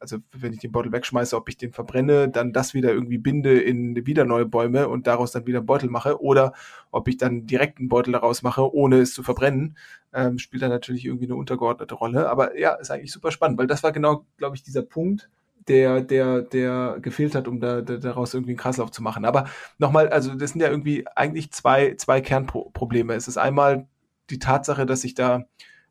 also 0.00 0.18
wenn 0.32 0.52
ich 0.52 0.60
den 0.60 0.72
Beutel 0.72 0.92
wegschmeiße, 0.92 1.36
ob 1.36 1.48
ich 1.48 1.56
den 1.56 1.72
verbrenne, 1.72 2.28
dann 2.28 2.52
das 2.52 2.74
wieder 2.74 2.92
irgendwie 2.92 3.18
binde 3.18 3.60
in 3.60 4.06
wieder 4.06 4.24
neue 4.24 4.46
Bäume 4.46 4.88
und 4.88 5.06
daraus 5.06 5.32
dann 5.32 5.46
wieder 5.46 5.58
einen 5.58 5.66
Beutel 5.66 5.90
mache 5.90 6.20
oder 6.20 6.52
ob 6.90 7.08
ich 7.08 7.16
dann 7.16 7.46
direkt 7.46 7.78
einen 7.78 7.88
Beutel 7.88 8.12
daraus 8.12 8.42
mache, 8.42 8.74
ohne 8.74 8.98
es 8.98 9.14
zu 9.14 9.22
verbrennen, 9.22 9.76
ähm, 10.12 10.38
spielt 10.38 10.62
dann 10.62 10.70
natürlich 10.70 11.04
irgendwie 11.04 11.26
eine 11.26 11.36
untergeordnete 11.36 11.94
Rolle. 11.94 12.28
Aber 12.28 12.58
ja, 12.58 12.74
ist 12.74 12.90
eigentlich 12.90 13.12
super 13.12 13.30
spannend, 13.30 13.58
weil 13.58 13.66
das 13.66 13.82
war 13.82 13.92
genau, 13.92 14.26
glaube 14.36 14.56
ich, 14.56 14.62
dieser 14.62 14.82
Punkt, 14.82 15.28
der, 15.68 16.00
der, 16.00 16.42
der 16.42 16.98
gefehlt 17.00 17.34
hat, 17.34 17.48
um 17.48 17.60
da, 17.60 17.80
da, 17.80 17.96
daraus 17.96 18.34
irgendwie 18.34 18.52
einen 18.52 18.58
Kreislauf 18.58 18.90
zu 18.90 19.02
machen. 19.02 19.24
Aber 19.24 19.48
nochmal, 19.78 20.08
also 20.08 20.34
das 20.34 20.52
sind 20.52 20.60
ja 20.60 20.70
irgendwie 20.70 21.06
eigentlich 21.14 21.52
zwei, 21.52 21.94
zwei 21.96 22.20
Kernprobleme. 22.20 23.14
Es 23.14 23.28
ist 23.28 23.36
einmal 23.36 23.88
die 24.30 24.38
Tatsache, 24.38 24.86
dass 24.86 25.04
ich 25.04 25.14
da 25.14 25.44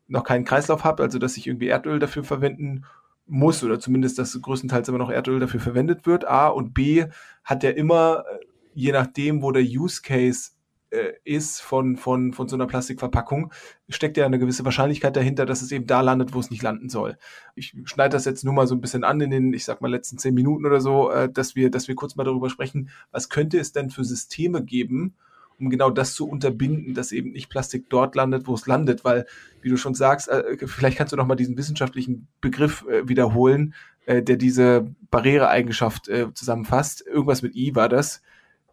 noch 0.08 0.24
keinen 0.24 0.44
Kreislauf 0.44 0.84
habe, 0.84 1.02
also 1.02 1.18
dass 1.18 1.36
ich 1.36 1.46
irgendwie 1.46 1.68
Erdöl 1.68 1.98
dafür 1.98 2.24
verwenden 2.24 2.84
muss 3.26 3.64
oder 3.64 3.80
zumindest, 3.80 4.18
dass 4.18 4.40
größtenteils 4.40 4.88
immer 4.88 4.98
noch 4.98 5.10
Erdöl 5.10 5.40
dafür 5.40 5.60
verwendet 5.60 6.06
wird. 6.06 6.26
A 6.26 6.48
und 6.48 6.74
B 6.74 7.06
hat 7.44 7.62
ja 7.62 7.70
immer, 7.70 8.24
äh, 8.30 8.44
je 8.74 8.92
nachdem, 8.92 9.42
wo 9.42 9.50
der 9.50 9.62
Use 9.64 10.00
Case 10.02 10.50
äh, 10.90 11.12
ist 11.24 11.60
von, 11.60 11.96
von, 11.96 12.32
von 12.32 12.48
so 12.48 12.56
einer 12.56 12.66
Plastikverpackung, 12.66 13.52
steckt 13.88 14.16
ja 14.16 14.24
eine 14.24 14.38
gewisse 14.38 14.64
Wahrscheinlichkeit 14.64 15.16
dahinter, 15.16 15.44
dass 15.44 15.62
es 15.62 15.72
eben 15.72 15.86
da 15.86 16.00
landet, 16.00 16.32
wo 16.32 16.40
es 16.40 16.50
nicht 16.50 16.62
landen 16.62 16.88
soll. 16.88 17.18
Ich 17.54 17.74
schneide 17.84 18.12
das 18.12 18.24
jetzt 18.24 18.44
nur 18.44 18.54
mal 18.54 18.66
so 18.66 18.74
ein 18.74 18.80
bisschen 18.80 19.02
an 19.02 19.20
in 19.20 19.30
den, 19.30 19.52
ich 19.52 19.64
sag 19.64 19.80
mal, 19.80 19.90
letzten 19.90 20.18
zehn 20.18 20.34
Minuten 20.34 20.64
oder 20.64 20.80
so, 20.80 21.10
äh, 21.10 21.28
dass 21.28 21.56
wir, 21.56 21.70
dass 21.70 21.88
wir 21.88 21.96
kurz 21.96 22.16
mal 22.16 22.24
darüber 22.24 22.50
sprechen, 22.50 22.90
was 23.10 23.28
könnte 23.28 23.58
es 23.58 23.72
denn 23.72 23.90
für 23.90 24.04
Systeme 24.04 24.62
geben, 24.62 25.14
um 25.58 25.70
genau 25.70 25.90
das 25.90 26.14
zu 26.14 26.28
unterbinden, 26.28 26.94
dass 26.94 27.12
eben 27.12 27.32
nicht 27.32 27.48
Plastik 27.48 27.88
dort 27.88 28.14
landet, 28.14 28.46
wo 28.46 28.54
es 28.54 28.66
landet, 28.66 29.04
weil, 29.04 29.26
wie 29.62 29.70
du 29.70 29.76
schon 29.76 29.94
sagst, 29.94 30.28
äh, 30.28 30.56
vielleicht 30.66 30.98
kannst 30.98 31.12
du 31.12 31.16
noch 31.16 31.26
mal 31.26 31.34
diesen 31.34 31.56
wissenschaftlichen 31.56 32.28
Begriff 32.40 32.84
äh, 32.88 33.08
wiederholen, 33.08 33.74
der 34.08 34.36
diese 34.36 34.94
Barriereeigenschaft 35.10 36.08
zusammenfasst. 36.32 37.04
Irgendwas 37.04 37.42
mit 37.42 37.56
I 37.56 37.74
war 37.74 37.88
das 37.88 38.22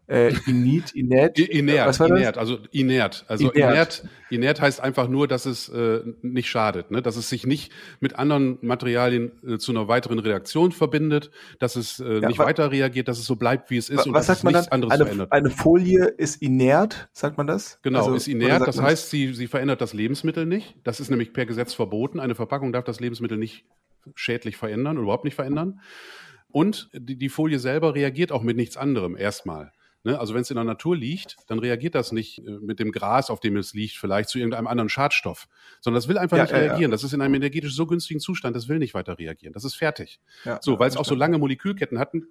äh, 0.06 0.34
init, 0.46 0.92
inert. 0.92 1.38
Inert, 1.38 1.88
was 1.88 2.00
war 2.00 2.08
inert, 2.08 2.36
das? 2.36 2.40
also 2.40 2.58
inert. 2.72 3.24
Also 3.26 3.50
inert. 3.50 3.70
inert, 3.72 4.04
inert 4.30 4.60
heißt 4.60 4.80
einfach 4.80 5.08
nur, 5.08 5.26
dass 5.28 5.46
es 5.46 5.68
äh, 5.70 6.00
nicht 6.20 6.50
schadet, 6.50 6.90
ne? 6.90 7.00
dass 7.00 7.16
es 7.16 7.28
sich 7.28 7.46
nicht 7.46 7.72
mit 8.00 8.16
anderen 8.16 8.58
Materialien 8.60 9.32
äh, 9.46 9.58
zu 9.58 9.72
einer 9.72 9.88
weiteren 9.88 10.18
Reaktion 10.18 10.72
verbindet, 10.72 11.30
dass 11.58 11.76
es 11.76 12.00
äh, 12.00 12.20
ja, 12.20 12.28
nicht 12.28 12.38
weiter 12.38 12.70
reagiert, 12.70 13.08
dass 13.08 13.18
es 13.18 13.24
so 13.24 13.36
bleibt, 13.36 13.70
wie 13.70 13.78
es 13.78 13.88
ist 13.88 13.98
was 13.98 14.06
und 14.06 14.12
dass 14.12 14.26
sagt 14.26 14.38
es 14.38 14.44
man 14.44 14.52
nichts 14.52 14.68
dann? 14.68 14.74
anderes 14.74 14.92
eine, 14.92 15.04
verändert. 15.04 15.32
Eine 15.32 15.50
Folie 15.50 16.04
ist 16.04 16.42
inert, 16.42 17.08
sagt 17.12 17.38
man 17.38 17.46
das? 17.46 17.78
Genau, 17.82 18.00
also, 18.00 18.14
ist 18.14 18.28
inert, 18.28 18.66
das 18.66 18.80
heißt, 18.80 19.08
sie, 19.08 19.32
sie 19.32 19.46
verändert 19.46 19.80
das 19.80 19.94
Lebensmittel 19.94 20.44
nicht. 20.44 20.76
Das 20.84 21.00
ist 21.00 21.10
nämlich 21.10 21.32
per 21.32 21.46
Gesetz 21.46 21.72
verboten. 21.72 22.20
Eine 22.20 22.34
Verpackung 22.34 22.72
darf 22.72 22.84
das 22.84 23.00
Lebensmittel 23.00 23.38
nicht 23.38 23.64
schädlich 24.14 24.58
verändern 24.58 24.98
oder 24.98 25.04
überhaupt 25.04 25.24
nicht 25.24 25.34
verändern. 25.34 25.80
Und 26.50 26.90
die, 26.92 27.16
die 27.16 27.28
Folie 27.30 27.58
selber 27.58 27.94
reagiert 27.94 28.30
auch 28.30 28.42
mit 28.42 28.56
nichts 28.56 28.76
anderem 28.76 29.16
erstmal. 29.16 29.72
Ne? 30.04 30.18
Also 30.18 30.34
wenn 30.34 30.42
es 30.42 30.50
in 30.50 30.56
der 30.56 30.64
Natur 30.64 30.96
liegt, 30.96 31.36
dann 31.48 31.58
reagiert 31.58 31.94
das 31.94 32.12
nicht 32.12 32.38
äh, 32.38 32.58
mit 32.60 32.78
dem 32.78 32.92
Gras, 32.92 33.30
auf 33.30 33.40
dem 33.40 33.56
es 33.56 33.74
liegt, 33.74 33.96
vielleicht 33.96 34.28
zu 34.28 34.38
irgendeinem 34.38 34.66
anderen 34.66 34.88
Schadstoff, 34.88 35.48
sondern 35.80 35.98
das 35.98 36.08
will 36.08 36.18
einfach 36.18 36.36
ja, 36.36 36.44
nicht 36.44 36.52
ja, 36.52 36.58
reagieren. 36.58 36.90
Ja. 36.90 36.94
Das 36.94 37.04
ist 37.04 37.12
in 37.12 37.20
einem 37.20 37.34
energetisch 37.34 37.74
so 37.74 37.86
günstigen 37.86 38.20
Zustand, 38.20 38.54
das 38.54 38.68
will 38.68 38.78
nicht 38.78 38.94
weiter 38.94 39.18
reagieren. 39.18 39.52
Das 39.52 39.64
ist 39.64 39.74
fertig. 39.74 40.20
so, 40.60 40.78
weil 40.78 40.88
es 40.88 40.96
auch 40.96 41.04
so 41.04 41.14
lange 41.14 41.38
Molekülketten 41.38 41.98
hatten, 41.98 42.26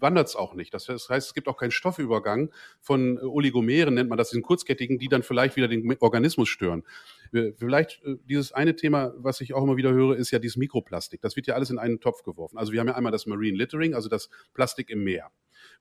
wandert 0.00 0.28
es 0.28 0.36
auch 0.36 0.54
nicht. 0.54 0.72
Das 0.74 0.88
heißt, 0.88 1.10
es 1.10 1.34
gibt 1.34 1.48
auch 1.48 1.56
keinen 1.56 1.70
Stoffübergang 1.70 2.50
von 2.80 3.16
äh, 3.16 3.20
Oligomeren, 3.20 3.94
nennt 3.94 4.08
man 4.08 4.18
das, 4.18 4.30
diesen 4.30 4.42
kurzkettigen, 4.42 4.98
die 4.98 5.08
dann 5.08 5.22
vielleicht 5.22 5.56
wieder 5.56 5.68
den 5.68 5.96
Organismus 6.00 6.48
stören. 6.48 6.84
Vielleicht 7.32 8.02
äh, 8.04 8.16
dieses 8.28 8.52
eine 8.52 8.76
Thema, 8.76 9.12
was 9.16 9.40
ich 9.40 9.54
auch 9.54 9.62
immer 9.62 9.76
wieder 9.76 9.92
höre, 9.92 10.16
ist 10.16 10.30
ja 10.30 10.38
dieses 10.38 10.56
Mikroplastik. 10.56 11.20
Das 11.20 11.36
wird 11.36 11.46
ja 11.46 11.54
alles 11.54 11.70
in 11.70 11.78
einen 11.78 12.00
Topf 12.00 12.22
geworfen. 12.22 12.58
Also 12.58 12.72
wir 12.72 12.80
haben 12.80 12.88
ja 12.88 12.94
einmal 12.94 13.12
das 13.12 13.26
Marine 13.26 13.56
Littering, 13.56 13.94
also 13.94 14.08
das 14.08 14.28
Plastik 14.54 14.90
im 14.90 15.04
Meer. 15.04 15.30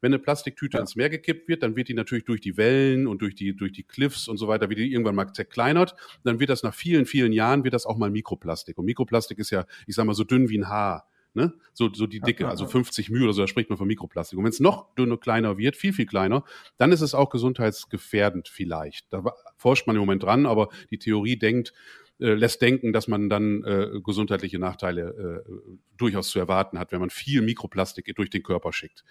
Wenn 0.01 0.13
eine 0.13 0.19
Plastiktüte 0.19 0.77
ja. 0.77 0.81
ins 0.81 0.95
Meer 0.95 1.09
gekippt 1.09 1.47
wird, 1.47 1.63
dann 1.63 1.75
wird 1.75 1.87
die 1.87 1.93
natürlich 1.93 2.25
durch 2.25 2.41
die 2.41 2.57
Wellen 2.57 3.07
und 3.07 3.21
durch 3.21 3.35
die, 3.35 3.55
durch 3.55 3.71
die 3.71 3.83
Cliffs 3.83 4.27
und 4.27 4.37
so 4.37 4.47
weiter, 4.47 4.69
wie 4.69 4.75
die 4.75 4.91
irgendwann 4.91 5.15
mal 5.15 5.31
zerkleinert. 5.33 5.95
Dann 6.23 6.39
wird 6.39 6.49
das 6.49 6.63
nach 6.63 6.73
vielen, 6.73 7.05
vielen 7.05 7.33
Jahren, 7.33 7.63
wird 7.63 7.73
das 7.73 7.85
auch 7.85 7.97
mal 7.97 8.09
Mikroplastik. 8.09 8.77
Und 8.77 8.85
Mikroplastik 8.85 9.39
ist 9.39 9.51
ja, 9.51 9.65
ich 9.87 9.95
sag 9.95 10.05
mal, 10.05 10.13
so 10.13 10.23
dünn 10.23 10.49
wie 10.49 10.57
ein 10.57 10.69
Haar. 10.69 11.07
Ne? 11.35 11.53
So, 11.73 11.93
so 11.93 12.07
die 12.07 12.21
Dicke, 12.21 12.47
also 12.47 12.65
50 12.65 13.09
μ 13.09 13.21
oder 13.21 13.33
so, 13.33 13.41
da 13.41 13.47
spricht 13.47 13.69
man 13.69 13.77
von 13.77 13.87
Mikroplastik. 13.87 14.37
Und 14.39 14.45
wenn 14.45 14.51
es 14.51 14.61
noch 14.61 14.95
dünner, 14.95 15.17
kleiner 15.17 15.57
wird, 15.57 15.75
viel, 15.75 15.91
viel 15.91 16.05
kleiner, 16.05 16.45
dann 16.77 16.93
ist 16.93 17.01
es 17.01 17.13
auch 17.13 17.29
gesundheitsgefährdend 17.29 18.47
vielleicht. 18.47 19.11
Da 19.11 19.21
forscht 19.57 19.85
man 19.85 19.97
im 19.97 19.99
Moment 19.99 20.23
dran, 20.23 20.45
aber 20.45 20.69
die 20.91 20.97
Theorie 20.97 21.35
denkt, 21.35 21.73
äh, 22.19 22.33
lässt 22.33 22.61
denken, 22.61 22.93
dass 22.93 23.07
man 23.07 23.29
dann 23.29 23.63
äh, 23.63 23.99
gesundheitliche 24.03 24.57
Nachteile 24.57 25.43
äh, 25.45 25.51
durchaus 25.97 26.29
zu 26.29 26.39
erwarten 26.39 26.79
hat, 26.79 26.91
wenn 26.91 26.99
man 26.99 27.09
viel 27.09 27.41
Mikroplastik 27.41 28.13
durch 28.15 28.29
den 28.29 28.41
Körper 28.41 28.71
schickt. 28.71 29.03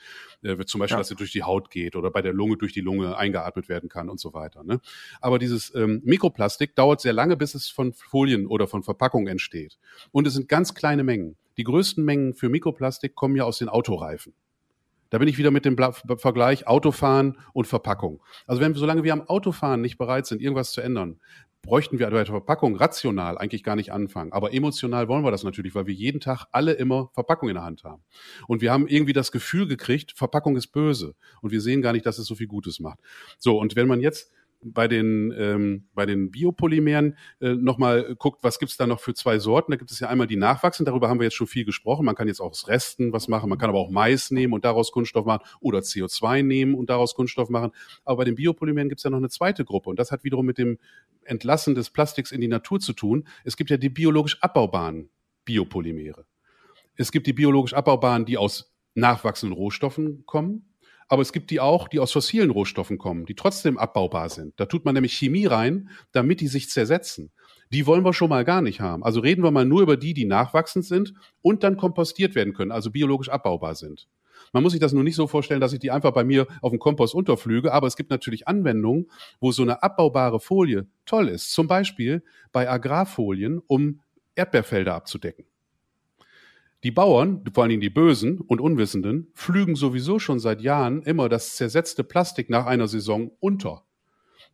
Äh, 0.43 0.65
zum 0.65 0.79
Beispiel, 0.79 0.95
ja. 0.95 1.01
dass 1.01 1.11
es 1.11 1.17
durch 1.17 1.33
die 1.33 1.43
Haut 1.43 1.71
geht 1.71 1.97
oder 1.97 2.11
bei 2.11 2.23
der 2.23 2.33
Lunge 2.33 2.57
durch 2.57 2.73
die 2.73 2.81
Lunge 2.81 3.17
eingeatmet 3.17 3.69
werden 3.69 3.89
kann 3.89 4.09
und 4.09 4.21
so 4.21 4.33
weiter. 4.33 4.65
Ne? 4.65 4.81
Aber 5.21 5.39
dieses 5.39 5.75
ähm, 5.75 6.01
Mikroplastik 6.05 6.75
dauert 6.75 7.01
sehr 7.01 7.13
lange, 7.13 7.37
bis 7.37 7.55
es 7.55 7.69
von 7.69 7.93
Folien 7.93 8.47
oder 8.47 8.67
von 8.67 8.83
Verpackungen 8.83 9.29
entsteht. 9.29 9.79
Und 10.11 10.27
es 10.27 10.35
sind 10.35 10.49
ganz 10.49 10.75
kleine 10.75 11.05
Mengen. 11.05 11.37
Die 11.57 11.65
größten 11.65 12.05
Mengen 12.05 12.35
für 12.35 12.49
Mikroplastik 12.49 13.15
kommen 13.15 13.37
ja 13.37 13.45
aus 13.45 13.59
den 13.59 13.69
Autoreifen. 13.69 14.35
Da 15.11 15.19
bin 15.19 15.29
ich 15.29 15.39
wieder 15.39 15.53
mit 15.53 15.65
dem 15.65 15.77
Vergleich 15.77 16.67
Autofahren 16.67 17.39
und 17.53 17.67
Verpackung. 17.67 18.21
Also 18.47 18.61
wenn 18.61 18.75
wir, 18.75 18.81
solange 18.81 19.05
wir 19.05 19.13
am 19.13 19.23
Autofahren 19.23 19.81
nicht 19.81 19.97
bereit 19.97 20.27
sind, 20.27 20.43
irgendwas 20.43 20.73
zu 20.73 20.81
ändern, 20.81 21.21
bräuchten 21.65 21.99
wir 21.99 22.07
bei 22.11 22.17
der 22.17 22.27
Verpackung 22.27 22.77
rational 22.77 23.39
eigentlich 23.39 23.65
gar 23.65 23.77
nicht 23.77 23.93
anfangen. 23.93 24.33
Aber 24.33 24.53
emotional 24.53 25.09
wollen 25.09 25.25
wir 25.25 25.31
das 25.31 25.45
natürlich, 25.45 25.75
weil 25.75 25.87
wir 25.87 25.95
jeden 25.95 26.21
Tag 26.21 26.47
alle 26.53 26.73
immer 26.73 27.11
Verpackung 27.15 27.49
in 27.49 27.55
der 27.55 27.65
Hand 27.65 27.85
haben. 27.85 28.03
Und 28.47 28.61
wir 28.61 28.71
haben 28.71 28.87
irgendwie 28.87 29.13
das 29.13 29.33
Gefühl 29.33 29.67
gekriegt, 29.67 30.13
Verpackung 30.13 30.57
ist 30.57 30.69
böse. 30.69 31.15
Und 31.41 31.51
wir 31.51 31.61
sehen 31.61 31.83
gar 31.83 31.93
nicht, 31.93 32.07
dass 32.07 32.19
es 32.19 32.27
so 32.27 32.35
viel 32.35 32.47
Gutes 32.47 32.81
macht. 32.81 33.01
So, 33.39 33.59
und 33.59 33.77
wenn 33.77 33.89
man 33.89 34.01
jetzt 34.01 34.31
bei 34.65 34.89
den, 34.89 35.33
ähm, 35.37 35.89
bei 35.95 36.07
den 36.07 36.31
Biopolymeren 36.31 37.17
äh, 37.41 37.55
nochmal 37.55 38.15
guckt, 38.17 38.43
was 38.43 38.59
gibt's 38.59 38.77
da 38.77 38.87
noch 38.87 39.01
für 39.01 39.15
zwei 39.15 39.39
Sorten. 39.39 39.73
Da 39.73 39.77
gibt 39.77 39.91
es 39.91 40.01
ja 40.01 40.09
einmal 40.09 40.27
die 40.27 40.37
nachwachsenden, 40.37 40.91
darüber 40.91 41.09
haben 41.09 41.21
wir 41.21 41.25
jetzt 41.25 41.35
schon 41.35 41.47
viel 41.47 41.65
gesprochen. 41.65 42.07
Man 42.07 42.15
kann 42.15 42.29
jetzt 42.29 42.41
auch 42.41 42.51
aus 42.51 42.69
Resten 42.69 43.13
was 43.13 43.29
machen, 43.29 43.49
man 43.49 43.59
kann 43.59 43.69
aber 43.69 43.79
auch 43.79 43.91
Mais 43.91 44.31
nehmen 44.31 44.53
und 44.53 44.65
daraus 44.65 44.91
Kunststoff 44.91 45.27
machen 45.27 45.45
oder 45.61 45.81
CO2 45.81 46.43
nehmen 46.43 46.75
und 46.75 46.91
daraus 46.91 47.15
Kunststoff 47.15 47.51
machen. 47.51 47.73
Aber 48.05 48.19
bei 48.19 48.25
den 48.25 48.35
Biopolymeren 48.35 48.89
gibt's 48.89 49.05
ja 49.05 49.11
noch 49.11 49.19
eine 49.19 49.29
zweite 49.29 49.65
Gruppe 49.65 49.91
und 49.91 49.99
das 49.99 50.11
hat 50.11 50.25
wiederum 50.25 50.47
mit 50.47 50.59
dem 50.59 50.79
Entlassen 51.25 51.75
des 51.75 51.91
Plastiks 51.91 52.33
in 52.33 52.41
die 52.41 52.49
Natur 52.49 52.81
zu 52.81 52.93
tun. 52.93 53.27
Es 53.45 53.57
gibt 53.57 53.71
ja 53.71 53.77
die 53.77 53.91
biologisch 53.91 54.43
abbaubaren 54.43 55.11
Biopolymere. 55.45 56.25
Es 56.97 57.13
gibt 57.13 57.27
die 57.27 57.33
biologisch 57.33 57.75
abbaubaren, 57.75 58.25
die 58.25 58.39
aus 58.39 58.75
nachwachsenden 58.95 59.57
Rohstoffen 59.57 60.25
kommen. 60.27 60.74
Aber 61.09 61.23
es 61.23 61.33
gibt 61.33 61.51
die 61.51 61.61
auch, 61.61 61.89
die 61.89 61.99
aus 61.99 62.13
fossilen 62.13 62.51
Rohstoffen 62.51 62.99
kommen, 62.99 63.27
die 63.27 63.35
trotzdem 63.35 63.79
abbaubar 63.79 64.29
sind. 64.29 64.55
Da 64.57 64.67
tut 64.67 64.85
man 64.85 64.95
nämlich 64.95 65.13
Chemie 65.13 65.47
rein, 65.47 65.91
damit 66.13 66.41
die 66.41 66.49
sich 66.49 66.71
zersetzen. 66.71 67.31
Die 67.73 67.87
wollen 67.87 68.05
wir 68.05 68.13
schon 68.13 68.31
mal 68.31 68.45
gar 68.45 68.63
nicht 68.63 68.81
haben. 68.81 69.05
Also 69.05 69.21
reden 69.21 69.43
wir 69.43 69.51
mal 69.51 69.65
nur 69.65 69.83
über 69.83 69.97
die, 69.97 70.15
die 70.15 70.25
nachwachsend 70.25 70.85
sind 70.85 71.15
und 71.43 71.63
dann 71.63 71.77
kompostiert 71.77 72.35
werden 72.35 72.55
können, 72.55 72.73
also 72.73 72.91
biologisch 72.91 73.29
abbaubar 73.29 73.75
sind. 73.75 74.09
Man 74.53 74.63
muss 74.63 74.73
sich 74.73 74.81
das 74.81 74.93
nur 74.93 75.03
nicht 75.03 75.17
so 75.17 75.27
vorstellen, 75.27 75.61
dass 75.61 75.73
ich 75.73 75.81
die 75.81 75.91
einfach 75.91 76.13
bei 76.13 76.23
mir 76.23 76.47
auf 76.61 76.71
dem 76.71 76.79
Kompost 76.79 77.15
unterflüge, 77.15 77.73
aber 77.73 77.87
es 77.87 77.97
gibt 77.97 78.11
natürlich 78.11 78.47
Anwendungen, 78.47 79.11
wo 79.41 79.51
so 79.51 79.63
eine 79.63 79.83
abbaubare 79.83 80.39
Folie 80.39 80.87
toll 81.07 81.29
ist. 81.29 81.53
Zum 81.53 81.67
Beispiel 81.67 82.23
bei 82.53 82.71
Agrarfolien, 82.71 83.61
um 83.67 84.01
Erdbeerfelder 84.37 84.95
abzudecken. 84.95 85.45
Die 86.85 86.91
Bauern, 86.91 87.43
vor 87.55 87.63
allen 87.63 87.71
Dingen 87.71 87.81
die 87.81 87.89
Bösen 87.89 88.41
und 88.41 88.61
Unwissenden, 88.61 89.29
pflügen 89.35 89.75
sowieso 89.75 90.19
schon 90.19 90.39
seit 90.39 90.61
Jahren 90.61 91.01
immer 91.03 91.31
das 91.31 91.57
zersetzte 91.57 92.05
Plastik 92.05 92.51
nach 92.51 92.67
einer 92.67 92.89
Saison 92.89 93.31
unter. 93.41 93.87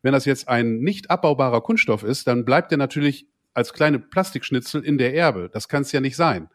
Wenn 0.00 0.12
das 0.12 0.26
jetzt 0.26 0.48
ein 0.48 0.78
nicht 0.78 1.10
abbaubarer 1.10 1.60
Kunststoff 1.60 2.04
ist, 2.04 2.28
dann 2.28 2.44
bleibt 2.44 2.70
er 2.70 2.78
natürlich 2.78 3.26
als 3.52 3.72
kleine 3.72 3.98
Plastikschnitzel 3.98 4.84
in 4.84 4.96
der 4.96 5.12
Erbe. 5.12 5.50
Das 5.52 5.68
kann 5.68 5.82
es 5.82 5.90
ja 5.90 6.00
nicht 6.00 6.14
sein. 6.14 6.48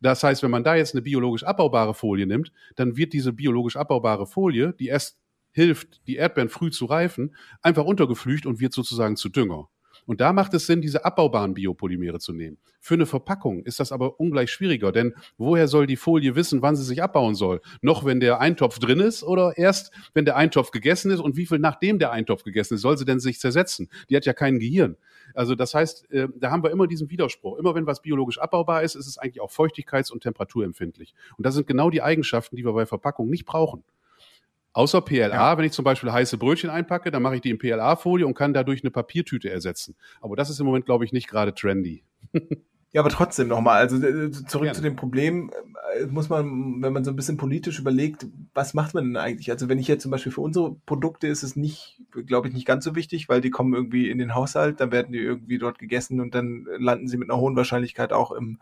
Das 0.00 0.22
heißt, 0.22 0.44
wenn 0.44 0.50
man 0.52 0.62
da 0.62 0.76
jetzt 0.76 0.94
eine 0.94 1.02
biologisch 1.02 1.42
abbaubare 1.42 1.94
Folie 1.94 2.28
nimmt, 2.28 2.52
dann 2.76 2.96
wird 2.96 3.12
diese 3.12 3.32
biologisch 3.32 3.76
abbaubare 3.76 4.28
Folie, 4.28 4.74
die 4.78 4.86
erst 4.86 5.18
hilft, 5.50 6.06
die 6.06 6.16
Erdbeeren 6.16 6.50
früh 6.50 6.70
zu 6.70 6.84
reifen, 6.84 7.34
einfach 7.62 7.84
untergeflücht 7.84 8.46
und 8.46 8.60
wird 8.60 8.72
sozusagen 8.72 9.16
zu 9.16 9.28
Dünger. 9.28 9.68
Und 10.06 10.20
da 10.20 10.32
macht 10.32 10.54
es 10.54 10.66
Sinn, 10.66 10.80
diese 10.80 11.04
abbaubaren 11.04 11.54
Biopolymere 11.54 12.18
zu 12.18 12.32
nehmen. 12.32 12.58
Für 12.80 12.94
eine 12.94 13.06
Verpackung 13.06 13.64
ist 13.64 13.80
das 13.80 13.92
aber 13.92 14.20
ungleich 14.20 14.50
schwieriger, 14.50 14.92
denn 14.92 15.14
woher 15.36 15.68
soll 15.68 15.86
die 15.86 15.96
Folie 15.96 16.36
wissen, 16.36 16.62
wann 16.62 16.76
sie 16.76 16.84
sich 16.84 17.02
abbauen 17.02 17.34
soll? 17.34 17.60
Noch 17.82 18.04
wenn 18.04 18.20
der 18.20 18.40
Eintopf 18.40 18.78
drin 18.78 19.00
ist 19.00 19.24
oder 19.24 19.58
erst, 19.58 19.92
wenn 20.14 20.24
der 20.24 20.36
Eintopf 20.36 20.70
gegessen 20.70 21.10
ist 21.10 21.20
und 21.20 21.36
wie 21.36 21.46
viel 21.46 21.58
nachdem 21.58 21.98
der 21.98 22.12
Eintopf 22.12 22.44
gegessen 22.44 22.74
ist, 22.74 22.82
soll 22.82 22.96
sie 22.96 23.04
denn 23.04 23.18
sich 23.20 23.40
zersetzen? 23.40 23.88
Die 24.08 24.16
hat 24.16 24.24
ja 24.24 24.32
kein 24.32 24.58
Gehirn. 24.58 24.96
Also 25.34 25.54
das 25.54 25.74
heißt, 25.74 26.10
äh, 26.12 26.28
da 26.36 26.50
haben 26.50 26.62
wir 26.62 26.70
immer 26.70 26.86
diesen 26.86 27.10
Widerspruch. 27.10 27.58
Immer 27.58 27.74
wenn 27.74 27.86
was 27.86 28.02
biologisch 28.02 28.38
abbaubar 28.38 28.82
ist, 28.82 28.94
ist 28.94 29.06
es 29.06 29.18
eigentlich 29.18 29.40
auch 29.40 29.50
feuchtigkeits- 29.50 30.12
und 30.12 30.22
temperaturempfindlich. 30.22 31.14
Und 31.36 31.44
das 31.44 31.54
sind 31.54 31.66
genau 31.66 31.90
die 31.90 32.02
Eigenschaften, 32.02 32.56
die 32.56 32.64
wir 32.64 32.72
bei 32.72 32.86
Verpackungen 32.86 33.30
nicht 33.30 33.44
brauchen. 33.44 33.82
Außer 34.76 35.00
PLA, 35.00 35.28
ja. 35.28 35.56
wenn 35.56 35.64
ich 35.64 35.72
zum 35.72 35.86
Beispiel 35.86 36.12
heiße 36.12 36.36
Brötchen 36.36 36.68
einpacke, 36.68 37.10
dann 37.10 37.22
mache 37.22 37.36
ich 37.36 37.40
die 37.40 37.48
in 37.48 37.56
PLA-Folie 37.56 38.26
und 38.26 38.34
kann 38.34 38.52
dadurch 38.52 38.82
eine 38.84 38.90
Papiertüte 38.90 39.48
ersetzen. 39.50 39.96
Aber 40.20 40.36
das 40.36 40.50
ist 40.50 40.60
im 40.60 40.66
Moment, 40.66 40.84
glaube 40.84 41.06
ich, 41.06 41.14
nicht 41.14 41.28
gerade 41.28 41.54
trendy. 41.54 42.04
Ja, 42.92 43.02
aber 43.02 43.10
trotzdem 43.10 43.48
nochmal, 43.48 43.78
also 43.78 43.96
äh, 43.96 44.30
zurück 44.30 44.62
Gerne. 44.62 44.72
zu 44.72 44.80
dem 44.80 44.96
Problem, 44.96 45.50
äh, 45.98 46.06
muss 46.06 46.30
man, 46.30 46.80
wenn 46.80 46.94
man 46.94 47.04
so 47.04 47.10
ein 47.10 47.16
bisschen 47.16 47.36
politisch 47.36 47.78
überlegt, 47.78 48.26
was 48.54 48.72
macht 48.72 48.94
man 48.94 49.04
denn 49.04 49.16
eigentlich? 49.18 49.50
Also 49.50 49.68
wenn 49.68 49.78
ich 49.78 49.86
jetzt 49.86 50.00
zum 50.00 50.10
Beispiel 50.10 50.32
für 50.32 50.40
unsere 50.40 50.76
Produkte 50.86 51.26
ist 51.26 51.42
es 51.42 51.56
nicht, 51.56 52.00
glaube 52.24 52.48
ich, 52.48 52.54
nicht 52.54 52.64
ganz 52.64 52.84
so 52.84 52.94
wichtig, 52.94 53.28
weil 53.28 53.42
die 53.42 53.50
kommen 53.50 53.74
irgendwie 53.74 54.08
in 54.08 54.16
den 54.16 54.34
Haushalt, 54.34 54.80
dann 54.80 54.92
werden 54.92 55.12
die 55.12 55.18
irgendwie 55.18 55.58
dort 55.58 55.78
gegessen 55.78 56.20
und 56.20 56.34
dann 56.34 56.66
landen 56.78 57.06
sie 57.06 57.18
mit 57.18 57.28
einer 57.28 57.38
hohen 57.38 57.56
Wahrscheinlichkeit 57.56 58.14
auch 58.14 58.32
im, 58.32 58.60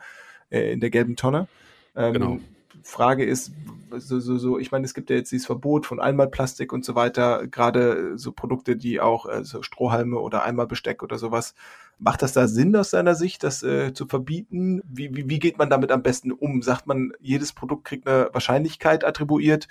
äh, 0.50 0.72
in 0.72 0.80
der 0.80 0.90
gelben 0.90 1.14
Tonne. 1.14 1.46
Ähm, 1.94 2.12
genau. 2.14 2.38
Frage 2.84 3.24
ist, 3.24 3.52
so, 3.96 4.20
so, 4.20 4.36
so, 4.36 4.58
ich 4.58 4.70
meine, 4.70 4.84
es 4.84 4.94
gibt 4.94 5.08
ja 5.10 5.16
jetzt 5.16 5.32
dieses 5.32 5.46
Verbot 5.46 5.86
von 5.86 6.00
Einmalplastik 6.00 6.72
und 6.72 6.84
so 6.84 6.94
weiter, 6.94 7.46
gerade 7.46 8.18
so 8.18 8.32
Produkte, 8.32 8.76
die 8.76 9.00
auch 9.00 9.26
äh, 9.26 9.42
so 9.42 9.62
Strohhalme 9.62 10.18
oder 10.18 10.42
Einmalbesteck 10.42 11.02
oder 11.02 11.18
sowas. 11.18 11.54
Macht 11.98 12.22
das 12.22 12.32
da 12.32 12.46
Sinn 12.46 12.76
aus 12.76 12.90
seiner 12.90 13.14
Sicht, 13.14 13.42
das 13.42 13.62
äh, 13.62 13.94
zu 13.94 14.06
verbieten? 14.06 14.82
Wie, 14.84 15.14
wie, 15.16 15.28
wie 15.28 15.38
geht 15.38 15.58
man 15.58 15.70
damit 15.70 15.92
am 15.92 16.02
besten 16.02 16.30
um? 16.30 16.60
Sagt 16.60 16.86
man, 16.86 17.12
jedes 17.20 17.52
Produkt 17.52 17.84
kriegt 17.84 18.06
eine 18.06 18.28
Wahrscheinlichkeit 18.32 19.04
attribuiert, 19.04 19.68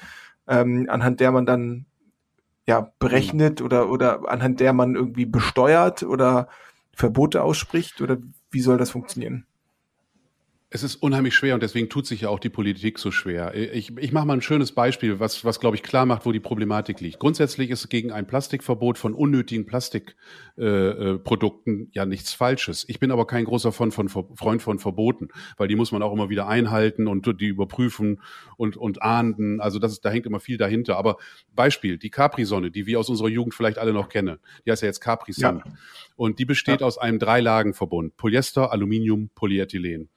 ähm, 0.48 0.88
anhand 0.90 1.20
der 1.20 1.32
man 1.32 1.46
dann 1.46 1.86
ja 2.66 2.92
berechnet 2.98 3.62
oder, 3.62 3.90
oder 3.90 4.30
anhand 4.30 4.60
der 4.60 4.74
man 4.74 4.96
irgendwie 4.96 5.26
besteuert 5.26 6.02
oder 6.04 6.48
Verbote 6.94 7.44
ausspricht? 7.44 8.02
Oder 8.02 8.18
wie 8.50 8.62
soll 8.62 8.78
das 8.78 8.90
funktionieren? 8.90 9.46
Es 10.76 10.82
ist 10.82 10.96
unheimlich 10.96 11.36
schwer 11.36 11.54
und 11.54 11.62
deswegen 11.62 11.88
tut 11.88 12.08
sich 12.08 12.22
ja 12.22 12.30
auch 12.30 12.40
die 12.40 12.50
Politik 12.50 12.98
so 12.98 13.12
schwer. 13.12 13.54
Ich, 13.54 13.96
ich 13.96 14.12
mache 14.12 14.26
mal 14.26 14.34
ein 14.34 14.42
schönes 14.42 14.72
Beispiel, 14.72 15.20
was, 15.20 15.46
was 15.46 15.60
glaube 15.60 15.76
ich 15.76 15.84
klar 15.84 16.08
macht, 16.08 16.26
wo 16.26 16.32
die 16.32 16.40
Problematik 16.40 17.00
liegt. 17.00 17.20
Grundsätzlich 17.20 17.70
ist 17.70 17.90
gegen 17.90 18.12
ein 18.12 18.26
Plastikverbot 18.26 18.98
von 18.98 19.14
unnötigen 19.14 19.68
Plastikprodukten 19.68 21.80
äh, 21.80 21.84
äh, 21.84 21.88
ja 21.92 22.08
nichts 22.08 22.34
Falsches. 22.34 22.86
Ich 22.88 23.00
bin 23.00 23.12
aber 23.12 23.28
kein 23.28 23.46
großer 23.46 23.72
von, 23.72 23.92
von, 23.92 24.10
Freund 24.10 24.64
von 24.64 24.80
Verboten, 24.80 25.28
weil 25.58 25.68
die 25.68 25.76
muss 25.76 25.92
man 25.92 26.02
auch 26.02 26.12
immer 26.12 26.30
wieder 26.30 26.48
einhalten 26.48 27.06
und 27.06 27.40
die 27.40 27.50
überprüfen 27.50 28.20
und, 28.58 28.76
und 28.76 29.04
ahnden. 29.04 29.62
Also 29.62 29.78
das 29.78 29.92
ist, 29.92 30.04
da 30.04 30.10
hängt 30.10 30.26
immer 30.26 30.40
viel 30.40 30.58
dahinter. 30.58 30.98
Aber 30.98 31.18
Beispiel, 31.54 32.00
die 32.00 32.10
Capri-Sonne, 32.10 32.72
die 32.72 32.88
wir 32.88 33.00
aus 33.00 33.10
unserer 33.10 33.30
Jugend 33.30 33.54
vielleicht 33.54 33.78
alle 33.78 33.94
noch 33.94 34.10
kennen, 34.10 34.40
die 34.66 34.72
heißt 34.72 34.82
ja 34.82 34.88
jetzt 34.88 35.02
Capri-Sonne. 35.02 35.62
Ja. 35.64 35.72
Und 36.16 36.40
die 36.40 36.46
besteht 36.46 36.82
ja. 36.82 36.88
aus 36.88 36.98
einem 36.98 37.20
Dreilagenverbund. 37.20 38.18
Polyester, 38.18 38.72
Aluminium, 38.72 39.30
Polyethylen. 39.36 40.10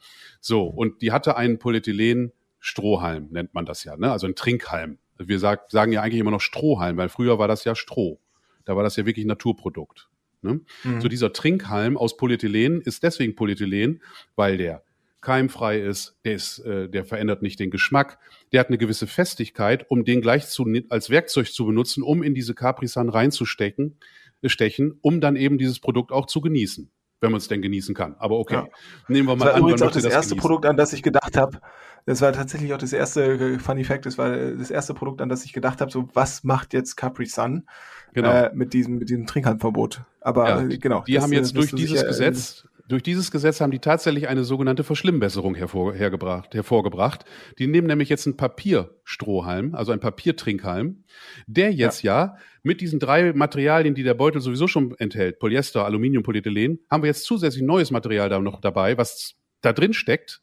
So, 0.47 0.63
und 0.63 1.03
die 1.03 1.11
hatte 1.11 1.37
einen 1.37 1.59
Polyethylen-Strohhalm, 1.59 3.31
nennt 3.33 3.53
man 3.53 3.67
das 3.67 3.83
ja, 3.83 3.97
ne? 3.97 4.13
also 4.13 4.29
ein 4.29 4.37
Trinkhalm. 4.37 4.99
Wir 5.19 5.41
sag, 5.41 5.73
sagen 5.73 5.91
ja 5.91 6.03
eigentlich 6.03 6.21
immer 6.21 6.31
noch 6.31 6.41
Strohhalm, 6.41 6.97
weil 6.99 7.09
früher 7.09 7.41
war 7.41 7.49
das 7.49 7.65
ja 7.65 7.75
Stroh. 7.75 8.21
Da 8.65 8.77
war 8.77 8.85
das 8.85 8.95
ja 8.95 9.05
wirklich 9.07 9.25
ein 9.25 9.29
Naturprodukt. 9.29 10.09
Ne? 10.43 10.61
Mhm. 10.85 11.01
So 11.01 11.09
dieser 11.09 11.33
Trinkhalm 11.33 11.97
aus 11.97 12.17
Polyethylen 12.17 12.81
ist 12.81 13.03
deswegen 13.03 13.35
Polyethylen, 13.35 14.01
weil 14.37 14.57
der 14.57 14.85
keimfrei 15.21 15.81
ist, 15.81 16.17
der 16.25 16.37
ist, 16.37 16.61
äh, 16.61 16.88
der 16.88 17.05
verändert 17.05 17.42
nicht 17.42 17.59
den 17.59 17.73
Geschmack, 17.73 18.21
der 18.53 18.61
hat 18.61 18.69
eine 18.69 18.79
gewisse 18.79 19.09
Festigkeit, 19.09 19.90
um 19.90 20.05
den 20.05 20.21
gleich 20.21 20.47
zu, 20.47 20.65
als 20.90 21.11
Werkzeug 21.11 21.49
zu 21.49 21.67
benutzen, 21.67 22.05
um 22.05 22.23
in 22.23 22.37
diese 22.37 22.55
Capri-Sun 22.55 23.09
reinzustecken, 23.09 23.99
äh, 24.42 24.49
stechen, 24.49 24.97
um 25.03 25.21
dann 25.21 25.35
eben 25.35 25.59
dieses 25.59 25.81
Produkt 25.81 26.13
auch 26.13 26.27
zu 26.27 26.40
genießen 26.40 26.92
wenn 27.21 27.31
man 27.31 27.38
es 27.38 27.48
denn 27.48 27.62
genießen 27.62 27.94
kann. 27.94 28.14
Aber 28.19 28.38
okay, 28.38 28.54
ja. 28.54 28.67
nehmen 29.08 29.29
wir 29.29 29.37
mal 29.37 29.46
das 29.46 29.46
war 29.46 29.54
an. 29.54 29.60
Übrigens 29.62 29.83
auch 29.83 29.90
das, 29.90 30.02
das 30.02 30.12
erste 30.12 30.31
genießen. 30.31 30.48
Produkt, 30.48 30.67
an 30.67 30.77
das 30.77 30.92
ich 30.92 31.02
gedacht 31.02 31.37
habe. 31.37 31.60
Das 32.04 32.21
war 32.21 32.33
tatsächlich 32.33 32.73
auch 32.73 32.79
das 32.79 32.92
erste 32.92 33.25
äh, 33.25 33.58
Funny 33.58 33.85
Fact. 33.85 34.06
Das 34.06 34.17
war 34.17 34.31
das 34.31 34.71
erste 34.71 34.94
Produkt, 34.94 35.21
an 35.21 35.29
das 35.29 35.44
ich 35.44 35.52
gedacht 35.52 35.81
habe. 35.81 35.90
So, 35.90 36.08
was 36.14 36.44
macht 36.44 36.73
jetzt 36.73 36.96
Capri 36.96 37.27
Sun 37.27 37.67
genau. 38.12 38.31
äh, 38.31 38.50
mit 38.54 38.75
diesem 38.75 38.98
mit 38.98 39.08
diesem 39.08 39.27
Trinkhandverbot? 39.27 40.02
Aber 40.21 40.48
ja, 40.48 40.62
äh, 40.62 40.79
genau. 40.79 41.02
Die 41.02 41.14
das, 41.14 41.25
haben 41.25 41.33
jetzt 41.33 41.50
äh, 41.52 41.54
durch 41.54 41.73
dieses 41.73 42.04
Gesetz 42.04 42.69
durch 42.89 43.03
dieses 43.03 43.31
Gesetz 43.31 43.61
haben 43.61 43.71
die 43.71 43.79
tatsächlich 43.79 44.29
eine 44.29 44.45
sogenannte 44.45 44.85
Verschlimmbesserung 44.85 45.55
hervor, 45.55 45.95
hervorgebracht. 45.95 47.25
Die 47.59 47.67
nehmen 47.67 47.87
nämlich 47.87 48.09
jetzt 48.09 48.27
einen 48.27 48.37
Papierstrohhalm, 48.37 49.75
also 49.75 49.93
einen 49.93 50.01
Papiertrinkhalm, 50.01 51.05
der 51.47 51.73
jetzt 51.73 52.03
ja. 52.03 52.27
ja 52.27 52.37
mit 52.63 52.81
diesen 52.81 53.01
drei 53.01 53.33
Materialien, 53.33 53.95
die 53.95 54.03
der 54.03 54.15
Beutel 54.15 54.41
sowieso 54.41 54.69
schon 54.69 54.95
enthält, 54.99 55.39
Polyester, 55.39 55.85
Aluminium, 55.85 56.23
Polyethylen, 56.23 56.81
haben 56.91 57.03
wir 57.03 57.09
jetzt 57.09 57.25
zusätzlich 57.25 57.63
neues 57.63 57.91
Material 57.91 58.29
da 58.29 58.39
noch 58.39 58.61
dabei, 58.61 58.97
was 58.97 59.35
da 59.61 59.73
drin 59.73 59.93
steckt. 59.93 60.43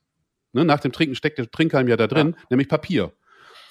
Ne, 0.51 0.65
nach 0.65 0.79
dem 0.79 0.91
Trinken 0.91 1.15
steckt 1.15 1.39
der 1.39 1.49
Trinkhalm 1.49 1.87
ja 1.87 1.97
da 1.97 2.07
drin, 2.07 2.35
ja. 2.37 2.45
nämlich 2.51 2.67
Papier. 2.69 3.13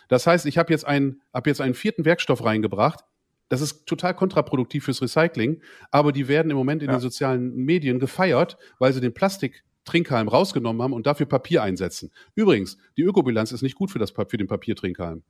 Das 0.09 0.27
heißt, 0.27 0.47
ich 0.47 0.59
habe 0.59 0.73
jetzt 0.73 0.87
einen, 0.87 1.23
hab 1.33 1.47
jetzt 1.47 1.61
einen 1.61 1.75
vierten 1.75 2.05
Werkstoff 2.05 2.45
reingebracht, 2.45 3.05
das 3.53 3.61
ist 3.61 3.84
total 3.84 4.14
kontraproduktiv 4.14 4.86
fürs 4.86 5.03
Recycling, 5.03 5.61
aber 5.90 6.12
die 6.12 6.26
werden 6.26 6.50
im 6.50 6.57
Moment 6.57 6.82
in 6.82 6.88
ja. 6.88 6.96
den 6.96 7.03
sozialen 7.03 7.55
Medien 7.55 7.98
gefeiert, 7.98 8.57
weil 8.78 8.94
sie 8.94 9.03
den 9.03 9.12
Plastik 9.12 9.62
Trinkhalm 9.84 10.28
rausgenommen 10.28 10.80
haben 10.80 10.94
und 10.94 11.07
dafür 11.07 11.26
Papier 11.26 11.62
einsetzen. 11.62 12.11
Übrigens, 12.34 12.78
die 12.96 13.03
Ökobilanz 13.03 13.53
ist 13.53 13.61
nicht 13.61 13.74
gut 13.74 13.90
für, 13.90 13.98
das, 13.98 14.12
für 14.12 14.38
den 14.38 14.46
Papiertrinkhalm 14.46 15.22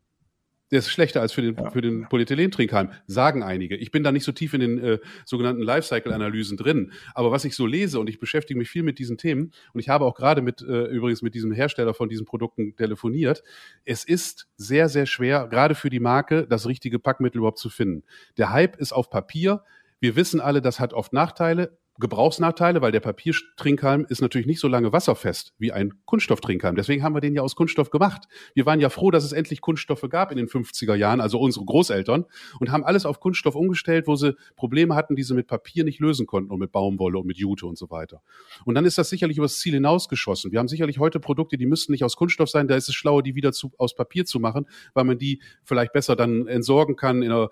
der 0.72 0.78
ist 0.78 0.90
schlechter 0.90 1.20
als 1.20 1.32
für 1.32 1.42
den, 1.42 1.54
ja. 1.54 1.70
für 1.70 1.82
den 1.82 2.08
Polyethylentrinkhalm, 2.08 2.90
sagen 3.06 3.42
einige. 3.42 3.76
Ich 3.76 3.90
bin 3.90 4.02
da 4.02 4.10
nicht 4.10 4.24
so 4.24 4.32
tief 4.32 4.54
in 4.54 4.60
den 4.60 4.78
äh, 4.78 4.98
sogenannten 5.26 5.62
Lifecycle-Analysen 5.62 6.56
drin. 6.56 6.92
Aber 7.14 7.30
was 7.30 7.44
ich 7.44 7.54
so 7.54 7.66
lese 7.66 8.00
und 8.00 8.08
ich 8.08 8.18
beschäftige 8.18 8.58
mich 8.58 8.70
viel 8.70 8.82
mit 8.82 8.98
diesen 8.98 9.18
Themen 9.18 9.52
und 9.74 9.80
ich 9.80 9.90
habe 9.90 10.06
auch 10.06 10.14
gerade 10.14 10.40
mit, 10.40 10.62
äh, 10.62 10.86
übrigens 10.86 11.20
mit 11.20 11.34
diesem 11.34 11.52
Hersteller 11.52 11.92
von 11.92 12.08
diesen 12.08 12.24
Produkten 12.24 12.74
telefoniert. 12.74 13.42
Es 13.84 14.04
ist 14.04 14.48
sehr, 14.56 14.88
sehr 14.88 15.04
schwer, 15.04 15.46
gerade 15.46 15.74
für 15.74 15.90
die 15.90 16.00
Marke, 16.00 16.46
das 16.48 16.66
richtige 16.66 16.98
Packmittel 16.98 17.38
überhaupt 17.38 17.58
zu 17.58 17.68
finden. 17.68 18.02
Der 18.38 18.50
Hype 18.50 18.76
ist 18.76 18.92
auf 18.92 19.10
Papier. 19.10 19.62
Wir 20.00 20.16
wissen 20.16 20.40
alle, 20.40 20.62
das 20.62 20.80
hat 20.80 20.94
oft 20.94 21.12
Nachteile. 21.12 21.78
Gebrauchsnachteile, 21.98 22.80
weil 22.80 22.90
der 22.90 23.00
Papiertrinkhalm 23.00 24.06
ist 24.08 24.22
natürlich 24.22 24.46
nicht 24.46 24.60
so 24.60 24.68
lange 24.68 24.92
wasserfest 24.92 25.52
wie 25.58 25.72
ein 25.72 25.92
Kunststofftrinkhalm. 26.06 26.74
Deswegen 26.74 27.02
haben 27.02 27.14
wir 27.14 27.20
den 27.20 27.34
ja 27.34 27.42
aus 27.42 27.54
Kunststoff 27.54 27.90
gemacht. 27.90 28.24
Wir 28.54 28.64
waren 28.64 28.80
ja 28.80 28.88
froh, 28.88 29.10
dass 29.10 29.24
es 29.24 29.32
endlich 29.32 29.60
Kunststoffe 29.60 30.06
gab 30.08 30.30
in 30.30 30.38
den 30.38 30.48
50er 30.48 30.94
Jahren, 30.94 31.20
also 31.20 31.38
unsere 31.38 31.66
Großeltern, 31.66 32.24
und 32.60 32.70
haben 32.70 32.82
alles 32.82 33.04
auf 33.04 33.20
Kunststoff 33.20 33.54
umgestellt, 33.54 34.06
wo 34.06 34.16
sie 34.16 34.34
Probleme 34.56 34.94
hatten, 34.94 35.16
die 35.16 35.22
sie 35.22 35.34
mit 35.34 35.46
Papier 35.46 35.84
nicht 35.84 36.00
lösen 36.00 36.26
konnten 36.26 36.50
und 36.50 36.58
mit 36.58 36.72
Baumwolle 36.72 37.18
und 37.18 37.26
mit 37.26 37.36
Jute 37.36 37.66
und 37.66 37.76
so 37.76 37.90
weiter. 37.90 38.22
Und 38.64 38.74
dann 38.74 38.86
ist 38.86 38.96
das 38.96 39.10
sicherlich 39.10 39.36
übers 39.36 39.58
Ziel 39.58 39.74
hinausgeschossen. 39.74 40.50
Wir 40.50 40.60
haben 40.60 40.68
sicherlich 40.68 40.98
heute 40.98 41.20
Produkte, 41.20 41.58
die 41.58 41.66
müssten 41.66 41.92
nicht 41.92 42.04
aus 42.04 42.16
Kunststoff 42.16 42.48
sein, 42.48 42.68
da 42.68 42.74
ist 42.74 42.88
es 42.88 42.94
schlauer, 42.94 43.22
die 43.22 43.34
wieder 43.34 43.52
zu, 43.52 43.70
aus 43.76 43.94
Papier 43.94 44.24
zu 44.24 44.40
machen, 44.40 44.66
weil 44.94 45.04
man 45.04 45.18
die 45.18 45.42
vielleicht 45.62 45.92
besser 45.92 46.16
dann 46.16 46.46
entsorgen 46.46 46.96
kann, 46.96 47.22
in 47.22 47.30
einer, 47.30 47.50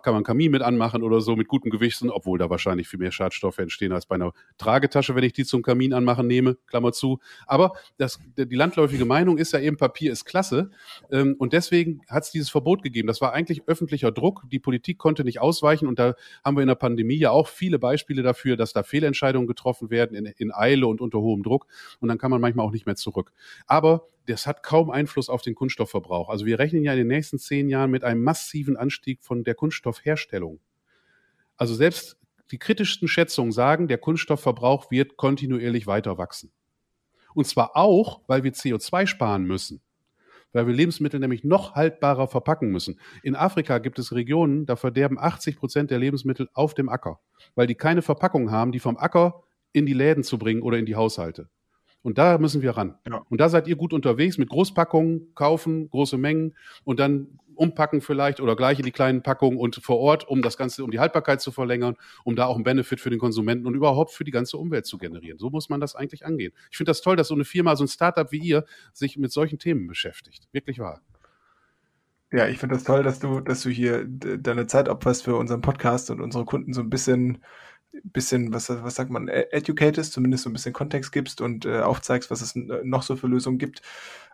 kann 0.00 0.14
man 0.14 0.22
Kamin 0.22 0.52
mit 0.52 0.62
anmachen 0.62 1.02
oder 1.02 1.20
so 1.20 1.34
mit 1.34 1.48
gutem 1.48 1.70
Gewicht, 1.70 2.00
obwohl 2.08 2.38
da 2.38 2.50
wahrscheinlich 2.50 2.88
viel 2.88 3.00
mehr 3.00 3.10
Schadstoffe 3.10 3.58
entstehen 3.58 3.79
stehen 3.80 3.92
als 3.92 4.04
bei 4.04 4.16
einer 4.16 4.32
Tragetasche, 4.58 5.14
wenn 5.14 5.24
ich 5.24 5.32
die 5.32 5.44
zum 5.44 5.62
Kamin 5.62 5.94
anmachen 5.94 6.26
nehme, 6.26 6.56
Klammer 6.66 6.92
zu. 6.92 7.18
Aber 7.46 7.72
das, 7.96 8.20
die 8.36 8.54
landläufige 8.54 9.06
Meinung 9.06 9.38
ist 9.38 9.52
ja 9.52 9.58
eben, 9.58 9.78
Papier 9.78 10.12
ist 10.12 10.26
klasse. 10.26 10.70
Ähm, 11.10 11.34
und 11.38 11.54
deswegen 11.54 12.02
hat 12.08 12.24
es 12.24 12.30
dieses 12.30 12.50
Verbot 12.50 12.82
gegeben. 12.82 13.08
Das 13.08 13.22
war 13.22 13.32
eigentlich 13.32 13.62
öffentlicher 13.66 14.12
Druck. 14.12 14.44
Die 14.50 14.58
Politik 14.58 14.98
konnte 14.98 15.24
nicht 15.24 15.40
ausweichen. 15.40 15.88
Und 15.88 15.98
da 15.98 16.14
haben 16.44 16.56
wir 16.56 16.62
in 16.62 16.68
der 16.68 16.74
Pandemie 16.74 17.16
ja 17.16 17.30
auch 17.30 17.48
viele 17.48 17.78
Beispiele 17.78 18.22
dafür, 18.22 18.56
dass 18.56 18.74
da 18.74 18.82
Fehlentscheidungen 18.82 19.46
getroffen 19.46 19.90
werden 19.90 20.14
in, 20.14 20.26
in 20.26 20.52
Eile 20.52 20.86
und 20.86 21.00
unter 21.00 21.20
hohem 21.20 21.42
Druck. 21.42 21.66
Und 22.00 22.08
dann 22.08 22.18
kann 22.18 22.30
man 22.30 22.40
manchmal 22.40 22.66
auch 22.66 22.72
nicht 22.72 22.84
mehr 22.84 22.96
zurück. 22.96 23.32
Aber 23.66 24.08
das 24.26 24.46
hat 24.46 24.62
kaum 24.62 24.90
Einfluss 24.90 25.30
auf 25.30 25.40
den 25.40 25.54
Kunststoffverbrauch. 25.54 26.28
Also 26.28 26.44
wir 26.44 26.58
rechnen 26.58 26.84
ja 26.84 26.92
in 26.92 26.98
den 26.98 27.08
nächsten 27.08 27.38
zehn 27.38 27.70
Jahren 27.70 27.90
mit 27.90 28.04
einem 28.04 28.22
massiven 28.22 28.76
Anstieg 28.76 29.22
von 29.22 29.42
der 29.42 29.54
Kunststoffherstellung. 29.54 30.60
Also 31.56 31.74
selbst 31.74 32.19
die 32.50 32.58
kritischsten 32.58 33.08
Schätzungen 33.08 33.52
sagen, 33.52 33.88
der 33.88 33.98
Kunststoffverbrauch 33.98 34.90
wird 34.90 35.16
kontinuierlich 35.16 35.86
weiter 35.86 36.18
wachsen. 36.18 36.52
Und 37.34 37.46
zwar 37.46 37.76
auch, 37.76 38.22
weil 38.26 38.42
wir 38.42 38.52
CO2 38.52 39.06
sparen 39.06 39.44
müssen. 39.44 39.80
Weil 40.52 40.66
wir 40.66 40.74
Lebensmittel 40.74 41.20
nämlich 41.20 41.44
noch 41.44 41.76
haltbarer 41.76 42.26
verpacken 42.26 42.70
müssen. 42.70 42.98
In 43.22 43.36
Afrika 43.36 43.78
gibt 43.78 44.00
es 44.00 44.12
Regionen, 44.12 44.66
da 44.66 44.74
verderben 44.74 45.18
80 45.18 45.56
Prozent 45.56 45.90
der 45.92 46.00
Lebensmittel 46.00 46.48
auf 46.54 46.74
dem 46.74 46.88
Acker, 46.88 47.20
weil 47.54 47.68
die 47.68 47.76
keine 47.76 48.02
Verpackung 48.02 48.50
haben, 48.50 48.72
die 48.72 48.80
vom 48.80 48.96
Acker 48.96 49.44
in 49.72 49.86
die 49.86 49.92
Läden 49.92 50.24
zu 50.24 50.38
bringen 50.38 50.62
oder 50.62 50.78
in 50.78 50.86
die 50.86 50.96
Haushalte. 50.96 51.48
Und 52.02 52.18
da 52.18 52.38
müssen 52.38 52.62
wir 52.62 52.76
ran. 52.76 52.96
Ja. 53.06 53.22
Und 53.28 53.40
da 53.40 53.48
seid 53.48 53.68
ihr 53.68 53.76
gut 53.76 53.92
unterwegs 53.92 54.38
mit 54.38 54.48
Großpackungen, 54.48 55.34
kaufen, 55.34 55.90
große 55.90 56.16
Mengen 56.16 56.56
und 56.84 56.98
dann 56.98 57.38
umpacken 57.60 58.00
vielleicht 58.00 58.40
oder 58.40 58.56
gleich 58.56 58.78
in 58.78 58.86
die 58.86 58.90
kleinen 58.90 59.22
Packungen 59.22 59.58
und 59.58 59.76
vor 59.76 59.98
Ort, 59.98 60.26
um 60.26 60.40
das 60.40 60.56
Ganze, 60.56 60.82
um 60.82 60.90
die 60.90 60.98
Haltbarkeit 60.98 61.42
zu 61.42 61.52
verlängern, 61.52 61.96
um 62.24 62.34
da 62.34 62.46
auch 62.46 62.54
einen 62.54 62.64
Benefit 62.64 63.00
für 63.00 63.10
den 63.10 63.18
Konsumenten 63.18 63.66
und 63.66 63.74
überhaupt 63.74 64.12
für 64.12 64.24
die 64.24 64.30
ganze 64.30 64.56
Umwelt 64.56 64.86
zu 64.86 64.96
generieren. 64.96 65.38
So 65.38 65.50
muss 65.50 65.68
man 65.68 65.78
das 65.78 65.94
eigentlich 65.94 66.24
angehen. 66.24 66.54
Ich 66.70 66.78
finde 66.78 66.88
das 66.88 67.02
toll, 67.02 67.16
dass 67.16 67.28
so 67.28 67.34
eine 67.34 67.44
Firma, 67.44 67.76
so 67.76 67.84
ein 67.84 67.88
Startup 67.88 68.32
wie 68.32 68.38
ihr 68.38 68.64
sich 68.94 69.18
mit 69.18 69.30
solchen 69.30 69.58
Themen 69.58 69.88
beschäftigt. 69.88 70.48
Wirklich 70.52 70.78
wahr. 70.78 71.02
Ja, 72.32 72.46
ich 72.46 72.58
finde 72.58 72.76
das 72.76 72.84
toll, 72.84 73.02
dass 73.02 73.18
du, 73.18 73.40
dass 73.40 73.62
du 73.62 73.68
hier 73.68 74.06
deine 74.06 74.66
Zeit 74.66 74.88
opferst 74.88 75.24
für 75.24 75.36
unseren 75.36 75.60
Podcast 75.60 76.10
und 76.10 76.22
unsere 76.22 76.46
Kunden 76.46 76.72
so 76.72 76.80
ein 76.80 76.88
bisschen 76.88 77.42
bisschen, 78.04 78.52
was, 78.52 78.68
was 78.68 78.94
sagt 78.94 79.10
man, 79.10 79.28
e-, 79.28 79.46
educatest, 79.50 80.12
zumindest 80.12 80.44
so 80.44 80.50
ein 80.50 80.52
bisschen 80.52 80.72
Kontext 80.72 81.12
gibst 81.12 81.40
und 81.40 81.66
äh, 81.66 81.80
aufzeigst, 81.80 82.30
was 82.30 82.40
es 82.40 82.54
noch 82.54 83.02
so 83.02 83.16
für 83.16 83.26
Lösungen 83.26 83.58
gibt. 83.58 83.82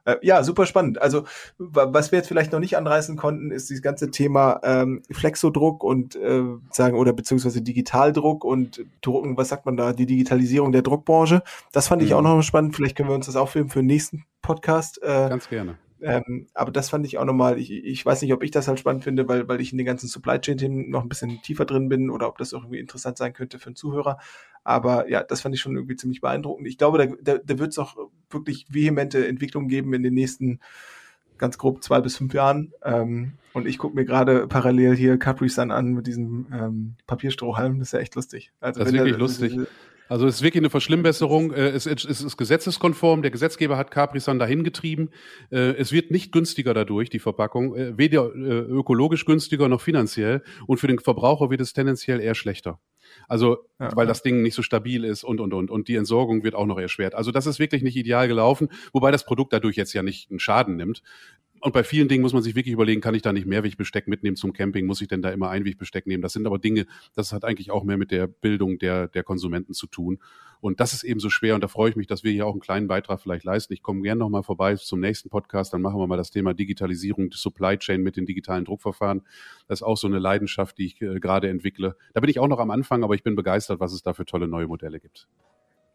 Äh, 0.04 0.16
ja, 0.22 0.42
super 0.44 0.66
spannend. 0.66 1.02
Also, 1.02 1.24
was 1.58 2.12
wir 2.12 2.18
jetzt 2.18 2.28
vielleicht 2.28 2.52
noch 2.52 2.60
nicht 2.60 2.76
anreißen 2.76 3.16
konnten, 3.16 3.50
ist 3.50 3.68
dieses 3.68 3.82
ganze 3.82 4.10
Thema 4.10 4.60
ähm, 4.62 5.02
Flexodruck 5.10 5.82
und 5.82 6.14
äh, 6.16 6.42
sagen, 6.70 6.96
oder 6.96 7.12
beziehungsweise 7.12 7.60
Digitaldruck 7.60 8.44
und 8.44 8.84
Drucken, 9.00 9.36
was 9.36 9.48
sagt 9.48 9.66
man 9.66 9.76
da, 9.76 9.92
die 9.92 10.06
Digitalisierung 10.06 10.72
der 10.72 10.82
Druckbranche. 10.82 11.42
Das 11.72 11.88
fand 11.88 12.02
ich 12.02 12.14
auch 12.14 12.20
mhm. 12.20 12.28
noch 12.28 12.42
spannend. 12.42 12.76
Vielleicht 12.76 12.96
können 12.96 13.08
wir 13.08 13.16
uns 13.16 13.26
das 13.26 13.36
aufheben 13.36 13.68
für 13.68 13.80
den 13.80 13.86
nächsten 13.86 14.24
Podcast. 14.42 15.02
Äh, 15.02 15.28
Ganz 15.28 15.48
gerne. 15.48 15.76
Ähm, 16.00 16.46
aber 16.54 16.72
das 16.72 16.90
fand 16.90 17.06
ich 17.06 17.18
auch 17.18 17.24
nochmal, 17.24 17.58
ich, 17.58 17.70
ich 17.70 18.04
weiß 18.04 18.22
nicht, 18.22 18.32
ob 18.32 18.42
ich 18.42 18.50
das 18.50 18.68
halt 18.68 18.78
spannend 18.78 19.04
finde, 19.04 19.28
weil, 19.28 19.48
weil 19.48 19.60
ich 19.60 19.72
in 19.72 19.78
den 19.78 19.86
ganzen 19.86 20.08
Supply 20.08 20.38
Chain-Themen 20.38 20.90
noch 20.90 21.02
ein 21.02 21.08
bisschen 21.08 21.40
tiefer 21.42 21.64
drin 21.64 21.88
bin 21.88 22.10
oder 22.10 22.28
ob 22.28 22.38
das 22.38 22.52
irgendwie 22.52 22.78
interessant 22.78 23.16
sein 23.18 23.32
könnte 23.32 23.58
für 23.58 23.68
einen 23.68 23.76
Zuhörer. 23.76 24.18
Aber 24.62 25.08
ja, 25.08 25.22
das 25.22 25.40
fand 25.40 25.54
ich 25.54 25.60
schon 25.60 25.76
irgendwie 25.76 25.96
ziemlich 25.96 26.20
beeindruckend. 26.20 26.66
Ich 26.68 26.76
glaube, 26.76 26.98
da, 26.98 27.06
da, 27.22 27.38
da 27.42 27.58
wird 27.58 27.70
es 27.70 27.78
auch 27.78 27.96
wirklich 28.30 28.66
vehemente 28.68 29.26
Entwicklungen 29.26 29.68
geben 29.68 29.94
in 29.94 30.02
den 30.02 30.14
nächsten 30.14 30.60
ganz 31.38 31.58
grob 31.58 31.82
zwei 31.82 32.00
bis 32.00 32.16
fünf 32.16 32.34
Jahren. 32.34 32.72
Ähm, 32.82 33.32
und 33.52 33.66
ich 33.66 33.78
gucke 33.78 33.94
mir 33.94 34.04
gerade 34.04 34.46
parallel 34.46 34.96
hier 34.96 35.18
Capri 35.18 35.48
Sun 35.48 35.70
an 35.70 35.94
mit 35.94 36.06
diesem 36.06 36.46
ähm, 36.52 36.94
Papierstrohhalm. 37.06 37.78
Das 37.78 37.88
ist 37.88 37.92
ja 37.92 38.00
echt 38.00 38.14
lustig. 38.14 38.52
Also 38.60 38.80
das 38.80 38.88
ist 38.88 38.94
wirklich 38.94 39.12
der, 39.12 39.20
lustig. 39.20 39.58
Also 40.08 40.26
es 40.26 40.36
ist 40.36 40.42
wirklich 40.42 40.60
eine 40.60 40.70
Verschlimmbesserung. 40.70 41.52
Äh, 41.52 41.70
es, 41.70 41.86
ist 41.86 42.36
gesetzeskonform. 42.36 43.22
Der 43.22 43.30
Gesetzgeber 43.30 43.76
hat 43.76 43.90
Capri-Sun 43.90 44.38
dahin 44.38 44.64
getrieben. 44.64 45.10
Äh, 45.50 45.74
es 45.76 45.92
wird 45.92 46.10
nicht 46.10 46.32
günstiger 46.32 46.74
dadurch, 46.74 47.10
die 47.10 47.18
Verpackung. 47.18 47.74
Äh, 47.74 47.98
weder 47.98 48.32
ökologisch 48.34 49.24
günstiger 49.24 49.68
noch 49.68 49.80
finanziell. 49.80 50.42
Und 50.66 50.78
für 50.78 50.86
den 50.86 50.98
Verbraucher 50.98 51.50
wird 51.50 51.60
es 51.60 51.72
tendenziell 51.72 52.20
eher 52.20 52.34
schlechter. 52.34 52.78
Also, 53.28 53.58
ja, 53.78 53.94
weil 53.94 54.06
das 54.06 54.22
Ding 54.22 54.42
nicht 54.42 54.54
so 54.54 54.62
stabil 54.62 55.04
ist 55.04 55.24
und, 55.24 55.40
und, 55.40 55.52
und. 55.54 55.70
Und 55.70 55.88
die 55.88 55.96
Entsorgung 55.96 56.42
wird 56.42 56.54
auch 56.54 56.66
noch 56.66 56.78
erschwert. 56.78 57.14
Also, 57.14 57.30
das 57.30 57.46
ist 57.46 57.58
wirklich 57.58 57.82
nicht 57.82 57.96
ideal 57.96 58.28
gelaufen, 58.28 58.68
wobei 58.92 59.10
das 59.10 59.24
Produkt 59.24 59.52
dadurch 59.52 59.76
jetzt 59.76 59.92
ja 59.92 60.02
nicht 60.02 60.30
einen 60.30 60.38
Schaden 60.38 60.76
nimmt. 60.76 61.02
Und 61.60 61.72
bei 61.72 61.82
vielen 61.82 62.08
Dingen 62.08 62.22
muss 62.22 62.32
man 62.32 62.42
sich 62.42 62.54
wirklich 62.54 62.72
überlegen, 62.72 63.00
kann 63.00 63.14
ich 63.14 63.22
da 63.22 63.32
nicht 63.32 63.46
Mehrwegbesteck 63.46 64.08
mitnehmen 64.08 64.36
zum 64.36 64.52
Camping? 64.52 64.86
Muss 64.86 65.00
ich 65.00 65.08
denn 65.08 65.22
da 65.22 65.30
immer 65.30 65.50
Einwegbesteck 65.50 66.06
nehmen? 66.06 66.22
Das 66.22 66.32
sind 66.32 66.46
aber 66.46 66.58
Dinge, 66.58 66.86
das 67.14 67.32
hat 67.32 67.44
eigentlich 67.44 67.70
auch 67.70 67.84
mehr 67.84 67.96
mit 67.96 68.10
der 68.10 68.26
Bildung 68.26 68.78
der, 68.78 69.08
der 69.08 69.22
Konsumenten 69.22 69.72
zu 69.72 69.86
tun. 69.86 70.18
Und 70.60 70.80
das 70.80 70.92
ist 70.92 71.04
eben 71.04 71.20
so 71.20 71.30
schwer. 71.30 71.54
Und 71.54 71.62
da 71.62 71.68
freue 71.68 71.90
ich 71.90 71.96
mich, 71.96 72.06
dass 72.06 72.24
wir 72.24 72.32
hier 72.32 72.46
auch 72.46 72.52
einen 72.52 72.60
kleinen 72.60 72.88
Beitrag 72.88 73.20
vielleicht 73.20 73.44
leisten. 73.44 73.72
Ich 73.72 73.82
komme 73.82 74.02
gerne 74.02 74.18
nochmal 74.18 74.42
vorbei 74.42 74.74
zum 74.76 75.00
nächsten 75.00 75.28
Podcast. 75.28 75.72
Dann 75.72 75.82
machen 75.82 75.98
wir 75.98 76.06
mal 76.06 76.16
das 76.16 76.30
Thema 76.30 76.54
Digitalisierung, 76.54 77.30
Supply 77.32 77.78
Chain 77.78 78.02
mit 78.02 78.16
den 78.16 78.26
digitalen 78.26 78.64
Druckverfahren. 78.64 79.22
Das 79.68 79.80
ist 79.80 79.82
auch 79.82 79.96
so 79.96 80.06
eine 80.06 80.18
Leidenschaft, 80.18 80.78
die 80.78 80.86
ich 80.86 81.00
äh, 81.02 81.20
gerade 81.20 81.48
entwickle. 81.48 81.96
Da 82.14 82.20
bin 82.20 82.30
ich 82.30 82.38
auch 82.38 82.48
noch 82.48 82.58
am 82.58 82.70
Anfang, 82.70 83.04
aber 83.04 83.14
ich 83.14 83.22
bin 83.22 83.36
begeistert, 83.36 83.80
was 83.80 83.92
es 83.92 84.02
da 84.02 84.12
für 84.12 84.24
tolle 84.24 84.48
neue 84.48 84.66
Modelle 84.66 85.00
gibt. 85.00 85.28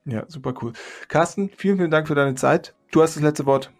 Ja, 0.05 0.25
super 0.27 0.53
cool. 0.61 0.73
Carsten, 1.07 1.49
vielen, 1.55 1.77
vielen 1.77 1.91
Dank 1.91 2.07
für 2.07 2.15
deine 2.15 2.35
Zeit. 2.35 2.73
Du 2.91 3.01
hast 3.01 3.15
das 3.15 3.23
letzte 3.23 3.45
Wort. 3.45 3.71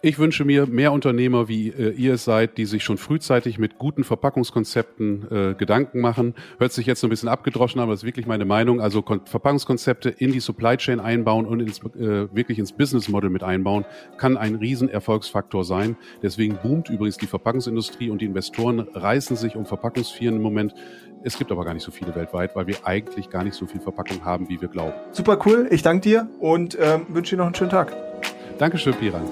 Ich 0.00 0.20
wünsche 0.20 0.44
mir 0.44 0.66
mehr 0.66 0.92
Unternehmer, 0.92 1.48
wie 1.48 1.70
äh, 1.70 1.90
ihr 1.90 2.14
es 2.14 2.24
seid, 2.24 2.56
die 2.56 2.66
sich 2.66 2.84
schon 2.84 2.98
frühzeitig 2.98 3.58
mit 3.58 3.78
guten 3.78 4.04
Verpackungskonzepten 4.04 5.26
äh, 5.28 5.54
Gedanken 5.54 6.00
machen. 6.00 6.36
Hört 6.58 6.72
sich 6.72 6.86
jetzt 6.86 7.00
so 7.00 7.08
ein 7.08 7.10
bisschen 7.10 7.28
abgedroschen, 7.28 7.80
aber 7.80 7.90
das 7.90 8.02
ist 8.02 8.06
wirklich 8.06 8.28
meine 8.28 8.44
Meinung. 8.44 8.80
Also 8.80 9.02
Kon 9.02 9.22
Verpackungskonzepte 9.24 10.08
in 10.08 10.30
die 10.30 10.38
Supply 10.38 10.76
Chain 10.76 11.00
einbauen 11.00 11.46
und 11.46 11.58
ins, 11.58 11.80
äh, 11.80 12.32
wirklich 12.32 12.60
ins 12.60 12.70
Business 12.70 13.08
Model 13.08 13.28
mit 13.28 13.42
einbauen, 13.42 13.84
kann 14.18 14.36
ein 14.36 14.54
Riesenerfolgsfaktor 14.54 15.64
sein. 15.64 15.96
Deswegen 16.22 16.58
boomt 16.62 16.90
übrigens 16.90 17.16
die 17.16 17.26
Verpackungsindustrie 17.26 18.10
und 18.10 18.20
die 18.20 18.26
Investoren 18.26 18.86
reißen 18.94 19.34
sich 19.34 19.56
um 19.56 19.66
Verpackungsfirmen 19.66 20.36
im 20.36 20.42
Moment. 20.44 20.74
Es 21.24 21.36
gibt 21.36 21.50
aber 21.50 21.64
gar 21.64 21.74
nicht 21.74 21.82
so 21.82 21.90
viele 21.90 22.14
weltweit, 22.14 22.54
weil 22.54 22.68
wir 22.68 22.86
eigentlich 22.86 23.30
gar 23.30 23.42
nicht 23.42 23.54
so 23.54 23.66
viel 23.66 23.80
Verpackung 23.80 24.24
haben, 24.24 24.48
wie 24.48 24.60
wir 24.60 24.68
glauben. 24.68 24.92
Super 25.10 25.40
cool. 25.44 25.66
Ich 25.72 25.82
danke 25.82 26.02
dir 26.02 26.28
und 26.38 26.78
ähm, 26.80 27.06
wünsche 27.08 27.34
dir 27.34 27.38
noch 27.38 27.46
einen 27.46 27.56
schönen 27.56 27.70
Tag. 27.70 27.92
Dankeschön, 28.58 28.94
Piran. 28.94 29.22